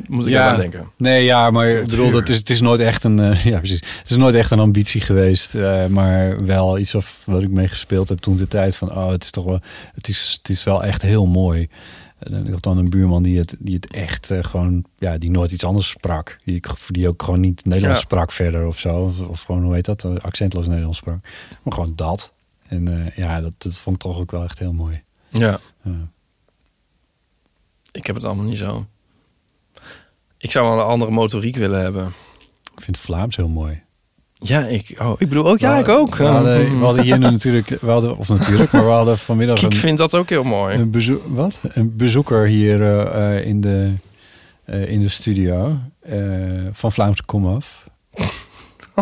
[0.06, 0.90] Moet ik even aan denken.
[0.96, 3.82] Nee, ja, maar ik bedoel, dat is, het is nooit echt een, eh, ja, precies.
[3.98, 5.54] Het is nooit echt een ambitie geweest,
[5.88, 9.24] maar wel iets of, wat ik mee gespeeld heb toen de tijd van, oh, het
[9.24, 9.60] is toch wel,
[9.94, 11.68] het is, het is wel echt heel mooi.
[12.50, 15.64] Had dan een buurman die het, die het echt eh, gewoon, ja, die nooit iets
[15.64, 16.38] anders sprak.
[16.44, 18.04] Die, die ook gewoon niet Nederlands Ja.
[18.06, 19.04] sprak verder of zo.
[19.04, 21.18] Of, of gewoon, hoe heet dat, eh, accentloos Nederlands sprak.
[21.62, 22.32] Maar gewoon dat.
[22.68, 25.02] En eh, ja, dat, dat vond ik toch ook wel echt heel mooi.
[25.28, 25.60] Ja.
[25.82, 26.08] Ja.
[27.92, 28.86] Ik heb het allemaal niet zo.
[30.38, 32.06] Ik zou wel een andere motoriek willen hebben.
[32.74, 33.82] Ik vind Vlaams heel mooi.
[34.42, 36.16] Ja, ik, oh, ik bedoel ook, ja, ik ook.
[36.16, 39.56] We hadden, we hadden hier nu natuurlijk, we hadden, of natuurlijk, maar we hadden vanmiddag
[39.62, 40.76] Ik een, vind dat ook heel mooi.
[40.78, 41.60] een, bezoek, wat?
[41.62, 43.92] een bezoeker hier eh, eh, in, de,
[44.64, 46.18] eh, in de studio eh,
[46.72, 47.86] van Vlaamse komaf.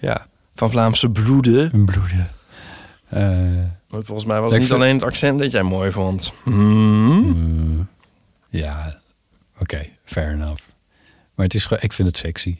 [0.00, 1.70] Ja, van Vlaamse bloeden.
[1.74, 2.30] Een bloeden.
[3.08, 3.38] Eh,
[3.88, 6.32] Want Volgens mij was het niet vind- alleen het accent dat jij mooi vond.
[6.42, 7.16] Hmm?
[7.26, 7.88] Mm,
[8.48, 9.00] ja,
[9.60, 10.62] oké, fair enough.
[11.34, 12.56] Maar het is gewoon, ik vind het sexy.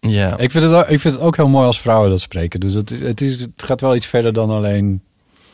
[0.00, 0.38] Ja.
[0.38, 2.60] Ik vind, het ook, ik vind het ook heel mooi als vrouwen dat spreken.
[2.60, 5.02] Dus het, het, is, het gaat wel iets verder dan alleen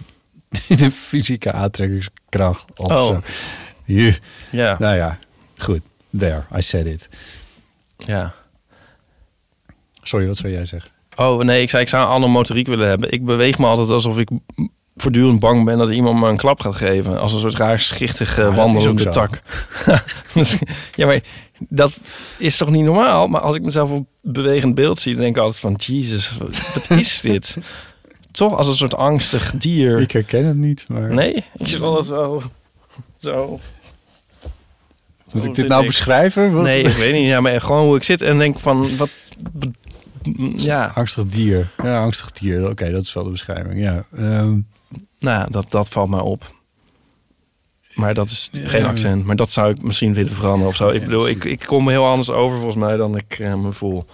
[0.68, 3.06] de fysieke aantrekkingskracht of Oh.
[3.06, 3.22] zo.
[3.84, 4.18] Je-
[4.50, 4.76] Ja.
[4.78, 5.18] Nou ja,
[5.56, 5.80] goed.
[6.18, 7.08] There, I said it.
[7.96, 8.34] Ja.
[10.02, 10.90] Sorry, wat zou jij zeggen?
[11.16, 13.12] Oh nee, ik zei ik zou alle motoriek willen hebben.
[13.12, 14.28] Ik beweeg me altijd alsof ik
[14.96, 17.20] voortdurend bang ben dat iemand me een klap gaat geven.
[17.20, 19.40] Als een soort raar schichtige is wandelende tak.
[20.94, 21.20] Ja, maar
[21.58, 22.00] dat
[22.38, 23.26] is toch niet normaal?
[23.28, 25.74] Maar als ik mezelf op bewegend beeld zie, denk ik altijd van...
[25.78, 27.56] Jezus, wat is dit?
[28.30, 30.00] toch als een soort angstig dier.
[30.00, 31.14] Ik herken het niet, maar...
[31.14, 32.42] Nee, ik zit altijd zo...
[33.18, 33.60] zo
[35.32, 36.52] Moet ik dit nou beschrijven?
[36.52, 37.28] Wat- Nee, ik weet niet.
[37.28, 38.96] Ja, maar gewoon hoe ik zit en denk van...
[38.96, 39.10] Wat,
[39.52, 39.70] wat-
[40.56, 40.92] ja.
[40.94, 41.70] Angstig dier.
[41.82, 42.68] Ja, angstig dier.
[42.70, 43.80] Oké, dat is wel de beschrijving.
[43.80, 44.04] Ja.
[44.16, 44.58] Ehm,
[45.18, 46.54] Nou, dat, dat valt mij op.
[47.96, 48.88] Maar dat is geen Ja.
[48.88, 49.24] accent.
[49.24, 50.88] Maar dat zou ik misschien willen veranderen of zo.
[50.88, 54.04] Ik bedoel, ik, ik kom heel anders over volgens mij dan ik eh, me voel.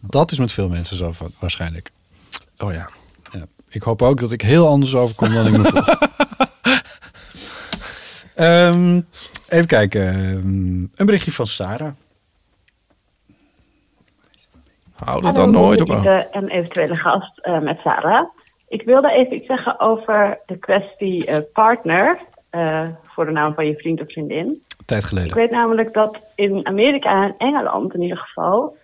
[0.00, 1.90] dat is met veel mensen zo waarschijnlijk.
[2.58, 2.90] Oh ja.
[3.32, 3.46] ja.
[3.68, 5.82] Ik hoop ook dat ik heel anders overkom dan ik me voel.
[8.34, 9.00] Ehm,
[9.48, 10.08] even kijken.
[10.08, 11.92] Ehm, een berichtje van Sarah.
[15.04, 16.00] Hou dat dan nooit op aan.
[16.02, 18.24] Brigitte En eventuele gast eh, met Sarah.
[18.68, 22.20] Ik wilde even iets zeggen over de kwestie eh, partner.
[22.50, 24.62] Eh, voor de naam van je vriend of vriendin.
[24.84, 25.36] Tijd Ik geleden.
[25.36, 28.76] weet namelijk dat in Amerika en Engeland in ieder geval.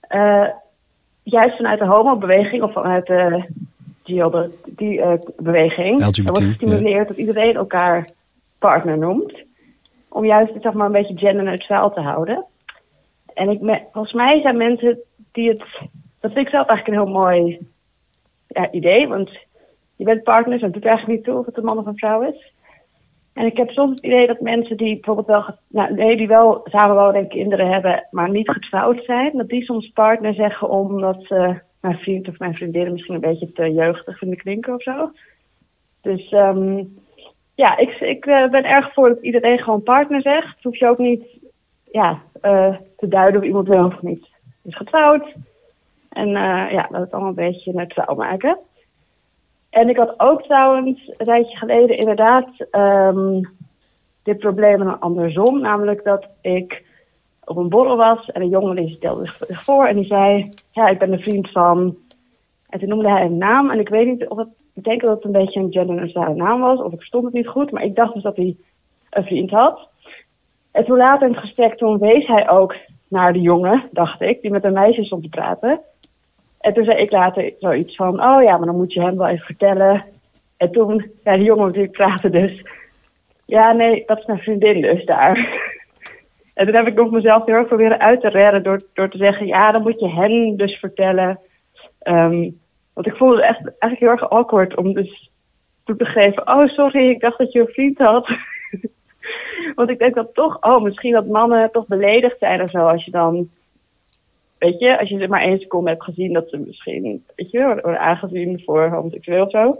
[0.00, 0.48] eh,
[1.22, 3.44] juist vanuit de homobeweging of vanuit de
[4.04, 5.98] GLB die eh, beweging.
[6.06, 8.06] LGBT, er wordt gestimuleerd dat iedereen elkaar
[8.58, 9.34] partner noemt.
[10.08, 12.44] Om juist zeg maar, een beetje genderneutraal te houden.
[13.34, 14.98] En ik me- volgens mij zijn mensen
[15.32, 15.64] die het.
[16.20, 17.58] Dat vind ik zelf eigenlijk een heel mooi
[18.46, 19.08] ja, idee.
[19.08, 19.30] Want
[19.96, 21.96] je bent partners en het doet eigenlijk niet toe of het een man of een
[21.98, 22.51] vrouw is.
[23.34, 26.60] En ik heb soms het idee dat mensen die bijvoorbeeld wel, nou, nee, die wel
[26.64, 31.24] samen wonen en kinderen hebben, maar niet getrouwd zijn, dat die soms partner zeggen omdat
[31.24, 35.10] ze mijn vriend of mijn vriendin misschien een beetje te jeugdig vinden klinken of zo.
[36.00, 36.84] Dus ehm,
[37.54, 40.54] ja, ik, ik eh, ben erg voor dat iedereen gewoon partner zegt.
[40.54, 41.24] Het hoef je ook niet
[41.84, 44.26] ja, eh, te duiden of iemand wel of niet
[44.62, 45.34] is getrouwd.
[46.08, 48.58] En eh, ja, dat het allemaal een beetje neutraal maken.
[49.72, 53.40] En ik had ook trouwens een tijdje geleden inderdaad ehm,
[54.22, 55.60] dit probleem dan andersom.
[55.60, 56.84] Namelijk dat ik
[57.44, 60.48] op een borrel was en een jongen die stelde zich voor en die zei...
[60.70, 61.96] Ja, ik ben de vriend van...
[62.68, 64.48] En toen noemde hij een naam en ik weet niet of het...
[64.74, 67.48] Ik denk dat het een beetje een genderneutrale naam was of ik verstond het niet
[67.48, 67.70] goed.
[67.70, 68.56] Maar ik dacht dus dat hij
[69.10, 69.88] een vriend had.
[70.70, 72.74] En toen later in het gesprek, toen wees hij ook
[73.08, 75.80] naar de jongen, dacht ik, die met een meisje stond te praten.
[76.62, 79.28] En toen zei ik later zoiets van, oh ja, maar dan moet je hem wel
[79.28, 80.04] even vertellen.
[80.56, 82.64] En toen, ja, die jongen natuurlijk praatte dus.
[83.46, 85.38] Ja, nee, dat is mijn vriendin dus daar.
[86.54, 89.16] En toen heb ik nog mezelf heel erg proberen uit te redden door, door te
[89.16, 91.38] zeggen, ja, dan moet je hen dus vertellen.
[91.98, 92.50] Ehm,
[92.92, 95.30] want ik voelde het echt eigenlijk heel erg awkward om dus
[95.84, 98.28] toe te geven, oh sorry, ik dacht dat je een vriend had.
[99.74, 103.04] Want ik denk dat toch, oh, misschien dat mannen toch beledigd zijn of zo als
[103.04, 103.50] je dan,
[104.62, 107.64] weet je, als je ze maar één seconde hebt gezien dat ze misschien, weet je,
[107.64, 109.72] worden aangezien voor homoseksueel of zo.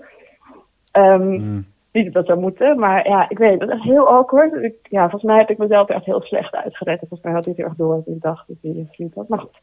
[1.93, 4.63] Niet dat dat zou moeten, maar ja, ik weet dat is echt heel awkward.
[4.63, 7.01] Ik, ja, volgens mij heb ik mezelf echt heel slecht uitgered.
[7.01, 9.29] En Volgens mij had het heel erg door dat ik dacht dat hij vriend had.
[9.29, 9.61] Maar goed,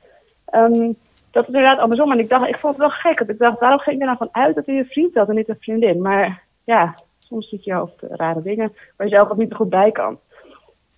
[0.50, 0.92] Ehm,
[1.32, 2.12] dat is inderdaad andersom.
[2.12, 3.20] En ik dacht, ik vond het wel gek.
[3.20, 5.30] Want ik dacht, waarom ging ik er nou van uit dat hij een vriend had
[5.30, 6.02] en niet een vriendin?
[6.02, 9.92] Maar ja, soms zit je hoofd rare dingen waar je zelf ook niet goed bij
[9.92, 10.20] kan.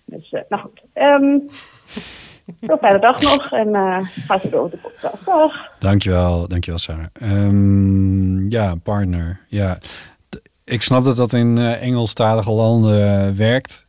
[0.04, 0.82] Dus, eh, nou goed.
[0.92, 1.38] Ehm
[2.60, 5.24] heel fijne dag nog en eh ga zo door met de podcast.
[5.24, 5.70] Dag.
[5.78, 7.06] Dankjewel, dankjewel Sarah.
[7.12, 9.40] Ehm, ja, partner.
[9.48, 9.78] Ja.
[10.64, 13.86] Ik snap dat dat in eh, Engelstalige landen eh, werkt.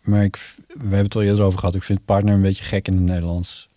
[0.00, 0.36] Maar ik,
[0.66, 1.74] we hebben het al eerder over gehad.
[1.74, 3.68] Ik vind partner een beetje gek in het Nederlands.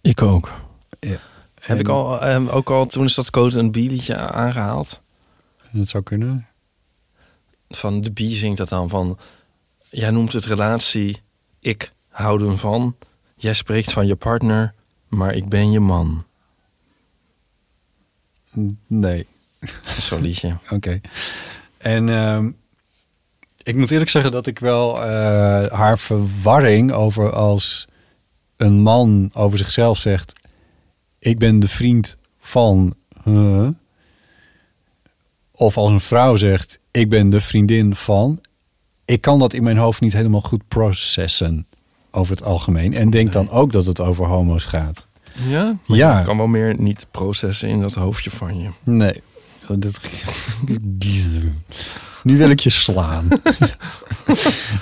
[0.00, 0.52] Ik ook.
[1.00, 1.16] Ja.
[1.60, 5.00] Heb ik al, ehm, ook al, toen is dat Code en Bie liedje aangehaald.
[5.70, 6.46] Dat zou kunnen.
[7.68, 9.18] Van de Bie zingt dat dan van...
[9.90, 11.22] Jij noemt het relatie,
[11.60, 12.96] ik hou hem van.
[13.36, 14.74] Jij spreekt van je partner,
[15.08, 16.24] maar ik ben je man.
[18.86, 19.26] Nee.
[20.00, 20.56] Zo'n liedje.
[20.70, 21.00] Oké.
[21.78, 22.50] En ehm,
[23.62, 27.88] ik moet eerlijk zeggen dat ik wel eh, haar verwarring over als
[28.56, 30.32] een man over zichzelf zegt:
[31.18, 32.94] Ik ben de vriend van.
[33.24, 33.68] huh?
[35.52, 38.40] Of als een vrouw zegt: Ik ben de vriendin van.
[39.04, 41.66] Ik kan dat in mijn hoofd niet helemaal goed processen
[42.10, 42.94] over het algemeen.
[42.94, 45.08] En denk dan ook dat het over homo's gaat.
[45.48, 45.76] Ja?
[45.86, 46.18] Maar Ja.
[46.18, 48.68] Je kan wel meer niet processen in dat hoofdje van je.
[48.84, 49.22] Nee.
[49.68, 50.00] dat,
[52.22, 53.28] nu wil ik je slaan.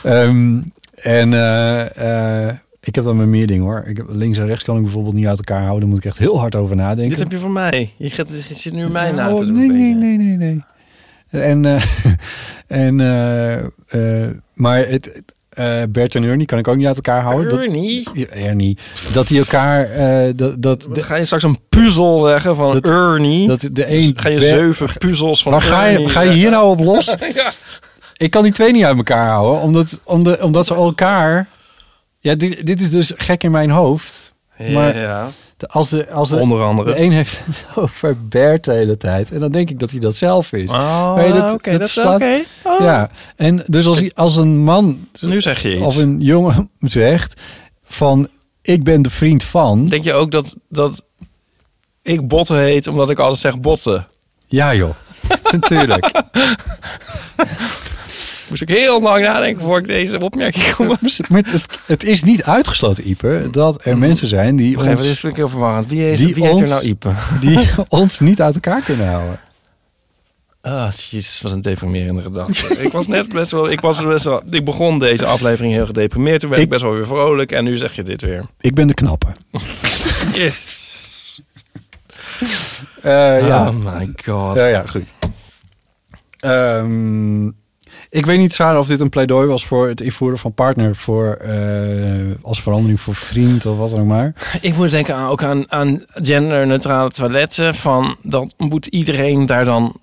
[0.03, 0.61] Ehm,
[0.95, 3.85] en eh, eh, ik heb dan met meer dingen hoor.
[3.87, 5.81] Ik heb, links en rechts kan ik bijvoorbeeld niet uit elkaar houden.
[5.81, 7.09] Daar moet ik echt heel hard over nadenken.
[7.09, 7.93] Dit heb je van mij.
[7.97, 9.57] Je, gaat, je zit nu mij na Oh, te doen.
[9.57, 10.07] nee, een nee, beetje.
[10.07, 10.63] nee, nee, nee.
[11.43, 11.83] En, eh,
[12.87, 12.97] en
[14.55, 15.23] maar het,
[15.59, 17.49] eh, Bert en Ernie kan ik ook niet uit elkaar houden.
[17.49, 18.09] Dat- Ernie?
[18.13, 18.79] Ja, Ernie.
[19.13, 19.85] Dat die elkaar...
[19.91, 23.49] eh, dat, dat, ga je straks een puzzel leggen van Dat- Ernie.
[23.49, 26.31] dat de Dus een ga je Bert- zeven puzzels van Waar ga je, ga je
[26.33, 27.15] hier nou op los?
[27.35, 27.51] ja.
[28.17, 31.49] Ik kan die twee niet uit elkaar houden, omdat, omdat, omdat ze elkaar...
[32.19, 34.33] Ja, dit, dit is dus gek in mijn hoofd.
[34.73, 35.29] Maar Ja.
[35.59, 36.93] De- als de, als de, Onder andere.
[36.93, 39.31] De een heeft het over Bert de hele tijd.
[39.33, 40.71] En dan denk ik dat hij dat zelf is.
[40.71, 41.33] Oh,
[41.63, 42.43] dat is oké.
[42.63, 42.81] Oh.
[42.81, 45.09] Ja, en dus als, hij, als een man...
[45.21, 45.85] Nu zeg je iets.
[45.85, 47.41] Of een jongen zegt
[47.83, 48.29] van...
[48.63, 49.87] Ik ben de vriend van...
[49.87, 51.05] Denk je ook dat, dat
[52.03, 54.07] ik Botten heet omdat ik altijd zeg Botten?
[54.47, 54.95] Ja joh,
[55.53, 56.23] natuurlijk.
[58.49, 60.87] Moest ik heel lang nadenken voor ik deze opmerking kom.
[60.87, 65.49] Maar het, het is niet uitgesloten, Ipe, dat er mensen zijn die ons, dit heel
[65.49, 65.87] verwarrend.
[65.87, 67.11] Wie, is, die wie heet er ons- nou Ipe?
[67.41, 69.41] die ons niet uit elkaar kunnen houden.
[70.61, 72.67] Ah, jezus, wat een deprimerende gedachte.
[72.83, 76.41] ik was net best wel, ik was best wel, ik begon deze aflevering heel gedeprimeerd.
[76.41, 78.45] Toen werd ik, Ik- best wel weer vrolijk en nu zeg je dit weer.
[78.61, 79.27] Ik ben de knappe.
[80.35, 81.41] Yes.
[83.03, 83.69] Eh, ja.
[83.69, 84.57] Oh my god.
[84.57, 85.13] Ja, ja, goed.
[86.39, 87.47] Ehm,
[88.11, 91.33] ik weet niet, Sarah, of dit een pleidooi was voor het invoeren van partner voor,
[91.33, 91.55] eh,
[92.43, 94.33] als verandering voor vriend of wat dan ook maar.
[94.61, 97.75] Ik moet denken aan, ook aan, aan genderneutrale toiletten.
[97.75, 99.97] Van dat moet iedereen daar dan.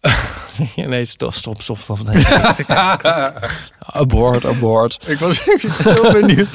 [0.76, 1.98] nee, stop, stop, stop, stop.
[2.12, 2.24] Nee.
[3.78, 4.98] abort, abort.
[5.06, 6.48] Ik was heel benieuwd.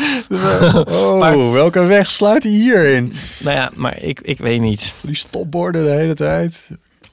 [0.88, 3.14] Oh, Maar- welke weg sluit hij hierin?
[3.40, 4.94] Nou ja, maar ik, ik weet niet.
[5.02, 6.60] Die stopborden de hele tijd.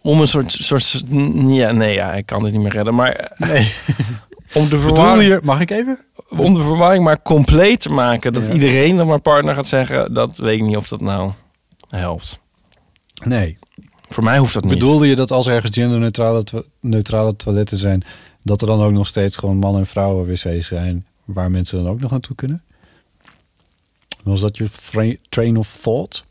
[0.02, 1.02] Om een soort, soort.
[1.48, 2.94] Ja, nee, ja, ik kan dit niet meer redden.
[2.94, 3.72] Maar Nee.
[4.54, 5.98] om de verwarring, je, mag ik even?
[6.28, 8.32] om de verwarring maar compleet te maken.
[8.32, 8.52] Dat Ja.
[8.52, 10.14] iedereen dan maar partner gaat zeggen.
[10.14, 11.30] Dat weet ik niet of dat nou
[11.88, 12.38] helpt.
[13.24, 13.58] Nee.
[14.08, 14.72] Voor mij hoeft dat niet.
[14.72, 18.04] Bedoelde je dat als ergens genderneutrale to- neutrale toiletten zijn,
[18.42, 21.92] dat er dan ook nog steeds gewoon man- en vrouwen wc's zijn waar mensen dan
[21.92, 22.62] ook nog naartoe kunnen?
[24.24, 24.68] Was dat je
[25.28, 26.24] train of thought?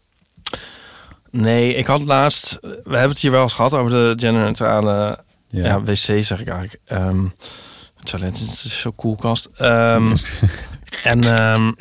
[1.32, 2.58] Nee, ik had laatst...
[2.62, 5.20] We hebben het hier wel eens gehad over de genderneutrale...
[5.52, 5.66] Ja.
[5.66, 6.80] Ja, wc zeg ik eigenlijk.
[6.86, 7.26] Ehm
[8.04, 9.50] toilet is zo koelkast.
[9.56, 10.16] Ehm,
[11.04, 11.72] en ehm,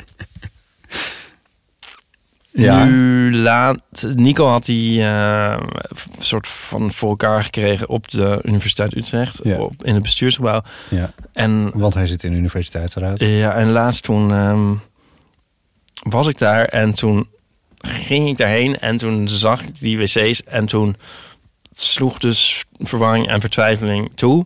[2.51, 2.83] Ja.
[2.85, 3.81] nu laat...
[4.15, 9.39] Nico had die eh, een soort van voor elkaar gekregen op de Universiteit Utrecht.
[9.43, 9.57] Ja.
[9.57, 10.61] Op, in het bestuursgebouw.
[10.89, 11.11] Ja.
[11.33, 13.19] En Want hij zit in de universiteitsraad.
[13.19, 14.81] ja, en laatst toen
[16.03, 17.27] was ik daar en toen
[17.79, 20.95] ging ik daarheen en toen zag ik die wc's en toen
[21.71, 24.45] sloeg dus verwarring en vertwijfeling toe.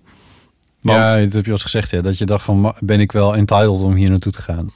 [0.81, 3.35] Want ja, dat heb je al gezegd, ja, dat je dacht van, ben ik wel
[3.35, 4.69] entitled om hier naartoe te gaan?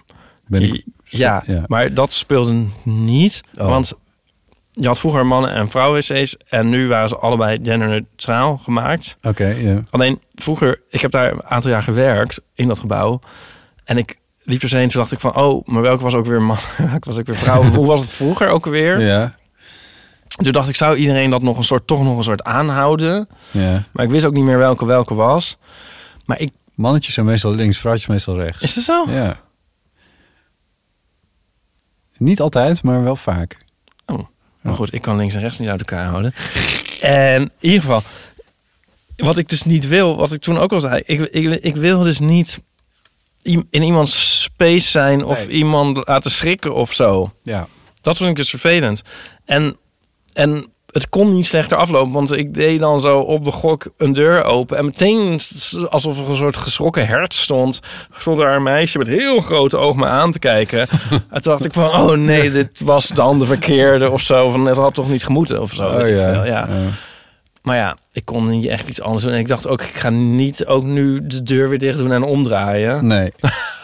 [0.47, 1.63] Ben ik, ja, ja.
[1.67, 3.67] maar dat speelde niet, Oh.
[3.67, 3.93] want
[4.71, 9.17] je had vroeger mannen en vrouwen wc's en nu waren ze allebei genderneutraal gemaakt.
[9.21, 9.81] Oké, ja.
[9.89, 13.19] Alleen vroeger, ik heb daar een aantal jaar gewerkt in dat gebouw.
[13.83, 14.17] En ik
[14.47, 16.57] liep er heen, toen dacht ik van, oh, maar welke was ook weer man,
[16.89, 17.63] welke was ook weer vrouw?
[17.63, 18.99] Hoe was het vroeger ook weer?
[18.99, 19.35] Ja,
[20.27, 23.27] Toen dacht ik, zou iedereen dat nog een soort, toch nog een soort aanhouden?
[23.51, 23.83] ja.
[23.91, 25.57] Maar ik wist ook niet meer welke welke was.
[26.25, 28.63] Maar ik, Mannetjes zijn meestal links, vrouwtjes meestal rechts.
[28.63, 29.05] is dat zo?
[29.09, 29.39] Ja.
[32.17, 33.57] Niet altijd, maar wel vaak.
[34.61, 36.33] Maar goed, ik kan links en rechts niet uit elkaar houden.
[37.01, 38.01] En in ieder geval,
[39.15, 42.03] wat ik dus niet wil, wat ik toen ook al zei, ik, ik, ik wil
[42.03, 42.61] dus niet
[43.69, 45.55] in iemands space zijn of Nee.
[45.55, 47.31] iemand laten schrikken of zo.
[47.43, 47.67] Ja.
[48.01, 49.01] Dat vond ik dus vervelend.
[49.45, 49.77] En,
[50.33, 54.13] en het kon niet slechter aflopen, want ik deed dan zo op de gok een
[54.13, 54.77] deur open.
[54.77, 55.39] En meteen,
[55.89, 57.79] alsof er een soort geschrokken hert stond,
[58.17, 60.79] stond daar een meisje met heel grote ogen me aan te kijken.
[61.09, 64.49] en toen dacht ik van, oh nee, dit was dan de verkeerde of zo.
[64.49, 65.87] Van, het had toch niet gemoeten of zo.
[65.87, 66.43] Oh ja.
[66.45, 66.69] ja.
[67.67, 69.33] Maar ja, ik kon niet echt iets anders doen.
[69.33, 72.23] En ik dacht ook, ik ga niet ook nu de deur weer dicht doen en
[72.23, 73.07] omdraaien.
[73.07, 73.31] Nee.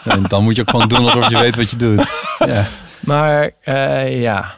[0.04, 2.10] En dan moet je ook gewoon doen alsof je weet wat je doet.
[2.38, 2.66] Ja.
[3.00, 4.54] Maar eh, ja,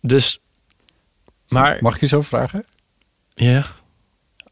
[0.00, 0.40] dus...
[1.48, 2.64] Maar Mag ik je zo vragen?
[3.34, 3.64] ja,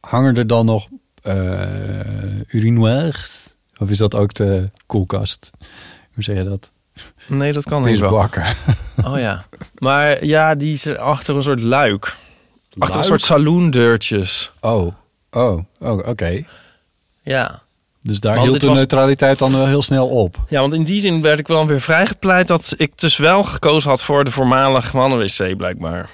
[0.00, 0.88] Hangen er dan nog
[1.22, 3.48] eh urinoirs?
[3.78, 5.50] Of is dat ook de koelkast?
[6.14, 6.72] Hoe zeg je dat?
[7.28, 8.00] nee, dat kan niet.
[8.00, 8.44] Pisbakken.
[9.04, 9.44] Oh ja.
[9.78, 12.16] Maar ja, die is achter een soort luik.
[12.78, 14.52] Achter een soort saloondeurtjes.
[14.60, 14.94] Oh,
[15.30, 16.42] oh, oh oké.
[17.22, 17.62] Ja.
[18.02, 20.36] Dus daar Want hield de was- neutraliteit dan wel heel snel op.
[20.48, 23.90] Ja, want in die zin werd ik wel weer vrijgepleit dat ik dus wel gekozen
[23.90, 26.10] had voor de voormalig mannen-wc, blijkbaar.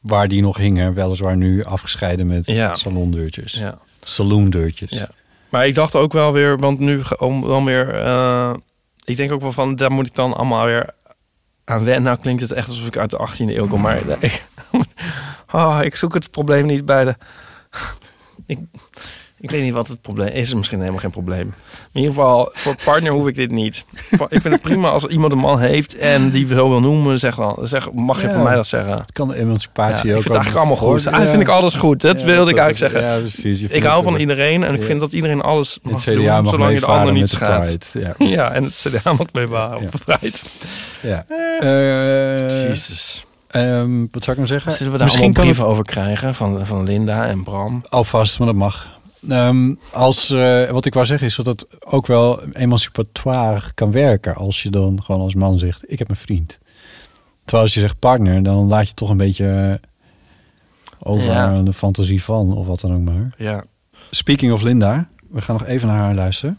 [0.00, 0.94] waar die nog hingen.
[0.94, 2.74] Weliswaar nu afgescheiden met Ja.
[2.74, 3.52] salondeurtjes.
[3.52, 3.78] Ja.
[4.02, 4.90] Saloondeurtjes.
[4.90, 5.08] Ja.
[5.48, 7.94] Maar ik dacht ook wel weer, want nu dan weer...
[7.94, 8.54] eh,
[9.04, 10.90] ik denk ook wel van, daar moet ik dan allemaal weer
[11.64, 12.02] aan wennen.
[12.02, 14.46] Nou klinkt het echt alsof ik uit de 18e eeuw kom, maar ik,
[15.52, 17.16] oh, ik zoek het probleem niet bij de...
[18.46, 18.58] ik,
[19.42, 20.50] ik weet niet wat het probleem is.
[20.50, 21.54] er misschien helemaal geen probleem.
[21.92, 23.84] In ieder geval, voor partner hoef ik dit niet.
[24.10, 27.18] Ik vind het prima als iemand een man heeft en die zo wil noemen.
[27.18, 28.32] Zeg dan, zeg, mag je Ja.
[28.32, 28.92] voor mij dat zeggen?
[28.98, 31.06] Het kan de emancipatie Ja, ook ik vind het eigenlijk allemaal goed.
[31.06, 32.00] Eigenlijk vind ik alles goed.
[32.00, 33.14] Dat Ja, wilde ik eigenlijk is- zeggen.
[33.14, 33.62] ja, precies.
[33.70, 36.24] Ik hou het van iedereen en ik vind dat iedereen alles Het mag CDA doen,
[36.42, 37.96] mag zolang je de ander niet schaadt.
[38.18, 38.52] Ja.
[38.52, 39.30] en het CDA mag op
[40.04, 40.36] Pride.
[41.02, 41.24] Ja.
[41.60, 43.24] Eh, Jezus.
[43.50, 44.72] ehm, wat zou ik nou zeggen?
[44.72, 47.84] Zullen we daar Misschien allemaal brieven het over krijgen van, van Linda en Bram?
[47.88, 49.00] alvast, maar dat mag.
[49.28, 54.34] Ehm, als, eh, wat ik wou zeggen is dat het ook wel emancipatoire kan werken
[54.34, 56.58] als je dan gewoon als man zegt: Ik heb een vriend.
[57.44, 59.80] Terwijl als je zegt partner, dan laat je toch een beetje
[61.02, 61.44] over Ja.
[61.46, 63.34] aan de fantasie van, of wat dan ook maar.
[63.36, 63.64] Ja.
[64.10, 66.58] Speaking of Linda, we gaan nog even naar haar luisteren.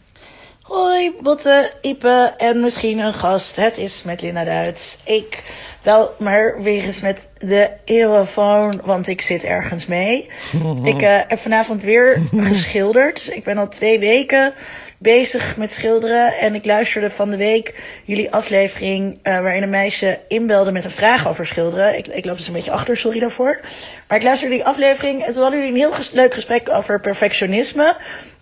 [0.62, 3.56] Hoi, Botte, Ipe en misschien een gast.
[3.56, 4.98] Het is met Linda Duits.
[5.04, 5.52] Ik
[5.84, 10.28] bel maar weer eens met de eeuwenfoon, want ik zit ergens mee.
[10.84, 12.20] Ik eh, heb vanavond weer
[12.52, 13.28] geschilderd.
[13.32, 14.52] Ik ben al twee weken
[14.98, 16.32] bezig met schilderen.
[16.38, 17.74] En ik luisterde van de week
[18.04, 21.96] jullie aflevering eh, waarin een meisje inbelde met een vraag over schilderen.
[21.98, 23.60] Ik, ik loop dus een beetje achter, sorry daarvoor.
[24.08, 27.00] Maar ik luisterde die aflevering en toen hadden jullie een heel ges- leuk gesprek over
[27.00, 27.96] perfectionisme.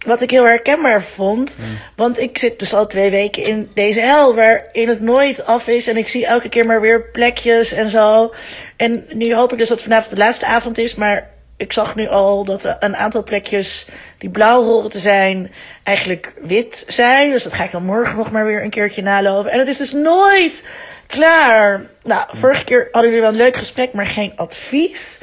[0.05, 1.57] Wat ik heel herkenbaar vond.
[1.97, 5.87] Want ik zit dus al twee weken in deze hel waarin het nooit af is.
[5.87, 8.35] En ik zie elke keer maar weer plekjes en zo.
[8.77, 10.95] En nu hoop ik dus dat vanavond de laatste avond is.
[10.95, 13.87] Maar ik zag nu al dat een aantal plekjes
[14.19, 15.53] die blauw horen te zijn,
[15.83, 17.31] eigenlijk wit zijn.
[17.31, 19.51] Dus dat ga ik dan morgen nog maar weer een keertje nalopen.
[19.51, 20.65] En het is dus nooit
[21.07, 21.83] klaar.
[22.03, 25.20] Nou, vorige keer hadden jullie wel een leuk gesprek, maar geen advies.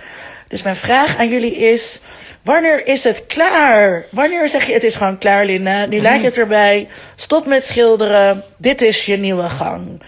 [0.47, 2.01] Dus mijn vraag aan jullie is:
[2.43, 4.05] wanneer is het klaar?
[4.11, 5.85] Wanneer zeg je het is gewoon klaar, Linda?
[5.85, 6.87] Nu lijkt het erbij.
[7.15, 8.43] Stop met schilderen.
[8.57, 10.01] Dit is je nieuwe gang.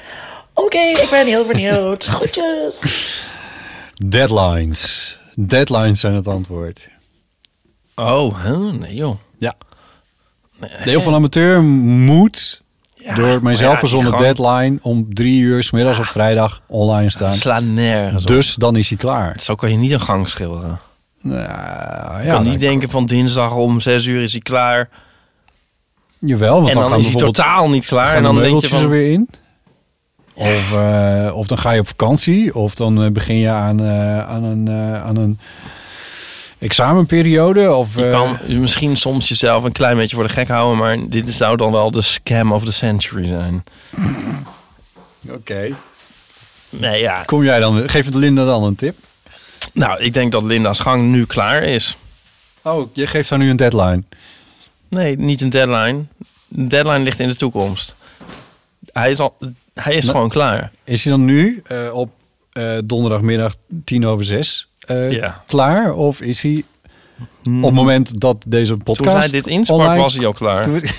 [0.54, 2.06] Oké, ik ben heel benieuwd.
[2.16, 3.26] Groetjes.
[4.08, 5.20] Deadlines.
[5.36, 6.88] Deadlines zijn het antwoord.
[7.96, 8.72] Oh, huh?
[8.74, 9.16] nee joh.
[9.38, 9.54] Ja.
[10.60, 12.62] De heel van amateur moet
[13.16, 17.10] door mijzelf ja, verzonnen die gang- deadline om drie uur 's middags op vrijdag online
[17.10, 17.34] staan.
[17.34, 18.28] slaat nergens op.
[18.28, 19.40] Dus dan is hij klaar.
[19.40, 20.80] Zo kan je niet een gang schilderen.
[21.22, 24.90] Nou, Je ja, kan niet denken van dinsdag om zes uur is hij klaar.
[26.20, 28.16] Jawel, want en dan, is hij totaal niet klaar.
[28.16, 28.82] En de dan denk je van...
[28.82, 29.30] er weer in.
[30.34, 32.56] Of, eh, of dan ga je op vakantie.
[32.56, 34.70] Of dan eh, begin je aan, eh, aan, een,
[35.04, 35.40] aan een
[36.60, 37.74] examenperiode.
[37.74, 41.30] Of, Je kan misschien soms jezelf een klein beetje voor de gek houden, maar dit
[41.30, 43.64] zou dan wel de scam of the century zijn.
[45.38, 45.76] Oké.
[46.70, 47.24] Nee, ja.
[47.26, 48.96] Kom jij dan, geef Linda dan een tip?
[49.74, 51.98] Nou, ik denk dat Linda's gang nu klaar is.
[52.62, 54.04] Oh, je geeft haar nu een deadline.
[54.90, 56.04] Nee, niet een deadline.
[56.48, 57.96] De deadline ligt in de toekomst.
[58.92, 59.38] Hij is, al,
[59.74, 60.72] hij is Nou, gewoon klaar.
[60.84, 62.10] Is hij dan nu eh, op
[62.52, 65.44] eh, donderdagmiddag tien over zes eh, Ja.
[65.48, 65.94] klaar?
[65.94, 66.64] Of is hij
[67.46, 70.64] op het moment dat deze podcast Toen zij dit insprak, online- was hij al klaar.
[70.64, 70.84] Toen-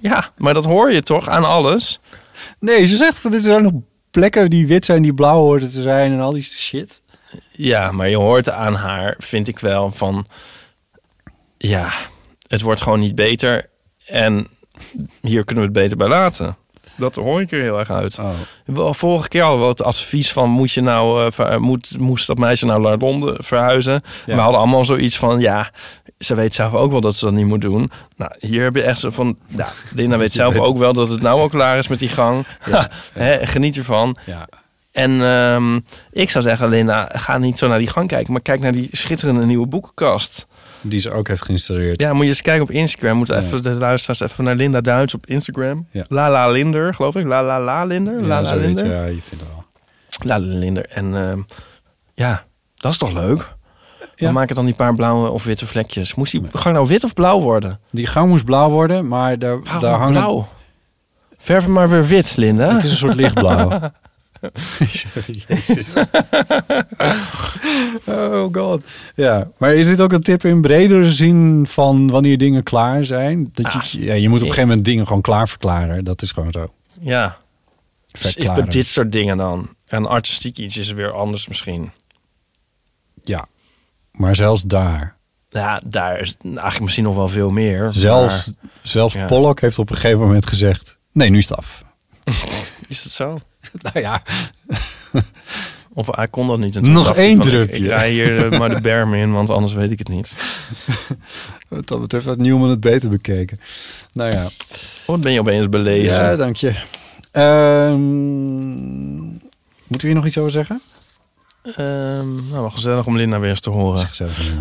[0.00, 2.00] Ja, maar dat hoor je toch aan alles?
[2.58, 3.72] Nee, ze zegt van dit zijn nog
[4.10, 7.02] plekken die wit zijn, die blauw hoorden te zijn en al die shit.
[7.50, 10.26] Ja, maar je hoort aan haar, vind ik wel, van...
[11.58, 11.88] Ja,
[12.48, 13.70] het wordt gewoon niet beter.
[14.06, 14.46] En
[15.20, 16.56] hier kunnen we het beter bij laten.
[16.96, 18.18] Dat hoor ik er heel erg uit.
[18.64, 20.50] Wel, Vorige keer hadden we het advies van...
[20.50, 24.02] Moet je nou, ver- moet, moest dat meisje nou naar Londen verhuizen?
[24.26, 24.34] Ja.
[24.34, 25.40] We hadden allemaal zoiets van...
[25.40, 25.70] Ja,
[26.18, 27.90] ze weet zelf ook wel dat ze dat niet moet doen.
[28.16, 29.38] Nou, hier heb je echt zo van...
[29.46, 32.08] Ja, Linda weet zelf weet ook wel dat het nou ook klaar is met die
[32.08, 32.46] gang.
[32.66, 32.90] Ja.
[33.12, 34.16] Hè, geniet ervan.
[34.26, 34.48] Ja.
[34.94, 35.80] En ehm,
[36.12, 38.32] ik zou zeggen, Linda, ga niet zo naar die gang kijken...
[38.32, 40.46] maar kijk naar die schitterende nieuwe boekenkast.
[40.80, 42.00] Die ze ook heeft geïnstalleerd.
[42.00, 43.16] Ja, moet je eens kijken op Instagram.
[43.16, 43.36] Moet Ja.
[43.36, 45.86] even de luisteraars even naar Linda Duits op Instagram.
[45.90, 46.04] Ja.
[46.08, 47.24] La La Linder, geloof ik.
[47.26, 48.20] La La La Linder.
[48.20, 48.86] Ja, La zoiets, Linder.
[48.86, 49.64] ja, je vindt het wel.
[50.18, 50.86] La La Linder.
[50.88, 51.38] En ehm,
[52.14, 52.44] ja,
[52.74, 53.54] dat is toch leuk?
[54.14, 54.26] Ja.
[54.26, 56.14] We maken dan die paar blauwe of witte vlekjes.
[56.14, 57.80] Moest die gang nou wit of blauw worden?
[57.90, 60.12] Die gang moest blauw worden, maar daar, Waarom daar hangen...
[60.12, 60.48] blauw?
[61.38, 62.74] Verf hem maar weer wit, Linda.
[62.74, 63.80] Het is een soort lichtblauw.
[65.48, 65.92] Jezus.
[68.06, 68.82] oh god.
[69.14, 73.48] Ja, maar is dit ook een tip in bredere zin van wanneer dingen klaar zijn?
[73.52, 76.04] Dat je, Ah, ja, je moet op een gegeven moment dingen gewoon klaar verklaren.
[76.04, 76.66] Dat is gewoon zo.
[77.00, 77.36] Ja.
[78.10, 78.70] Dus is bij Verklaren.
[78.70, 79.68] dit soort dingen dan.
[79.86, 81.90] En artistiek iets is weer anders misschien.
[83.22, 83.46] Ja,
[84.12, 85.16] maar zelfs daar.
[85.48, 87.90] Ja, daar is eigenlijk misschien nog wel veel meer.
[87.92, 89.26] Zelfs, maar- zelfs Ja.
[89.26, 90.98] Pollock heeft op een gegeven moment gezegd...
[91.12, 91.84] Nee, nu is het af.
[92.88, 93.38] Is het zo?
[93.92, 94.22] nou ja.
[95.96, 96.80] Of hij kon dat niet.
[96.80, 97.76] Nog één van, ik- drupje.
[97.76, 100.34] Ik rij hier eh, maar de berm in, want anders weet ik het niet.
[101.68, 103.60] Wat dat betreft had Newman het beter bekeken.
[104.12, 104.46] Nou ja.
[105.06, 106.14] Wat ben je opeens belezen?
[106.14, 106.72] Ja, dank je.
[107.30, 108.02] Ehm,
[109.86, 110.80] moeten we hier nog iets over zeggen?
[111.62, 114.08] Ehm, nou, wel gezellig om Linda weer eens te horen.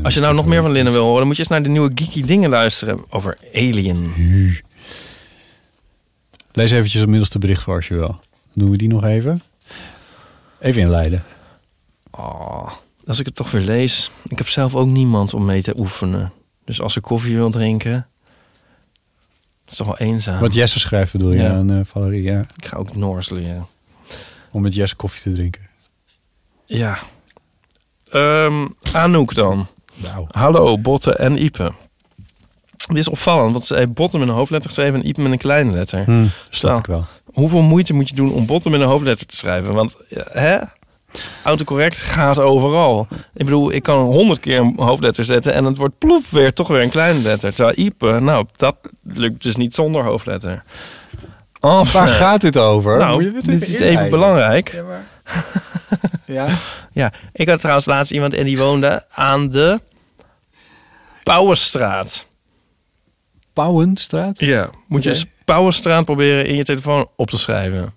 [0.04, 1.70] Als je nou nog meer van Linda wil horen, dan moet je eens naar de
[1.70, 4.14] nieuwe geeky dingen luisteren over Alien.
[6.52, 8.20] Lees eventjes het middelste bericht voor als je wil.
[8.54, 9.42] Doen we die nog even?
[10.60, 11.24] Even inleiden.
[12.12, 12.70] Oh,
[13.08, 14.12] als ik het toch weer lees.
[14.28, 16.32] Ik heb zelf ook niemand om mee te oefenen.
[16.66, 18.08] Dus als ik koffie wil drinken,
[19.68, 20.40] is toch wel eenzaam.
[20.40, 21.54] Wat Jesse schrijft bedoel je Ja.
[21.54, 22.40] aan eh, Valerie, ja.
[22.56, 23.68] Ik ga ook Noors leren.
[24.52, 25.62] Om met Jesse koffie te drinken.
[26.66, 26.98] Ja.
[28.10, 29.68] Ehm Anouk dan.
[29.96, 30.26] Nou.
[30.32, 31.74] Hallo, Botte en Ipe.
[32.94, 35.38] Dit is opvallend, want ze heeft Botte met een hoofdletter geschreven en Ipe met een
[35.38, 36.04] kleine letter.
[36.04, 37.06] Hm, Dus snap wel, ik wel.
[37.34, 39.74] Hoeveel moeite moet je doen om Botte met een hoofdletter te schrijven?
[39.74, 40.58] Want, ja, hè?
[41.44, 43.08] Autocorrect gaat overal.
[43.34, 46.68] Ik bedoel, ik kan honderd keer een hoofdletter zetten en het wordt ploep weer toch
[46.68, 47.54] weer een kleine letter.
[47.54, 50.64] Terwijl Ipe, nou, dat lukt dus niet zonder hoofdletter.
[51.60, 52.00] Enfin.
[52.00, 52.98] Waar gaat dit over?
[52.98, 54.72] Nou, Moet je het dit even is even belangrijk.
[54.74, 55.06] Ja, maar-
[56.26, 56.48] ja.
[56.92, 59.80] Ja, ik had trouwens laatst iemand en die woonde aan de
[61.24, 62.26] Pauwenstraat.
[63.54, 64.40] Pauwenstraat?
[64.40, 65.20] Ja, moet je Oké.
[65.20, 67.94] eens Pauwenstraat proberen in je telefoon op te schrijven.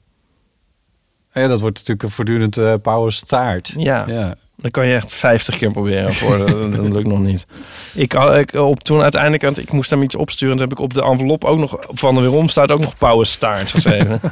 [1.33, 3.73] Ja, dat wordt natuurlijk een voortdurend eh Pauwenstaart.
[3.77, 4.05] Ja.
[4.07, 4.35] ja.
[4.57, 7.47] Dan kan je echt 50 keer proberen voor dat, dat lukt nog niet.
[7.95, 10.95] Ik, ik op toen uiteindelijk want ik moest hem iets opsturen, toen heb ik op
[10.95, 14.21] de envelop ook nog van de weerom staat ook nog Pauwenstaart geschreven.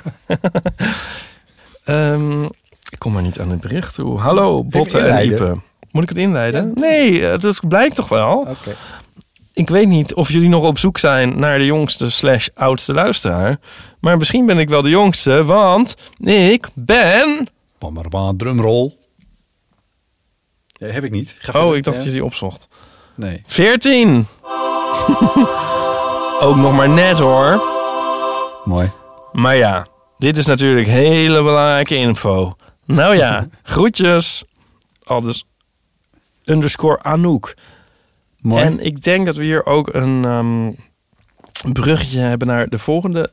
[1.85, 2.43] Ehm,
[2.91, 4.19] ik kom maar niet aan het bericht toe.
[4.19, 5.63] Hallo, Botte en.
[5.91, 6.73] Moet ik het inleiden?
[6.75, 8.39] Nee, eh, dat blijkt toch wel.
[8.39, 8.75] Oké.
[9.55, 13.59] Ik weet niet of jullie nog op zoek zijn naar de jongste slash oudste luisteraar.
[14.01, 17.49] Maar misschien ben ik wel de jongste, want ik ben...
[17.79, 18.93] Bam, bam, bam, drumroll.
[20.67, 21.37] Ja, heb ik niet.
[21.39, 22.03] Ga Oh, ik dacht Ja.
[22.03, 22.69] dat je die opzocht.
[23.17, 23.43] Nee.
[23.47, 24.27] 14!
[26.41, 27.63] Ook nog maar net hoor.
[28.65, 28.91] Mooi.
[29.33, 29.87] Maar ja,
[30.19, 32.53] dit is natuurlijk hele belangrijke info.
[32.85, 34.45] Nou ja, groetjes.
[35.05, 35.45] Al dus
[36.45, 37.55] underscore Anouk.
[38.45, 38.63] Mooi.
[38.63, 40.71] En ik denk dat we hier ook een ehm,
[41.73, 43.31] bruggetje hebben naar de volgende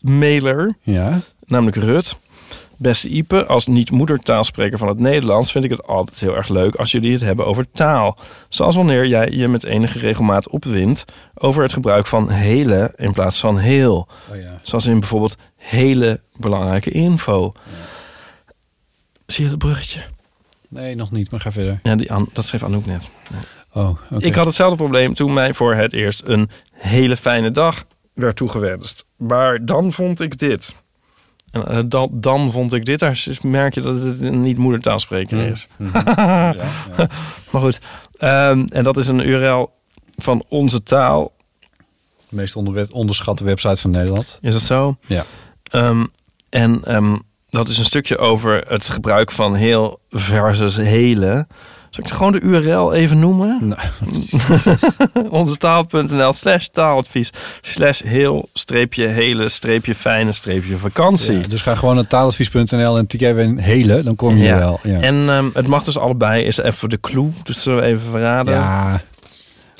[0.00, 0.76] mailer.
[0.82, 1.20] Ja.
[1.46, 2.18] Namelijk Rut.
[2.76, 6.90] Beste Ipe, als niet-moedertaalspreker van het Nederlands vind ik het altijd heel erg leuk als
[6.90, 8.18] jullie het hebben over taal.
[8.48, 11.04] Zoals wanneer jij je met enige regelmaat opwindt
[11.34, 14.08] over het gebruik van hele in plaats van heel.
[14.30, 14.54] Oh ja.
[14.62, 17.52] Zoals in bijvoorbeeld hele belangrijke info.
[19.26, 20.02] Zie je het bruggetje?
[20.68, 21.80] Nee, nog niet, maar ga verder.
[21.82, 23.10] Ja, die dat schreef Anouk net.
[23.74, 23.98] Oh.
[24.18, 27.84] Ik had hetzelfde probleem toen mij voor het eerst een hele fijne dag
[28.14, 29.06] werd toegewenst.
[29.16, 30.74] Maar dan vond ik dit.
[31.50, 32.98] En eh, dan, dan vond ik dit.
[32.98, 35.68] Daar merk je dat het een niet-moedertaalspreker is.
[35.76, 35.98] Mhm.
[36.16, 36.54] Ja,
[36.96, 37.08] ja.
[37.50, 37.80] maar goed.
[38.18, 39.70] Ehm, en dat is een URL
[40.16, 41.32] van onze taal.
[42.28, 42.56] De meest
[42.90, 44.38] onderschatte website van Nederland.
[44.40, 44.96] Is dat zo?
[45.06, 45.24] Ja.
[45.62, 46.04] Ehm,
[46.48, 47.16] en ehm,
[47.50, 51.46] dat is een stukje over het gebruik van heel versus hele.
[51.94, 53.58] Zal ik gewoon de URL even noemen?
[53.60, 53.80] Nou,
[55.40, 57.30] Onze taal.nl slash taaladvies
[57.62, 61.38] slash heel streepje hele streepje fijne streepje vakantie.
[61.38, 64.58] Ja, dus ga gewoon naar taaladvies.nl en tik even een hele, dan kom je Ja.
[64.58, 64.80] wel.
[64.82, 65.00] Ja.
[65.00, 67.30] En ehm, het mag dus allebei, is even de clue.
[67.42, 68.54] Dus zullen we even verraden.
[68.54, 69.00] ja.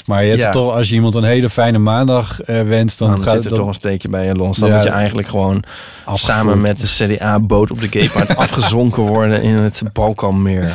[0.07, 0.51] Maar je hebt Ja.
[0.51, 3.49] toch, als je iemand een hele fijne maandag eh, wenst, dan, Dan, gaat zit er
[3.51, 4.59] dan- toch een steekje bij je los.
[4.59, 4.75] Dan Ja.
[4.75, 5.63] moet je eigenlijk gewoon
[6.05, 6.21] Afgevoerd.
[6.21, 6.87] samen met de
[7.17, 10.73] CDA-boot op de Gatemarkt afgezonken worden in het Balkanmeer.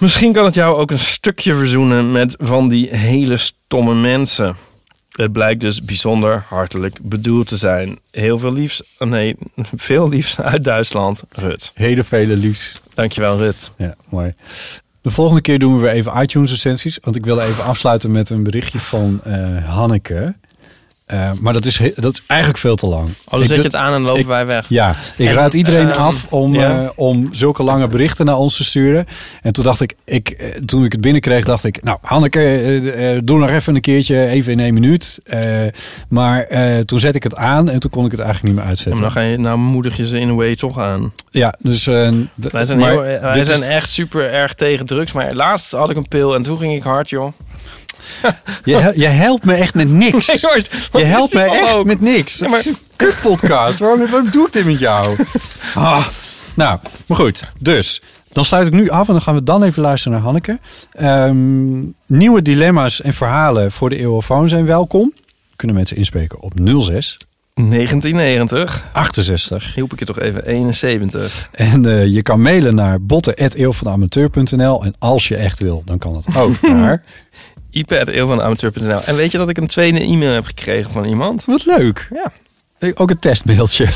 [0.00, 4.56] Misschien kan het jou ook een stukje verzoenen met van die hele stomme mensen.
[5.10, 7.98] Het blijkt dus bijzonder hartelijk bedoeld te zijn.
[8.10, 9.36] Heel veel liefs, nee,
[9.76, 11.70] veel liefs uit Duitsland, Rut.
[11.74, 12.80] Hele vele liefs.
[12.94, 13.72] Dankjewel, Rut.
[13.76, 14.34] Ja, mooi.
[15.02, 16.98] De volgende keer doen we weer even iTunes recensies.
[17.02, 20.34] Want ik wil even afsluiten met een berichtje van eh, Hanneke.
[21.10, 23.04] Eh, maar dat is, dat is eigenlijk veel te lang.
[23.04, 24.66] Oh, dan Ik zet je het aan en lopen ik- wij weg.
[24.68, 28.56] Ja, ik En, raad iedereen ehm, af om, eh, om zulke lange berichten naar ons
[28.56, 29.06] te sturen.
[29.42, 31.82] En toen dacht ik, ik eh, toen ik het binnenkreeg, dacht ik...
[31.82, 35.18] Nou, Hanneke, doe nog even een keertje, even in één minuut.
[36.08, 36.46] Maar
[36.84, 39.02] toen zet ik het aan en toen kon ik het eigenlijk niet meer uitzetten.
[39.02, 41.12] maar dan ga je, nou moedig je ze in een way toch aan.
[41.30, 41.84] Ja, dus...
[41.84, 45.12] Wij zijn, maar heel, wij zijn is- echt super erg tegen drugs.
[45.12, 47.32] Maar laatst had ik een pil en toen ging ik hard, joh.
[48.64, 50.26] Je, je helpt me echt met niks.
[50.92, 51.84] Nee, je helpt me echt ook?
[51.84, 52.34] met niks.
[52.34, 53.78] Ja, Het maar- is een kutpodcast.
[53.78, 55.16] waarom, waarom doe ik dit met jou?
[55.74, 56.06] Ah,
[56.54, 57.44] nou, maar goed.
[57.58, 58.02] Dus,
[58.32, 60.58] dan sluit ik nu af en dan gaan we dan even luisteren naar Hanneke.
[60.92, 65.12] Ehm, nieuwe dilemma's en verhalen voor de eeuwofoon zijn welkom.
[65.56, 66.52] Kunnen mensen inspreken op
[66.82, 67.16] 06
[67.54, 68.84] 1990.
[68.92, 69.74] 68.
[69.74, 71.48] Hielp ik je toch even 71.
[71.52, 74.84] En eh, je kan mailen naar botten.eeuwvanamateur.nl.
[74.84, 77.02] En als je echt wil, dan kan dat ook naar...
[77.70, 79.00] ipe.eeuwvanamateur.nl.
[79.04, 81.44] En weet je dat ik een tweede e-mail heb gekregen van iemand?
[81.44, 82.08] Wat leuk.
[82.14, 82.32] Ja.
[82.94, 83.88] Ook een testmailtje.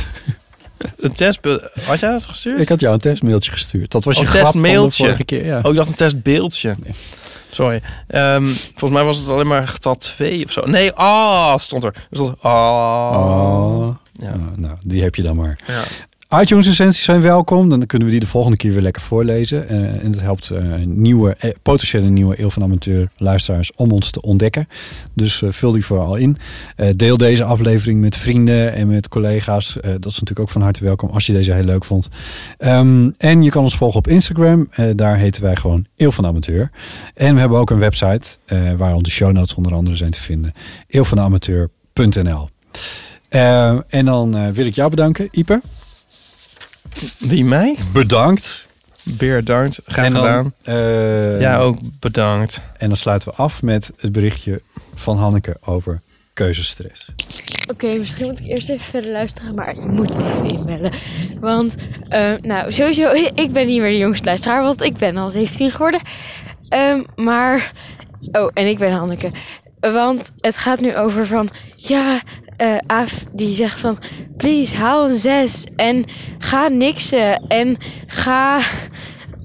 [0.97, 1.63] Een testbeeld.
[1.85, 2.61] Had jij dat gestuurd?
[2.61, 3.91] Ik had jou een testmailtje gestuurd.
[3.91, 5.05] Dat was je Oh, grap van de testmailtje.
[5.05, 5.45] vorige keer.
[5.45, 5.61] Ja.
[5.63, 6.77] Oh, ik dacht een testbeeldje.
[7.51, 7.83] Sorry.
[8.09, 10.61] Ehm, volgens mij was het alleen maar getal 2 of zo.
[10.67, 11.95] Nee, ah, stond er.
[11.95, 13.13] Er stond ah.
[13.17, 13.97] Oh.
[14.13, 14.29] Ja.
[14.37, 15.59] Nou, nou, die heb je dan maar.
[15.67, 15.83] Ja.
[16.41, 17.69] iTunes recensies zijn welkom.
[17.69, 19.69] Dan kunnen we die de volgende keer weer lekker voorlezen.
[19.69, 24.11] Eh, en het helpt eh, nieuwe, eh, potentiële nieuwe Eeuw van Amateur luisteraars om ons
[24.11, 24.69] te ontdekken.
[25.13, 26.37] Dus vul die vooral in.
[26.97, 29.73] Deel deze aflevering met vrienden en met collega's.
[29.83, 32.09] Dat is natuurlijk ook van harte welkom als je deze heel leuk vond.
[32.59, 34.69] Ehm, en je kan ons volgen op Instagram.
[34.95, 36.71] Daar heten wij gewoon Eeuw van Amateur.
[37.15, 38.37] En we hebben ook een website
[38.77, 40.53] waar de show notes onder andere zijn te vinden.
[40.89, 42.49] eeuwvanamateur.nl
[43.89, 45.61] En dan wil ik jou bedanken, Ieper.
[47.19, 47.77] Wie, mij?
[47.93, 48.67] Bedankt.
[49.03, 49.81] Bedankt.
[49.87, 50.53] Graag En dan, gedaan.
[50.63, 52.61] eh, ja, ook bedankt.
[52.79, 54.61] En dan sluiten we af met het berichtje
[54.95, 56.01] van Hanneke over
[56.33, 57.09] keuzestress.
[57.71, 60.93] Oké, misschien moet ik eerst even verder luisteren, maar ik moet even inbellen.
[61.41, 61.77] Want,
[62.09, 63.13] eh, nou, sowieso,
[63.45, 66.01] ik ben niet meer de jongste luisteraar, want ik ben al 17 geworden.
[66.69, 67.73] Ehm, maar,
[68.33, 69.31] oh, en ik ben Hanneke.
[69.81, 72.21] Want het gaat nu over van, ja,
[72.57, 73.99] eh Aaf die zegt van,
[74.37, 76.05] please, haal een 6 en
[76.39, 77.77] ga niksen en
[78.07, 78.61] ga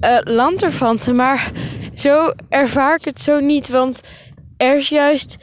[0.00, 1.16] eh lanterfanten.
[1.16, 1.50] Maar
[1.94, 4.00] zo ervaar ik het zo niet, want
[4.56, 5.36] er is juist,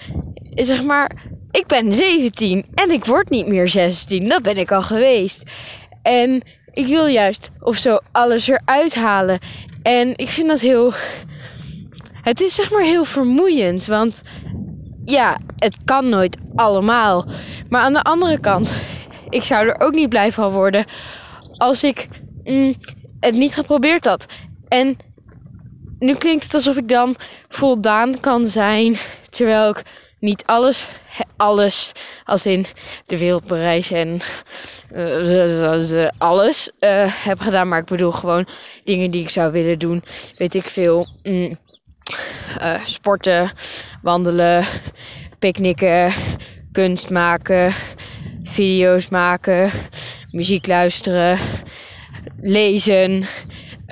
[0.56, 1.12] zeg maar,
[1.52, 4.30] ik ben 17 en ik word niet meer 16.
[4.30, 5.44] Dat ben ik al geweest.
[6.02, 6.42] En
[6.72, 9.40] ik wil juist of zo alles eruit halen.
[9.84, 10.94] En ik vind dat heel.
[12.22, 13.86] Het is zeg maar heel vermoeiend.
[13.86, 14.22] Want
[15.06, 17.26] ja, het kan nooit allemaal.
[17.70, 18.74] Maar aan de andere kant,
[19.30, 20.86] ik zou er ook niet blij van worden
[21.58, 22.08] als ik
[22.44, 22.74] mm,
[23.20, 24.26] het niet geprobeerd had.
[24.68, 24.98] En
[26.00, 27.16] nu klinkt het alsof ik dan
[27.48, 28.98] voldaan kan zijn,
[29.30, 29.84] terwijl ik
[30.20, 30.88] niet alles,
[31.38, 31.92] alles,
[32.26, 32.66] als in
[33.06, 34.20] de wereldbereis en
[35.84, 37.68] z- alles eh, heb gedaan.
[37.68, 38.48] Maar ik bedoel gewoon
[38.84, 40.04] dingen die ik zou willen doen.
[40.38, 41.08] Weet ik veel.
[41.24, 41.58] mm,
[42.58, 43.52] eh, sporten,
[44.02, 44.66] wandelen,
[45.40, 46.14] picknicken,
[46.78, 47.74] kunst maken,
[48.44, 49.72] video's maken,
[50.32, 51.40] muziek luisteren,
[52.42, 53.24] lezen.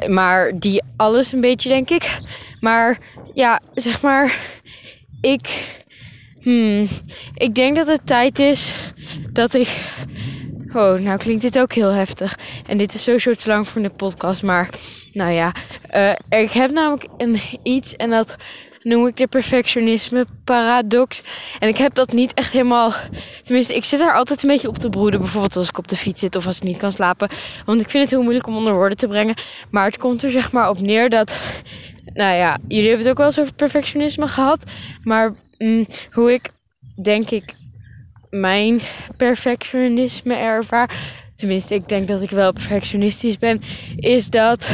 [0.07, 2.19] Maar die alles een beetje, denk ik.
[2.59, 2.97] Maar
[3.33, 4.37] ja, zeg maar,
[5.21, 5.75] ik.
[6.41, 6.87] Hmm,
[7.33, 8.75] ik denk dat het tijd is
[9.31, 9.69] dat ik.
[10.73, 12.37] Oh, nou klinkt dit ook heel heftig.
[12.67, 14.43] En dit is sowieso te lang voor de podcast.
[14.43, 14.69] Maar
[15.13, 15.53] nou ja,
[15.89, 18.35] eh, ik heb namelijk een iets en dat
[18.85, 21.23] noem ik de perfectionisme paradox.
[21.59, 22.93] En ik heb dat niet echt helemaal.
[23.43, 25.19] Tenminste, ik zit daar altijd een beetje op te broeden.
[25.19, 27.29] Bijvoorbeeld als ik op de fiets zit of als ik niet kan slapen.
[27.65, 29.35] Want ik vind het heel moeilijk om onder woorden te brengen.
[29.69, 31.39] Maar het komt er zeg maar op neer dat.
[32.13, 34.63] Nou ja, jullie hebben het ook wel eens over perfectionisme gehad.
[35.03, 36.49] Maar mm, hoe ik
[37.03, 37.53] denk ik
[38.29, 38.81] mijn
[39.17, 40.89] perfectionisme ervaar.
[41.35, 43.61] Tenminste, ik denk dat ik wel perfectionistisch ben.
[43.95, 44.69] Is dat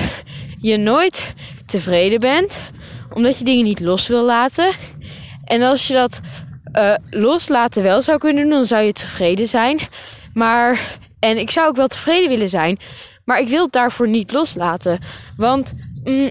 [0.59, 1.33] je nooit
[1.65, 2.61] tevreden bent.
[3.13, 4.73] Omdat je dingen niet los wil laten.
[5.43, 6.19] En als je dat
[6.71, 9.79] eh, loslaten wel zou kunnen doen, dan zou je tevreden zijn.
[10.33, 12.79] Maar, en ik zou ook wel tevreden willen zijn.
[13.25, 15.03] Maar ik wil het daarvoor niet loslaten.
[15.37, 15.73] Want
[16.03, 16.29] mm,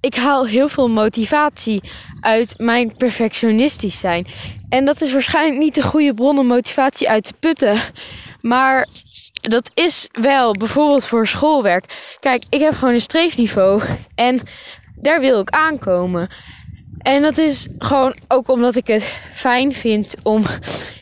[0.00, 1.82] ik haal heel veel motivatie
[2.20, 4.26] uit mijn perfectionistisch zijn.
[4.68, 7.78] En dat is waarschijnlijk niet de goede bron om motivatie uit te putten.
[8.40, 8.86] Maar
[9.40, 12.16] dat is wel bijvoorbeeld voor schoolwerk.
[12.20, 13.82] Kijk, ik heb gewoon een streefniveau.
[14.14, 14.40] En
[14.94, 16.28] daar wil ik aankomen.
[16.98, 19.02] En dat is gewoon ook omdat ik het
[19.34, 20.44] fijn vind om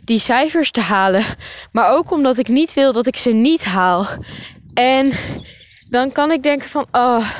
[0.05, 1.25] die cijfers te halen.
[1.73, 4.07] Maar ook omdat ik niet wil dat ik ze niet haal.
[4.75, 5.13] En
[5.91, 7.31] dan kan ik denken van, oh,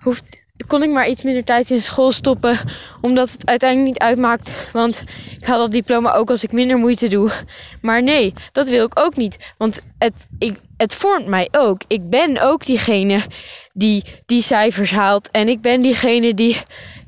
[0.00, 0.24] hoeft,
[0.66, 2.58] kon ik maar iets minder tijd in school stoppen.
[3.00, 4.50] Omdat het uiteindelijk niet uitmaakt.
[4.72, 5.02] Want
[5.38, 7.30] ik haal dat diploma ook als ik minder moeite doe.
[7.80, 9.52] Maar nee, dat wil ik ook niet.
[9.58, 11.80] Want het, ik, het vormt mij ook.
[11.86, 13.22] Ik ben ook diegene
[13.76, 15.30] die die cijfers haalt.
[15.30, 16.56] En ik ben diegene die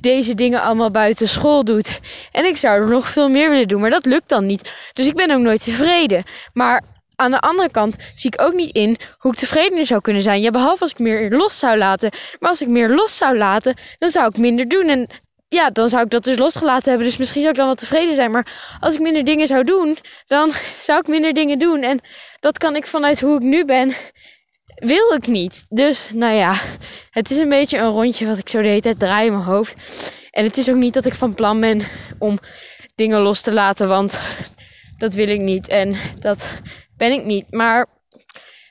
[0.00, 2.00] deze dingen allemaal buiten school doet.
[2.32, 3.80] En ik zou er nog veel meer willen doen.
[3.80, 4.72] Maar dat lukt dan niet.
[4.92, 6.24] Dus ik ben ook nooit tevreden.
[6.52, 6.82] Maar
[7.16, 10.40] aan de andere kant zie ik ook niet in hoe ik tevredener zou kunnen zijn.
[10.40, 12.10] Ja, behalve als ik meer los zou laten.
[12.38, 14.88] Maar als ik meer los zou laten, dan zou ik minder doen.
[14.88, 15.08] En
[15.48, 17.06] ja, dan zou ik dat dus losgelaten hebben.
[17.06, 18.30] Dus misschien zou ik dan wel tevreden zijn.
[18.30, 19.96] Maar als ik minder dingen zou doen,
[20.26, 21.82] dan zou ik minder dingen doen.
[21.82, 22.00] En
[22.40, 23.94] dat kan ik vanuit hoe ik nu ben,
[24.78, 25.66] wil ik niet.
[25.68, 26.60] Dus nou ja,
[27.10, 29.44] het is een beetje een rondje wat ik zo de hele tijd draai in mijn
[29.44, 29.74] hoofd.
[30.30, 31.80] En het is ook niet dat ik van plan ben
[32.18, 32.38] om
[32.94, 33.88] dingen los te laten.
[33.88, 34.20] Want
[34.98, 36.60] dat wil ik niet en dat
[36.96, 37.44] ben ik niet.
[37.50, 37.86] Maar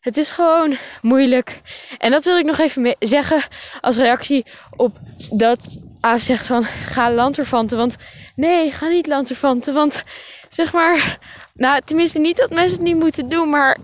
[0.02, 1.62] het is gewoon moeilijk.
[1.98, 3.44] En dat wil ik nog even zeggen
[3.82, 4.98] als reactie op
[5.32, 5.60] dat
[6.00, 7.78] Aaf zegt van ga lanterfanten.
[7.78, 7.96] Want
[8.36, 9.74] nee, ga niet lanterfanten.
[9.74, 10.04] Want
[10.50, 11.20] zeg maar,
[11.54, 13.78] nou tenminste niet dat mensen het niet moeten doen, maar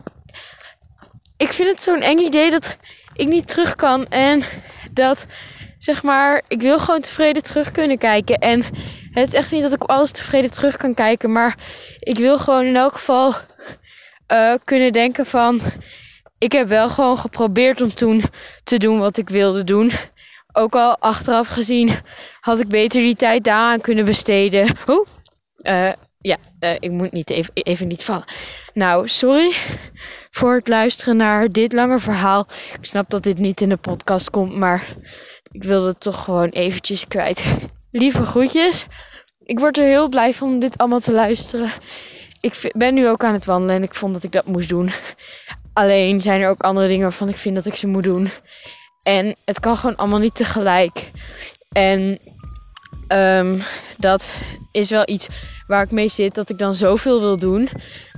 [1.43, 2.77] ik vind het zo'n eng idee dat
[3.13, 4.07] ik niet terug kan.
[4.07, 4.43] En
[4.91, 5.25] dat,
[5.77, 8.37] zeg maar, ik wil gewoon tevreden terug kunnen kijken.
[8.37, 8.63] En
[9.11, 11.31] het is echt niet dat ik op alles tevreden terug kan kijken.
[11.31, 11.57] Maar
[11.99, 13.33] ik wil gewoon in elk geval
[14.27, 15.61] eh, kunnen denken van...
[16.37, 18.23] Ik heb wel gewoon geprobeerd om toen
[18.63, 19.91] te doen wat ik wilde doen.
[20.53, 21.95] Ook al achteraf gezien
[22.39, 24.75] had ik beter die tijd daaraan kunnen besteden.
[24.87, 25.07] Oeh,
[25.61, 28.25] eh, ja, eh, ik moet niet even, even niet vallen.
[28.73, 29.53] Nou, sorry
[30.35, 32.47] voor het luisteren naar dit lange verhaal.
[32.79, 34.95] Ik snap dat dit niet in de podcast komt, maar
[35.51, 37.43] ik wilde het toch gewoon eventjes kwijt.
[37.91, 38.85] Lieve groetjes.
[39.43, 41.71] Ik word er heel blij van om dit allemaal te luisteren.
[42.41, 44.89] Ik ben nu ook aan het wandelen en ik vond dat ik dat moest doen.
[45.73, 48.29] Alleen zijn er ook andere dingen waarvan ik vind dat ik ze moet doen.
[49.03, 51.11] En het kan gewoon allemaal niet tegelijk.
[51.71, 52.19] En
[53.07, 53.59] ehm,
[53.97, 54.29] dat
[54.71, 55.27] is wel iets
[55.67, 56.35] waar ik mee zit.
[56.35, 57.69] Dat ik dan zoveel wil doen.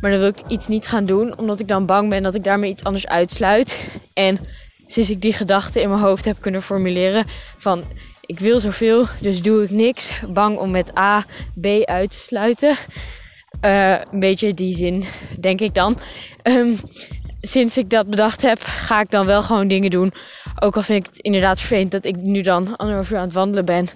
[0.02, 1.38] Maar dan wil ik iets niet gaan doen.
[1.38, 3.90] Omdat ik dan bang ben dat ik daarmee iets anders uitsluit.
[4.14, 4.40] En
[4.88, 7.26] sinds ik die gedachte in mijn hoofd heb kunnen formuleren.
[7.58, 7.84] Van
[8.26, 10.12] ik wil zoveel, dus doe ik niks.
[10.30, 11.26] Bang om met A,
[11.62, 12.78] B uit te sluiten.
[13.62, 15.06] Eh, een beetje die zin,
[15.40, 15.98] denk ik dan.
[16.42, 16.76] Ehm,
[17.42, 20.14] sinds ik dat bedacht heb, ga ik dan wel gewoon dingen doen.
[20.60, 23.34] Ook al vind ik het inderdaad vervelend dat ik nu dan anderhalf uur aan het
[23.34, 23.88] wandelen ben.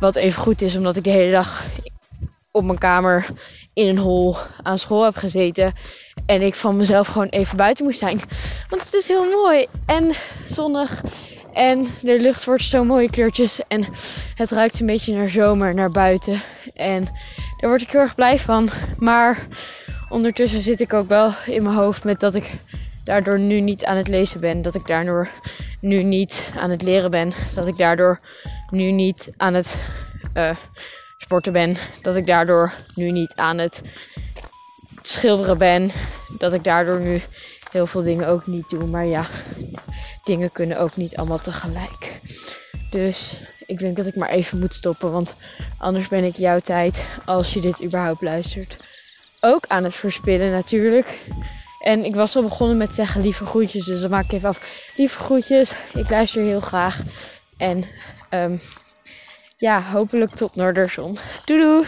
[0.00, 1.64] Wat even goed is, omdat ik de hele dag
[2.50, 3.26] op mijn kamer
[3.72, 5.72] in een hol aan school heb gezeten.
[6.26, 8.20] En ik van mezelf gewoon even buiten moest zijn.
[8.68, 10.12] Want het is heel mooi en
[10.46, 11.02] zonnig.
[11.52, 13.60] En de lucht wordt zo mooie kleurtjes.
[13.68, 13.86] En
[14.34, 16.42] het ruikt een beetje naar zomer, naar buiten.
[16.74, 17.04] En
[17.60, 18.68] daar word ik heel erg blij van.
[18.98, 19.46] Maar
[20.08, 22.50] ondertussen zit ik ook wel in mijn hoofd met dat ik
[23.04, 24.62] daardoor nu niet aan het lezen ben.
[24.62, 25.28] Dat ik daardoor
[25.80, 27.32] nu niet aan het leren ben.
[27.54, 28.20] Dat ik daardoor
[28.70, 29.76] nu niet aan het
[30.32, 30.56] eh,
[31.18, 31.76] sporten ben.
[32.02, 33.82] Dat ik daardoor nu niet aan het
[35.02, 35.90] schilderen ben.
[36.38, 37.22] Dat ik daardoor nu
[37.70, 38.86] heel veel dingen ook niet doe.
[38.86, 39.26] Maar ja,
[40.24, 42.12] dingen kunnen ook niet allemaal tegelijk.
[42.90, 45.12] Dus ik denk dat ik maar even moet stoppen.
[45.12, 45.34] Want
[45.78, 48.76] anders ben ik jouw tijd, als je dit überhaupt luistert,
[49.40, 51.18] ook aan het verspillen natuurlijk.
[51.84, 53.84] En ik was al begonnen met zeggen lieve groetjes.
[53.84, 54.90] Dus dan maak ik even af.
[54.96, 55.72] Lieve groetjes.
[55.92, 56.98] Ik luister heel graag.
[57.56, 57.84] En
[58.28, 58.56] ehm,
[59.56, 61.16] ja, hopelijk tot Noorderzon.
[61.44, 61.86] Doei doei.